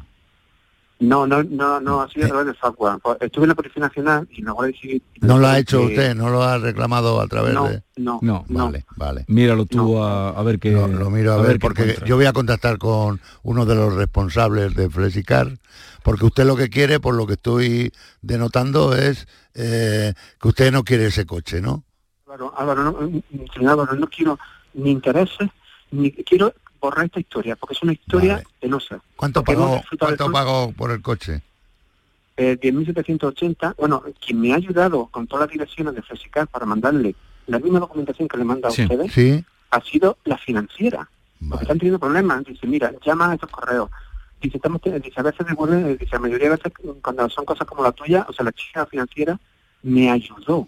No, 0.97 1.27
no, 1.27 1.43
no, 1.43 1.81
no, 1.81 2.01
ha 2.01 2.09
sido 2.09 2.25
a 2.25 2.29
través 2.29 2.47
de 2.47 2.53
Facua. 2.53 2.97
Estuve 3.19 3.43
en 3.43 3.49
la 3.49 3.55
Policía 3.55 3.81
Nacional 3.81 4.27
y 4.31 4.41
la 4.41 4.53
Guardia 4.53 4.79
Civil... 4.79 5.03
¿No 5.19 5.37
lo 5.37 5.47
ha 5.47 5.59
hecho 5.59 5.79
que- 5.79 5.85
usted? 5.87 6.15
¿No 6.15 6.29
lo 6.29 6.41
ha 6.41 6.57
reclamado 6.57 7.19
a 7.19 7.27
través 7.27 7.53
No, 7.53 7.67
de...? 7.67 7.83
no, 7.97 8.19
No. 8.21 8.45
Vale, 8.47 8.85
vale. 8.95 9.25
Míralo 9.27 9.65
tú 9.65 10.01
a, 10.01 10.29
a 10.29 10.41
ver 10.43 10.57
qué... 10.57 10.71
Lo, 10.71 10.87
lo 10.87 11.09
miro 11.09 11.33
a, 11.33 11.41
ver, 11.41 11.59
porque 11.59 11.97
yo 12.05 12.15
voy 12.15 12.25
a 12.25 12.33
contactar 12.33 12.77
con 12.77 13.19
uno 13.43 13.65
de 13.65 13.75
los 13.75 13.93
responsables 13.93 14.73
de 14.73 14.89
Flexicar, 14.89 15.57
porque 16.01 16.25
usted 16.25 16.45
lo 16.45 16.55
que 16.55 16.69
quiere, 16.69 17.01
por 17.01 17.13
lo 17.15 17.27
que 17.27 17.33
estoy 17.33 17.91
denotando, 18.21 18.95
es 18.95 19.27
eh, 19.53 20.13
que 20.39 20.47
usted 20.47 20.71
no 20.71 20.83
quiere 20.85 21.07
ese 21.07 21.25
coche, 21.25 21.59
¿no? 21.61 21.83
Álvaro, 22.25 22.53
Álvaro, 22.57 22.83
no, 22.83 22.91
mm, 23.01 23.21
señor 23.53 23.71
Álvaro, 23.71 23.95
no 23.95 24.07
quiero 24.07 24.39
ni 24.73 24.91
intereses, 24.91 25.49
ni 25.91 26.11
quiero 26.11 26.53
borrar 26.85 27.05
esta 27.05 27.19
historia, 27.19 27.55
porque 27.55 27.73
es 27.73 27.83
una 27.83 27.93
historia 27.93 28.43
penosa. 28.59 28.99
¿Cuánto 29.15 29.43
pagó, 29.43 29.81
cuánto 29.99 30.31
pagó 30.31 30.71
por 30.73 30.91
el 30.91 31.01
coche? 31.01 31.41
Eh, 32.37 32.57
10.780, 32.61 33.75
bueno, 33.77 34.03
quien 34.25 34.41
me 34.41 34.51
ha 34.53 34.55
ayudado 34.57 35.07
con 35.07 35.25
todas 35.27 35.45
las 35.47 35.51
direcciones 35.53 35.95
de 35.95 36.01
Flexicar 36.01 36.47
para 36.47 36.65
mandarle 36.65 37.15
la 37.47 37.59
misma 37.59 37.79
documentación 37.79 38.27
que 38.27 38.37
le 38.37 38.43
manda 38.43 38.69
a 38.69 38.71
Sí. 38.71 38.83
ustedes, 38.83 39.11
Sí. 39.13 39.43
ha 39.71 39.81
sido 39.81 40.17
la 40.25 40.37
financiera. 40.37 41.09
Porque 41.49 41.63
están 41.63 41.77
teniendo 41.77 41.99
problemas. 41.99 42.43
Dice, 42.45 42.65
mira, 42.65 42.91
llama 43.05 43.29
a 43.31 43.33
estos 43.35 43.49
correos. 43.49 43.89
Dice, 44.41 44.57
estamos 44.57 44.81
dice, 44.81 45.19
a 45.19 45.23
veces 45.23 45.45
devuelven, 45.45 45.97
dice, 45.97 46.11
la 46.13 46.19
mayoría 46.19 46.49
de 46.49 46.55
veces 46.55 46.73
cuando 47.01 47.29
son 47.29 47.45
cosas 47.45 47.67
como 47.67 47.83
la 47.83 47.91
tuya, 47.91 48.25
o 48.29 48.33
sea, 48.33 48.45
la 48.45 48.51
chica 48.51 48.85
financiera 48.85 49.39
me 49.83 50.09
ayudó. 50.09 50.67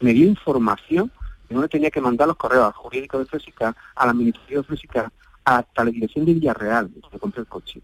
Me 0.00 0.12
dio 0.12 0.26
información 0.28 1.10
que 1.48 1.54
no 1.54 1.62
le 1.62 1.68
tenía 1.68 1.90
que 1.90 2.00
mandar 2.00 2.28
los 2.28 2.36
correos 2.36 2.66
al 2.66 2.72
jurídico 2.72 3.18
de 3.18 3.24
Flexicar, 3.24 3.74
al 3.96 4.10
administrativo 4.10 4.60
de 4.60 4.66
Flexicar, 4.66 5.10
hasta 5.44 5.84
la 5.84 5.90
dirección 5.90 6.26
de 6.26 6.34
Villarreal, 6.34 6.90
donde 7.00 7.18
compré 7.18 7.40
el 7.40 7.46
coche. 7.46 7.80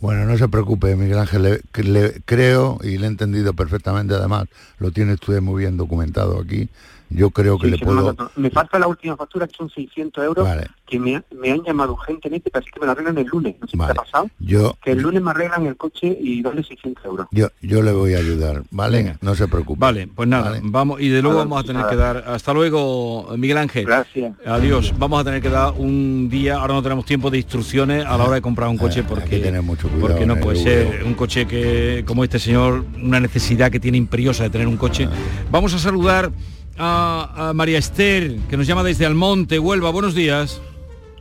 Bueno, 0.00 0.24
no 0.26 0.36
se 0.36 0.48
preocupe, 0.48 0.96
Miguel 0.96 1.18
Ángel, 1.18 1.42
le, 1.42 1.60
le 1.84 2.20
creo 2.24 2.78
y 2.82 2.98
le 2.98 3.06
he 3.06 3.08
entendido 3.08 3.54
perfectamente, 3.54 4.12
además, 4.14 4.46
lo 4.78 4.90
tiene 4.90 5.14
usted 5.14 5.40
muy 5.40 5.60
bien 5.60 5.76
documentado 5.76 6.40
aquí. 6.40 6.68
Yo 7.10 7.30
creo 7.30 7.58
que 7.58 7.66
Sí, 7.66 7.72
le 7.72 7.78
puedo... 7.84 8.16
Me 8.36 8.50
falta 8.50 8.78
la 8.78 8.86
última 8.88 9.16
factura, 9.16 9.46
que 9.46 9.54
son 9.54 9.70
600 9.70 10.24
euros, 10.24 10.44
Vale. 10.46 10.66
que 10.86 10.98
me, 10.98 11.22
me 11.38 11.52
han 11.52 11.62
llamado 11.62 11.92
urgentemente, 11.92 12.50
parece 12.50 12.70
que 12.72 12.80
me 12.80 12.86
la 12.86 12.92
arreglan 12.92 13.18
el 13.18 13.26
lunes. 13.26 13.54
No 13.60 13.68
sé 13.68 13.76
Vale. 13.76 13.92
qué 13.92 13.98
ha 14.00 14.02
pasado. 14.02 14.30
Yo, 14.40 14.76
Que 14.82 14.92
el 14.92 15.00
lunes 15.00 15.22
me 15.22 15.30
arreglan 15.30 15.66
el 15.66 15.76
coche 15.76 16.16
y 16.20 16.42
dale 16.42 16.64
600 16.64 17.04
euros. 17.04 17.26
yo, 17.30 17.48
yo 17.62 17.82
le 17.82 17.92
voy 17.92 18.14
a 18.14 18.18
ayudar, 18.18 18.62
¿vale? 18.70 18.98
Venga. 18.98 19.18
No 19.20 19.34
se 19.34 19.46
preocupe. 19.48 19.78
Vale, 19.80 20.08
pues 20.08 20.28
nada, 20.28 20.58
vamos 20.62 21.00
y 21.00 21.08
de 21.08 21.22
luego 21.22 21.38
vamos 21.38 21.60
a 21.60 21.62
tener 21.64 21.82
nada. 21.82 21.90
que 21.90 21.96
dar 21.96 22.16
hasta 22.26 22.52
luego, 22.52 23.28
Miguel 23.36 23.58
Ángel. 23.58 23.84
Gracias. 23.86 24.32
Adiós. 24.46 24.92
Vamos 24.98 25.20
a 25.20 25.24
tener 25.24 25.40
que 25.42 25.50
dar 25.50 25.72
un 25.76 26.28
día, 26.30 26.56
ahora 26.56 26.74
no 26.74 26.82
tenemos 26.82 27.04
tiempo 27.04 27.30
de 27.30 27.38
instrucciones 27.38 28.04
a 28.04 28.16
la 28.16 28.24
hora 28.24 28.34
de 28.36 28.42
comprar 28.42 28.68
un 28.68 28.78
coche 28.78 29.00
Eh, 29.00 29.02
que 29.02 29.08
porque 29.14 29.38
tener 29.38 29.62
mucho 29.62 29.88
cuidado 29.88 30.08
porque 30.08 30.26
no 30.26 30.36
puede 30.40 30.56
ser 30.62 31.04
un 31.04 31.14
coche 31.14 31.46
que 31.46 32.02
como 32.06 32.24
este 32.24 32.38
señor 32.38 32.84
una 33.02 33.20
necesidad 33.20 33.70
que 33.70 33.78
tiene 33.80 33.98
imperiosa 33.98 34.42
de 34.44 34.50
tener 34.50 34.66
un 34.66 34.76
coche. 34.76 35.08
Vamos 35.50 35.74
a 35.74 35.78
saludar 35.78 36.30
a, 36.78 37.48
a 37.50 37.52
María 37.52 37.78
Esther 37.78 38.36
que 38.48 38.56
nos 38.56 38.66
llama 38.66 38.82
desde 38.82 39.06
Almonte, 39.06 39.58
Huelva. 39.58 39.90
Buenos 39.90 40.14
días. 40.14 40.60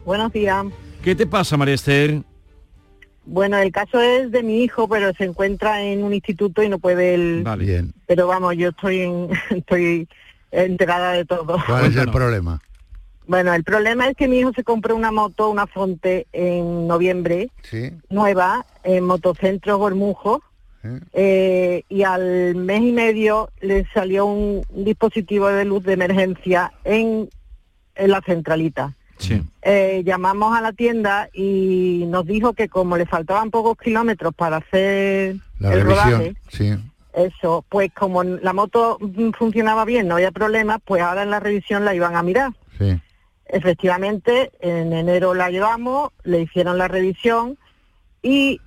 Buenos 0.05 0.31
días. 0.33 0.65
¿Qué 1.03 1.15
te 1.15 1.25
pasa, 1.27 1.57
María 1.57 1.75
Esther? 1.75 2.21
Bueno, 3.25 3.57
el 3.57 3.71
caso 3.71 4.01
es 4.01 4.31
de 4.31 4.43
mi 4.43 4.63
hijo, 4.63 4.87
pero 4.89 5.13
se 5.13 5.23
encuentra 5.23 5.81
en 5.81 6.03
un 6.03 6.13
instituto 6.13 6.61
y 6.61 6.69
no 6.69 6.79
puede 6.79 7.13
él. 7.13 7.41
Vale. 7.43 7.63
Bien. 7.65 7.93
Pero 8.05 8.27
vamos, 8.27 8.55
yo 8.57 8.69
estoy 8.69 9.01
en, 9.01 9.29
estoy 9.51 10.07
enterada 10.51 11.13
de 11.13 11.25
todo. 11.25 11.57
¿Cuál 11.65 11.85
es 11.85 11.95
el 11.95 12.11
problema? 12.11 12.61
Bueno, 13.25 13.53
el 13.53 13.63
problema 13.63 14.09
es 14.09 14.17
que 14.17 14.27
mi 14.27 14.39
hijo 14.39 14.51
se 14.53 14.65
compró 14.65 14.95
una 14.97 15.09
moto, 15.11 15.49
una 15.49 15.65
Fonte, 15.67 16.27
en 16.33 16.87
noviembre, 16.87 17.49
Sí. 17.61 17.91
nueva, 18.09 18.65
en 18.83 19.05
Motocentro 19.05 19.77
Gormujo, 19.77 20.43
eh, 21.13 21.83
y 21.87 22.03
al 22.03 22.55
mes 22.55 22.81
y 22.81 22.91
medio 22.91 23.49
le 23.61 23.85
salió 23.93 24.25
un 24.25 24.63
dispositivo 24.69 25.47
de 25.47 25.65
luz 25.65 25.83
de 25.83 25.93
emergencia 25.93 26.73
en, 26.83 27.29
en 27.95 28.11
la 28.11 28.21
centralita. 28.21 28.93
Sí. 29.17 29.41
Eh, 29.61 30.01
llamamos 30.05 30.57
a 30.57 30.61
la 30.61 30.73
tienda 30.73 31.29
y 31.33 32.03
nos 32.07 32.25
dijo 32.25 32.53
que 32.53 32.67
como 32.67 32.97
le 32.97 33.05
faltaban 33.05 33.51
pocos 33.51 33.77
kilómetros 33.77 34.33
para 34.33 34.57
hacer 34.57 35.37
La 35.59 35.73
el 35.73 35.83
rodaje, 35.83 36.11
revisión, 36.11 36.37
sí. 36.49 36.91
eso, 37.13 37.63
pues 37.69 37.91
como 37.93 38.23
la 38.23 38.51
moto 38.51 38.97
mm, 38.99 39.29
funcionaba 39.31 39.85
bien, 39.85 40.07
no 40.07 40.15
había 40.15 40.31
problema, 40.31 40.79
pues 40.79 41.01
ahora 41.01 41.23
en 41.23 41.29
la 41.29 41.39
revisión 41.39 41.85
la 41.85 41.95
iban 41.95 42.15
a 42.15 42.23
mirar. 42.23 42.51
Sí. 42.77 42.99
Efectivamente, 43.45 44.51
en 44.59 44.91
enero 44.91 45.33
la 45.33 45.49
llevamos, 45.49 46.09
le 46.23 46.41
hicieron 46.41 46.77
la 46.77 46.87
revisión 46.87 47.57
y 48.21 48.59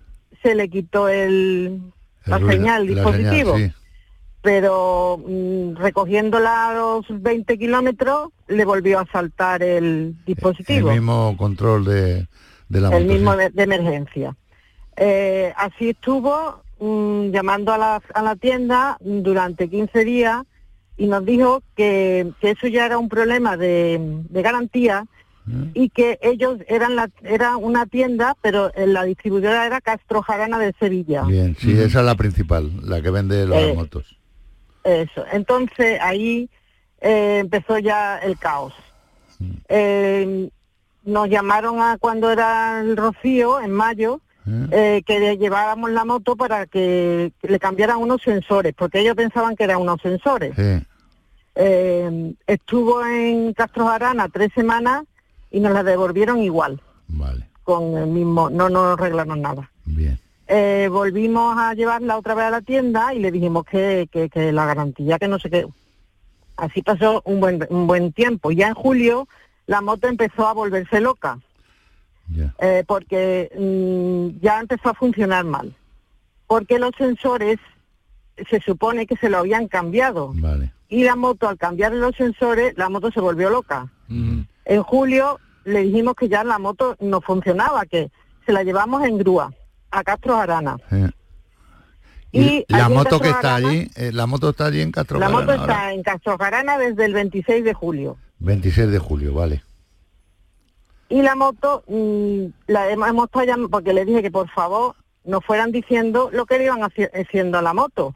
se 0.43 0.55
le 0.55 0.69
quitó 0.69 1.09
el, 1.09 1.81
la 2.27 2.39
ruido, 2.39 2.53
señal, 2.53 2.83
el 2.83 2.95
dispositivo. 2.95 3.53
señal, 3.55 3.71
sí. 3.71 3.83
Pero 4.43 5.19
mm, 5.27 5.77
recogiéndola 5.77 6.69
a 6.71 6.75
los 6.75 7.07
20 7.09 7.59
kilómetros 7.59 8.31
le 8.49 8.65
volvió 8.65 9.01
a 9.01 9.07
saltar 9.07 9.63
el 9.63 9.85
El 9.85 10.25
dispositivo 10.25 10.91
mismo 10.93 11.37
control 11.37 11.85
de, 11.85 12.27
de 12.69 12.81
la 12.81 12.97
el 12.97 13.07
mismo 13.07 13.37
de, 13.37 13.51
de 13.51 13.63
emergencia. 13.63 14.37
Eh, 14.97 15.53
así 15.57 15.91
estuvo 15.91 16.63
mm, 16.79 17.31
llamando 17.31 17.73
a 17.73 17.79
la, 17.79 18.03
a 18.15 18.23
la 18.23 18.37
tienda 18.37 18.97
durante 19.01 19.69
15 19.69 20.05
días 20.05 20.43
y 20.97 21.07
nos 21.07 21.25
dijo 21.25 21.63
que, 21.77 22.33
que 22.41 22.51
eso 22.51 22.67
ya 22.69 22.87
era 22.87 22.99
un 22.99 23.09
problema 23.09 23.57
de, 23.57 23.99
de 24.31 24.43
garantía 24.43 25.07
y 25.75 25.91
que 25.91 26.19
ellos 26.23 26.59
eran 26.67 26.97
la, 26.97 27.09
era 27.23 27.57
una 27.57 27.87
tienda, 27.87 28.37
pero 28.43 28.73
eh, 28.75 28.87
la 28.87 29.05
distribuidora 29.05 29.65
era 29.65 29.81
Castro 29.81 30.21
Jarana 30.23 30.59
de 30.59 30.75
Sevilla. 30.79 31.23
Bien, 31.23 31.57
sí, 31.59 31.73
esa 31.73 32.01
es 32.01 32.05
la 32.07 32.15
principal, 32.17 32.71
la 32.83 33.01
que 33.01 33.11
vende 33.11 33.47
las 33.47 33.63
Eh, 33.63 33.73
motos. 33.75 34.17
Eso. 34.83 35.25
Entonces 35.33 36.01
ahí 36.01 36.49
eh, 37.01 37.39
empezó 37.41 37.79
ya 37.79 38.19
el 38.19 38.39
caos. 38.39 38.75
Eh, 39.69 40.49
nos 41.05 41.29
llamaron 41.29 41.81
a 41.81 41.97
cuando 41.99 42.31
era 42.31 42.81
el 42.81 42.97
rocío, 42.97 43.61
en 43.61 43.71
mayo, 43.71 44.21
eh, 44.71 45.03
que 45.07 45.21
le 45.21 45.39
llevábamos 45.39 45.91
la 45.91 46.05
moto 46.05 46.37
para 46.37 46.67
que 46.67 47.33
le 47.43 47.59
cambiaran 47.59 47.99
unos 47.99 48.23
sensores, 48.23 48.75
porque 48.77 49.01
ellos 49.01 49.15
pensaban 49.15 49.55
que 49.57 49.65
eran 49.65 49.81
unos 49.81 50.01
sensores. 50.01 50.55
Eh, 51.55 52.35
estuvo 52.47 53.05
en 53.05 53.53
Castro 53.55 53.89
Arana 53.89 54.29
tres 54.29 54.51
semanas 54.55 55.05
y 55.57 55.61
nos 55.61 55.73
la 55.73 55.83
devolvieron 55.83 56.43
igual. 56.43 56.83
Con 57.63 57.97
el 57.97 58.09
mismo, 58.09 58.51
no 58.51 58.69
nos 58.69 58.99
arreglaron 58.99 59.41
nada. 59.41 59.71
Eh, 60.49 60.89
volvimos 60.93 61.57
a 61.57 61.73
llevarla 61.73 62.19
otra 62.19 62.35
vez 62.35 62.45
a 62.45 62.51
la 62.51 62.61
tienda 62.61 63.15
y 63.15 63.21
le 63.21 63.33
dijimos 63.33 63.65
que, 63.65 64.07
que, 64.13 64.29
que 64.29 64.53
la 64.53 64.67
garantía 64.67 65.19
que 65.19 65.29
no 65.29 65.39
sé 65.39 65.49
qué. 65.49 65.67
Así 66.59 66.83
pasó 66.83 67.23
un 67.25 67.41
buen, 67.41 67.67
un 67.71 67.87
buen 67.87 68.13
tiempo. 68.13 68.53
Ya 68.53 68.69
en 68.69 68.75
julio 68.75 69.29
la 69.67 69.81
moto 69.81 70.09
empezó 70.09 70.47
a 70.47 70.53
volverse 70.53 71.01
loca. 71.01 71.39
Eh, 72.59 72.85
porque 72.87 73.51
mm, 73.59 74.43
ya 74.45 74.61
empezó 74.61 74.91
a 74.91 74.95
funcionar 74.95 75.47
mal. 75.47 75.75
Porque 76.47 76.79
los 76.79 76.93
sensores 76.99 77.59
se 78.51 78.61
supone 78.61 79.07
que 79.07 79.17
se 79.17 79.31
lo 79.31 79.39
habían 79.39 79.69
cambiado. 79.69 80.35
Y 80.91 81.05
la 81.05 81.17
moto, 81.17 81.49
al 81.49 81.57
cambiar 81.57 81.95
los 81.95 82.15
sensores, 82.15 82.77
la 82.77 82.91
moto 82.91 83.11
se 83.11 83.21
volvió 83.21 83.49
loca. 83.49 83.89
En 84.09 84.83
julio 84.83 85.41
le 85.67 85.81
dijimos 85.83 86.15
que 86.15 86.29
ya 86.29 86.43
la 86.45 86.59
moto 86.59 86.97
no 87.01 87.21
funcionaba, 87.21 87.85
que 87.87 88.11
se 88.47 88.53
la 88.53 88.63
llevamos 88.63 89.05
en 89.05 89.19
grúa 89.19 89.53
a 89.91 90.03
Castro 90.05 90.37
Arana. 90.37 90.77
Y 92.33 92.65
la 92.69 92.89
moto 92.89 93.19
que 93.21 93.31
está 93.31 93.55
allí, 93.57 93.91
eh, 93.97 94.11
la 94.13 94.27
moto 94.27 94.51
está 94.51 94.67
allí 94.67 94.81
en 94.81 94.93
Castro 94.93 95.19
La 95.19 95.29
moto 95.29 95.53
está 95.53 95.63
ahora. 95.63 95.93
en 95.93 96.03
Castro 96.03 96.37
Arana 96.39 96.79
desde 96.79 97.05
el 97.05 97.15
26 97.15 97.65
de 97.65 97.75
julio. 97.75 98.17
26 98.41 98.91
de 98.91 98.99
julio, 98.99 99.35
vale. 99.35 99.63
Y 101.09 101.23
la 101.23 101.35
moto 101.35 101.83
mm, 101.89 102.47
la 102.67 102.91
hemos, 102.91 103.27
estado 103.27 103.69
porque 103.71 103.93
le 103.93 104.05
dije 104.05 104.23
que 104.23 104.31
por 104.31 104.49
favor 104.51 104.95
nos 105.25 105.45
fueran 105.45 105.73
diciendo 105.73 106.31
lo 106.33 106.47
que 106.47 106.59
le 106.59 106.65
iban 106.65 106.81
haci- 106.81 107.11
haciendo 107.13 107.59
a 107.59 107.63
la 107.63 107.75
moto. 107.75 108.15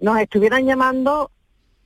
Nos 0.00 0.18
estuvieran 0.18 0.66
llamando 0.66 1.30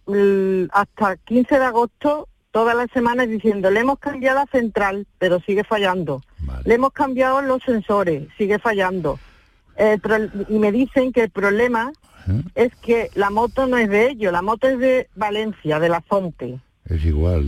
mm, 0.07 0.65
hasta 0.73 1.17
15 1.19 1.59
de 1.59 1.65
agosto 1.65 2.29
todas 2.57 2.75
las 2.75 2.91
semanas 2.91 3.29
diciendo 3.29 3.71
le 3.71 3.81
hemos 3.81 3.99
cambiado 3.99 4.39
la 4.39 4.47
central, 4.47 5.07
pero 5.19 5.41
sigue 5.41 5.63
fallando. 5.63 6.23
Le 6.65 6.77
hemos 6.77 6.91
cambiado 6.95 7.43
los 7.43 7.63
sensores, 7.63 8.29
sigue 8.39 8.59
fallando. 8.59 9.19
Y 10.49 10.59
me 10.59 10.73
dicen 10.73 11.13
que 11.13 11.25
el 11.25 11.31
problema 11.31 11.93
es 12.55 12.75
que 12.77 13.11
la 13.15 13.29
moto 13.29 13.67
no 13.67 13.77
es 13.77 13.91
de 13.91 14.09
ellos, 14.09 14.33
la 14.33 14.41
moto 14.41 14.69
es 14.69 14.79
de 14.79 15.07
Valencia, 15.15 15.79
de 15.79 15.91
la 15.91 16.01
Fonte. 16.01 16.59
Es 16.87 17.05
igual, 17.05 17.47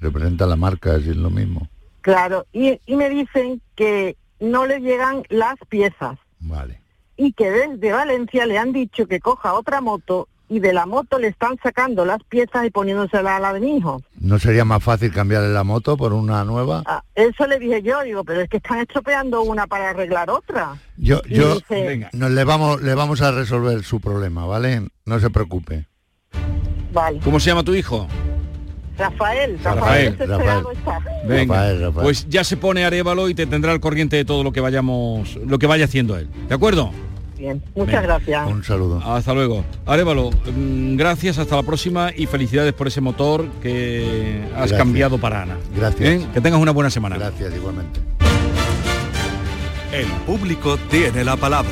representa 0.00 0.46
la 0.46 0.56
marca, 0.56 0.96
es 0.96 1.06
lo 1.06 1.30
mismo. 1.30 1.68
Claro, 2.00 2.44
y, 2.52 2.80
y 2.86 2.96
me 2.96 3.08
dicen 3.08 3.62
que 3.76 4.16
no 4.40 4.66
le 4.66 4.80
llegan 4.80 5.22
las 5.28 5.58
piezas. 5.68 6.18
Vale. 6.40 6.80
Y 7.16 7.34
que 7.34 7.52
desde 7.52 7.92
Valencia 7.92 8.46
le 8.46 8.58
han 8.58 8.72
dicho 8.72 9.06
que 9.06 9.20
coja 9.20 9.54
otra 9.54 9.80
moto 9.80 10.26
y 10.50 10.58
de 10.58 10.72
la 10.72 10.84
moto 10.84 11.18
le 11.18 11.28
están 11.28 11.56
sacando 11.62 12.04
las 12.04 12.22
piezas 12.24 12.66
y 12.66 12.70
poniéndosela 12.70 13.36
a 13.36 13.40
la 13.40 13.52
de 13.52 13.60
mi 13.60 13.76
hijo. 13.76 14.02
¿No 14.18 14.38
sería 14.40 14.64
más 14.64 14.82
fácil 14.82 15.12
cambiarle 15.12 15.48
la 15.50 15.62
moto 15.62 15.96
por 15.96 16.12
una 16.12 16.44
nueva? 16.44 16.82
Ah, 16.86 17.02
eso 17.14 17.46
le 17.46 17.58
dije 17.60 17.80
yo, 17.82 18.02
digo, 18.02 18.24
pero 18.24 18.40
es 18.40 18.50
que 18.50 18.56
están 18.56 18.80
estropeando 18.80 19.42
una 19.42 19.68
para 19.68 19.90
arreglar 19.90 20.28
otra. 20.28 20.74
Yo, 20.96 21.20
Y 21.26 21.36
yo, 21.36 21.54
dice- 21.54 22.08
nos 22.12 22.32
le 22.32 22.44
vamos, 22.44 22.82
le 22.82 22.94
vamos 22.94 23.22
a 23.22 23.30
resolver 23.30 23.82
su 23.84 24.00
problema, 24.00 24.44
¿vale? 24.44 24.82
No 25.06 25.20
se 25.20 25.30
preocupe. 25.30 25.86
Vale. 26.92 27.20
¿Cómo 27.22 27.38
se 27.38 27.50
llama 27.50 27.62
tu 27.62 27.72
hijo? 27.74 28.08
Rafael, 28.98 29.58
Rafael, 29.62 30.16
Rafael. 30.18 30.64
Venga, 31.26 31.54
Rafael, 31.54 31.80
Rafael. 31.80 32.04
pues 32.04 32.28
ya 32.28 32.44
se 32.44 32.56
pone 32.58 32.84
Arevalo 32.84 33.28
y 33.28 33.34
te 33.34 33.46
tendrá 33.46 33.72
al 33.72 33.80
corriente 33.80 34.16
de 34.16 34.24
todo 34.26 34.42
lo 34.44 34.52
que 34.52 34.60
vayamos, 34.60 35.36
lo 35.36 35.58
que 35.58 35.66
vaya 35.66 35.86
haciendo 35.86 36.18
él. 36.18 36.28
¿De 36.48 36.54
acuerdo? 36.54 36.90
Bien, 37.40 37.62
muchas 37.74 38.02
gracias. 38.02 38.46
Un 38.50 38.62
saludo. 38.62 39.00
Hasta 39.02 39.32
luego. 39.32 39.64
Arevalo, 39.86 40.30
mm, 40.30 40.96
gracias, 40.96 41.38
hasta 41.38 41.56
la 41.56 41.62
próxima 41.62 42.10
y 42.14 42.26
felicidades 42.26 42.74
por 42.74 42.86
ese 42.86 43.00
motor 43.00 43.48
que 43.62 44.42
has 44.52 44.58
Gracias. 44.58 44.78
cambiado 44.78 45.16
para 45.16 45.42
Ana. 45.44 45.56
Gracias. 45.74 46.06
¿Eh? 46.06 46.26
Que 46.34 46.42
tengas 46.42 46.60
una 46.60 46.72
buena 46.72 46.90
semana. 46.90 47.16
Gracias, 47.16 47.54
igualmente. 47.56 47.98
El 49.90 50.06
público 50.26 50.76
tiene 50.90 51.24
la 51.24 51.36
palabra. 51.38 51.70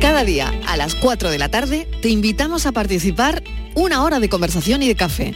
Cada 0.00 0.24
día 0.24 0.50
a 0.66 0.78
las 0.78 0.94
4 0.94 1.28
de 1.30 1.38
la 1.38 1.50
tarde 1.50 1.86
te 2.00 2.08
invitamos 2.08 2.64
a 2.64 2.72
participar 2.72 3.42
una 3.74 4.02
hora 4.02 4.18
de 4.18 4.30
conversación 4.30 4.82
y 4.82 4.88
de 4.88 4.94
café. 4.94 5.34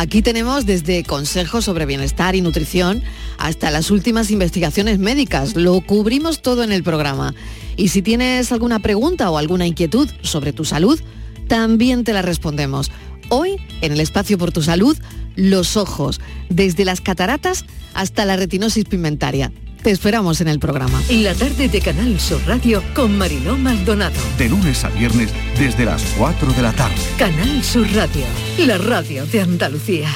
Aquí 0.00 0.22
tenemos 0.22 0.64
desde 0.64 1.02
consejos 1.02 1.64
sobre 1.64 1.84
bienestar 1.84 2.36
y 2.36 2.40
nutrición 2.40 3.02
hasta 3.36 3.72
las 3.72 3.90
últimas 3.90 4.30
investigaciones 4.30 5.00
médicas. 5.00 5.56
Lo 5.56 5.80
cubrimos 5.80 6.40
todo 6.40 6.62
en 6.62 6.70
el 6.70 6.84
programa. 6.84 7.34
Y 7.76 7.88
si 7.88 8.00
tienes 8.00 8.52
alguna 8.52 8.78
pregunta 8.78 9.28
o 9.28 9.38
alguna 9.38 9.66
inquietud 9.66 10.08
sobre 10.22 10.52
tu 10.52 10.64
salud, 10.64 11.00
también 11.48 12.04
te 12.04 12.12
la 12.12 12.22
respondemos. 12.22 12.92
Hoy, 13.28 13.56
en 13.80 13.90
el 13.90 13.98
espacio 13.98 14.38
por 14.38 14.52
tu 14.52 14.62
salud, 14.62 14.96
los 15.34 15.76
ojos, 15.76 16.20
desde 16.48 16.84
las 16.84 17.00
cataratas 17.00 17.64
hasta 17.92 18.24
la 18.24 18.36
retinosis 18.36 18.84
pigmentaria. 18.84 19.50
Te 19.82 19.90
esperamos 19.90 20.40
en 20.40 20.48
el 20.48 20.58
programa. 20.58 21.00
La 21.08 21.34
tarde 21.34 21.68
de 21.68 21.80
Canal 21.80 22.18
Sur 22.18 22.40
Radio 22.46 22.82
con 22.94 23.16
Mariló 23.16 23.56
Maldonado. 23.56 24.20
De 24.36 24.48
lunes 24.48 24.84
a 24.84 24.88
viernes 24.88 25.32
desde 25.58 25.84
las 25.84 26.02
4 26.18 26.52
de 26.52 26.62
la 26.62 26.72
tarde. 26.72 26.96
Canal 27.16 27.62
Sur 27.62 27.86
Radio, 27.94 28.24
la 28.58 28.76
radio 28.78 29.24
de 29.26 29.40
Andalucía. 29.40 30.10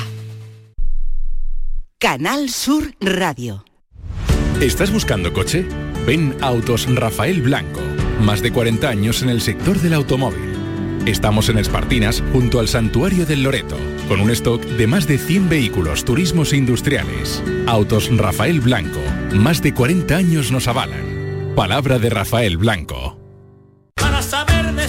Canal 1.98 2.50
Sur 2.50 2.92
Radio. 3.00 3.64
¿Estás 4.60 4.92
buscando 4.92 5.32
coche? 5.32 5.66
Ven 6.06 6.36
Autos 6.40 6.92
Rafael 6.92 7.42
Blanco. 7.42 7.80
Más 8.20 8.42
de 8.42 8.52
40 8.52 8.88
años 8.88 9.22
en 9.22 9.28
el 9.28 9.40
sector 9.40 9.78
del 9.80 9.94
automóvil. 9.94 10.51
Estamos 11.06 11.48
en 11.48 11.58
Espartinas, 11.58 12.22
junto 12.32 12.60
al 12.60 12.68
Santuario 12.68 13.26
del 13.26 13.42
Loreto, 13.42 13.76
con 14.06 14.20
un 14.20 14.30
stock 14.30 14.62
de 14.62 14.86
más 14.86 15.08
de 15.08 15.18
100 15.18 15.48
vehículos 15.48 16.04
turismos 16.04 16.52
e 16.52 16.56
industriales. 16.56 17.42
Autos 17.66 18.08
Rafael 18.16 18.60
Blanco. 18.60 19.00
Más 19.34 19.60
de 19.62 19.74
40 19.74 20.14
años 20.14 20.52
nos 20.52 20.68
avalan. 20.68 21.54
Palabra 21.56 21.98
de 21.98 22.08
Rafael 22.08 22.56
Blanco. 22.56 23.18
Para 23.96 24.22
saber 24.22 24.72
de 24.74 24.88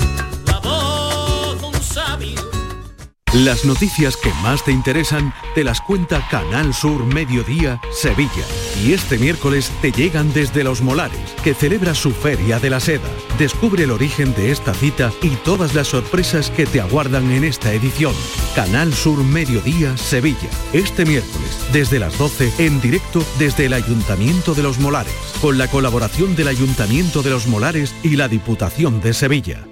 Las 3.33 3.63
noticias 3.63 4.17
que 4.17 4.29
más 4.43 4.65
te 4.65 4.73
interesan 4.73 5.33
te 5.55 5.63
las 5.63 5.79
cuenta 5.79 6.27
Canal 6.29 6.73
Sur 6.73 7.05
Mediodía 7.05 7.79
Sevilla. 7.93 8.43
Y 8.83 8.91
este 8.91 9.17
miércoles 9.17 9.71
te 9.81 9.93
llegan 9.93 10.33
desde 10.33 10.65
Los 10.65 10.81
Molares, 10.81 11.17
que 11.41 11.53
celebra 11.53 11.95
su 11.95 12.11
Feria 12.11 12.59
de 12.59 12.69
la 12.69 12.81
Seda. 12.81 13.07
Descubre 13.39 13.85
el 13.85 13.91
origen 13.91 14.33
de 14.33 14.51
esta 14.51 14.73
cita 14.73 15.13
y 15.21 15.29
todas 15.29 15.73
las 15.75 15.87
sorpresas 15.87 16.49
que 16.49 16.65
te 16.65 16.81
aguardan 16.81 17.31
en 17.31 17.45
esta 17.45 17.71
edición. 17.71 18.13
Canal 18.53 18.93
Sur 18.93 19.23
Mediodía 19.23 19.95
Sevilla. 19.95 20.49
Este 20.73 21.05
miércoles, 21.05 21.67
desde 21.71 21.99
las 21.99 22.17
12, 22.17 22.65
en 22.65 22.81
directo 22.81 23.23
desde 23.39 23.67
el 23.67 23.73
Ayuntamiento 23.73 24.53
de 24.55 24.63
Los 24.63 24.77
Molares, 24.77 25.15
con 25.39 25.57
la 25.57 25.69
colaboración 25.69 26.35
del 26.35 26.49
Ayuntamiento 26.49 27.21
de 27.21 27.29
Los 27.29 27.47
Molares 27.47 27.95
y 28.03 28.17
la 28.17 28.27
Diputación 28.27 28.99
de 28.99 29.13
Sevilla. 29.13 29.70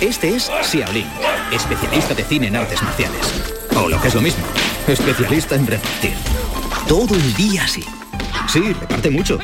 Este 0.00 0.36
es 0.36 0.50
Xiaolin, 0.62 1.06
especialista 1.52 2.14
de 2.14 2.22
cine 2.22 2.48
en 2.48 2.56
artes 2.56 2.82
marciales. 2.82 3.32
O 3.76 3.88
lo 3.88 3.98
que 4.00 4.08
es 4.08 4.14
lo 4.14 4.20
mismo, 4.20 4.44
especialista 4.86 5.54
en 5.54 5.66
repartir. 5.66 6.12
Todo 6.86 7.14
el 7.14 7.34
día 7.34 7.64
así. 7.64 7.82
Sí, 8.46 8.74
reparte 8.74 9.08
mucho. 9.08 9.38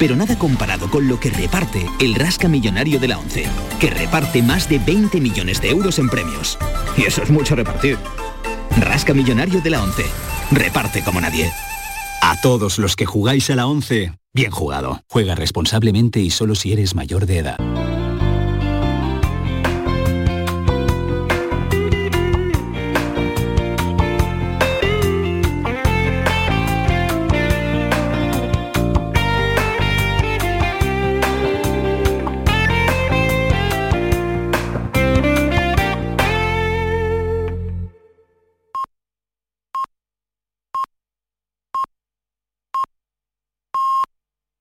Pero 0.00 0.16
nada 0.16 0.36
comparado 0.36 0.90
con 0.90 1.06
lo 1.06 1.20
que 1.20 1.30
reparte 1.30 1.86
el 2.00 2.16
Rasca 2.16 2.48
Millonario 2.48 2.98
de 2.98 3.08
la 3.08 3.18
ONCE, 3.18 3.46
que 3.78 3.90
reparte 3.90 4.42
más 4.42 4.68
de 4.68 4.80
20 4.80 5.20
millones 5.20 5.60
de 5.60 5.70
euros 5.70 6.00
en 6.00 6.08
premios. 6.08 6.58
Y 6.96 7.04
eso 7.04 7.22
es 7.22 7.30
mucho 7.30 7.54
repartir. 7.54 7.96
Rasca 8.78 9.14
Millonario 9.14 9.60
de 9.60 9.70
la 9.70 9.84
ONCE. 9.84 10.06
Reparte 10.50 11.04
como 11.04 11.20
nadie. 11.20 11.52
A 12.22 12.40
todos 12.40 12.78
los 12.78 12.96
que 12.96 13.06
jugáis 13.06 13.50
a 13.50 13.56
la 13.56 13.66
11, 13.66 14.14
bien 14.34 14.50
jugado. 14.50 15.00
Juega 15.08 15.36
responsablemente 15.36 16.18
y 16.18 16.30
solo 16.30 16.56
si 16.56 16.72
eres 16.72 16.96
mayor 16.96 17.26
de 17.26 17.38
edad. 17.38 17.81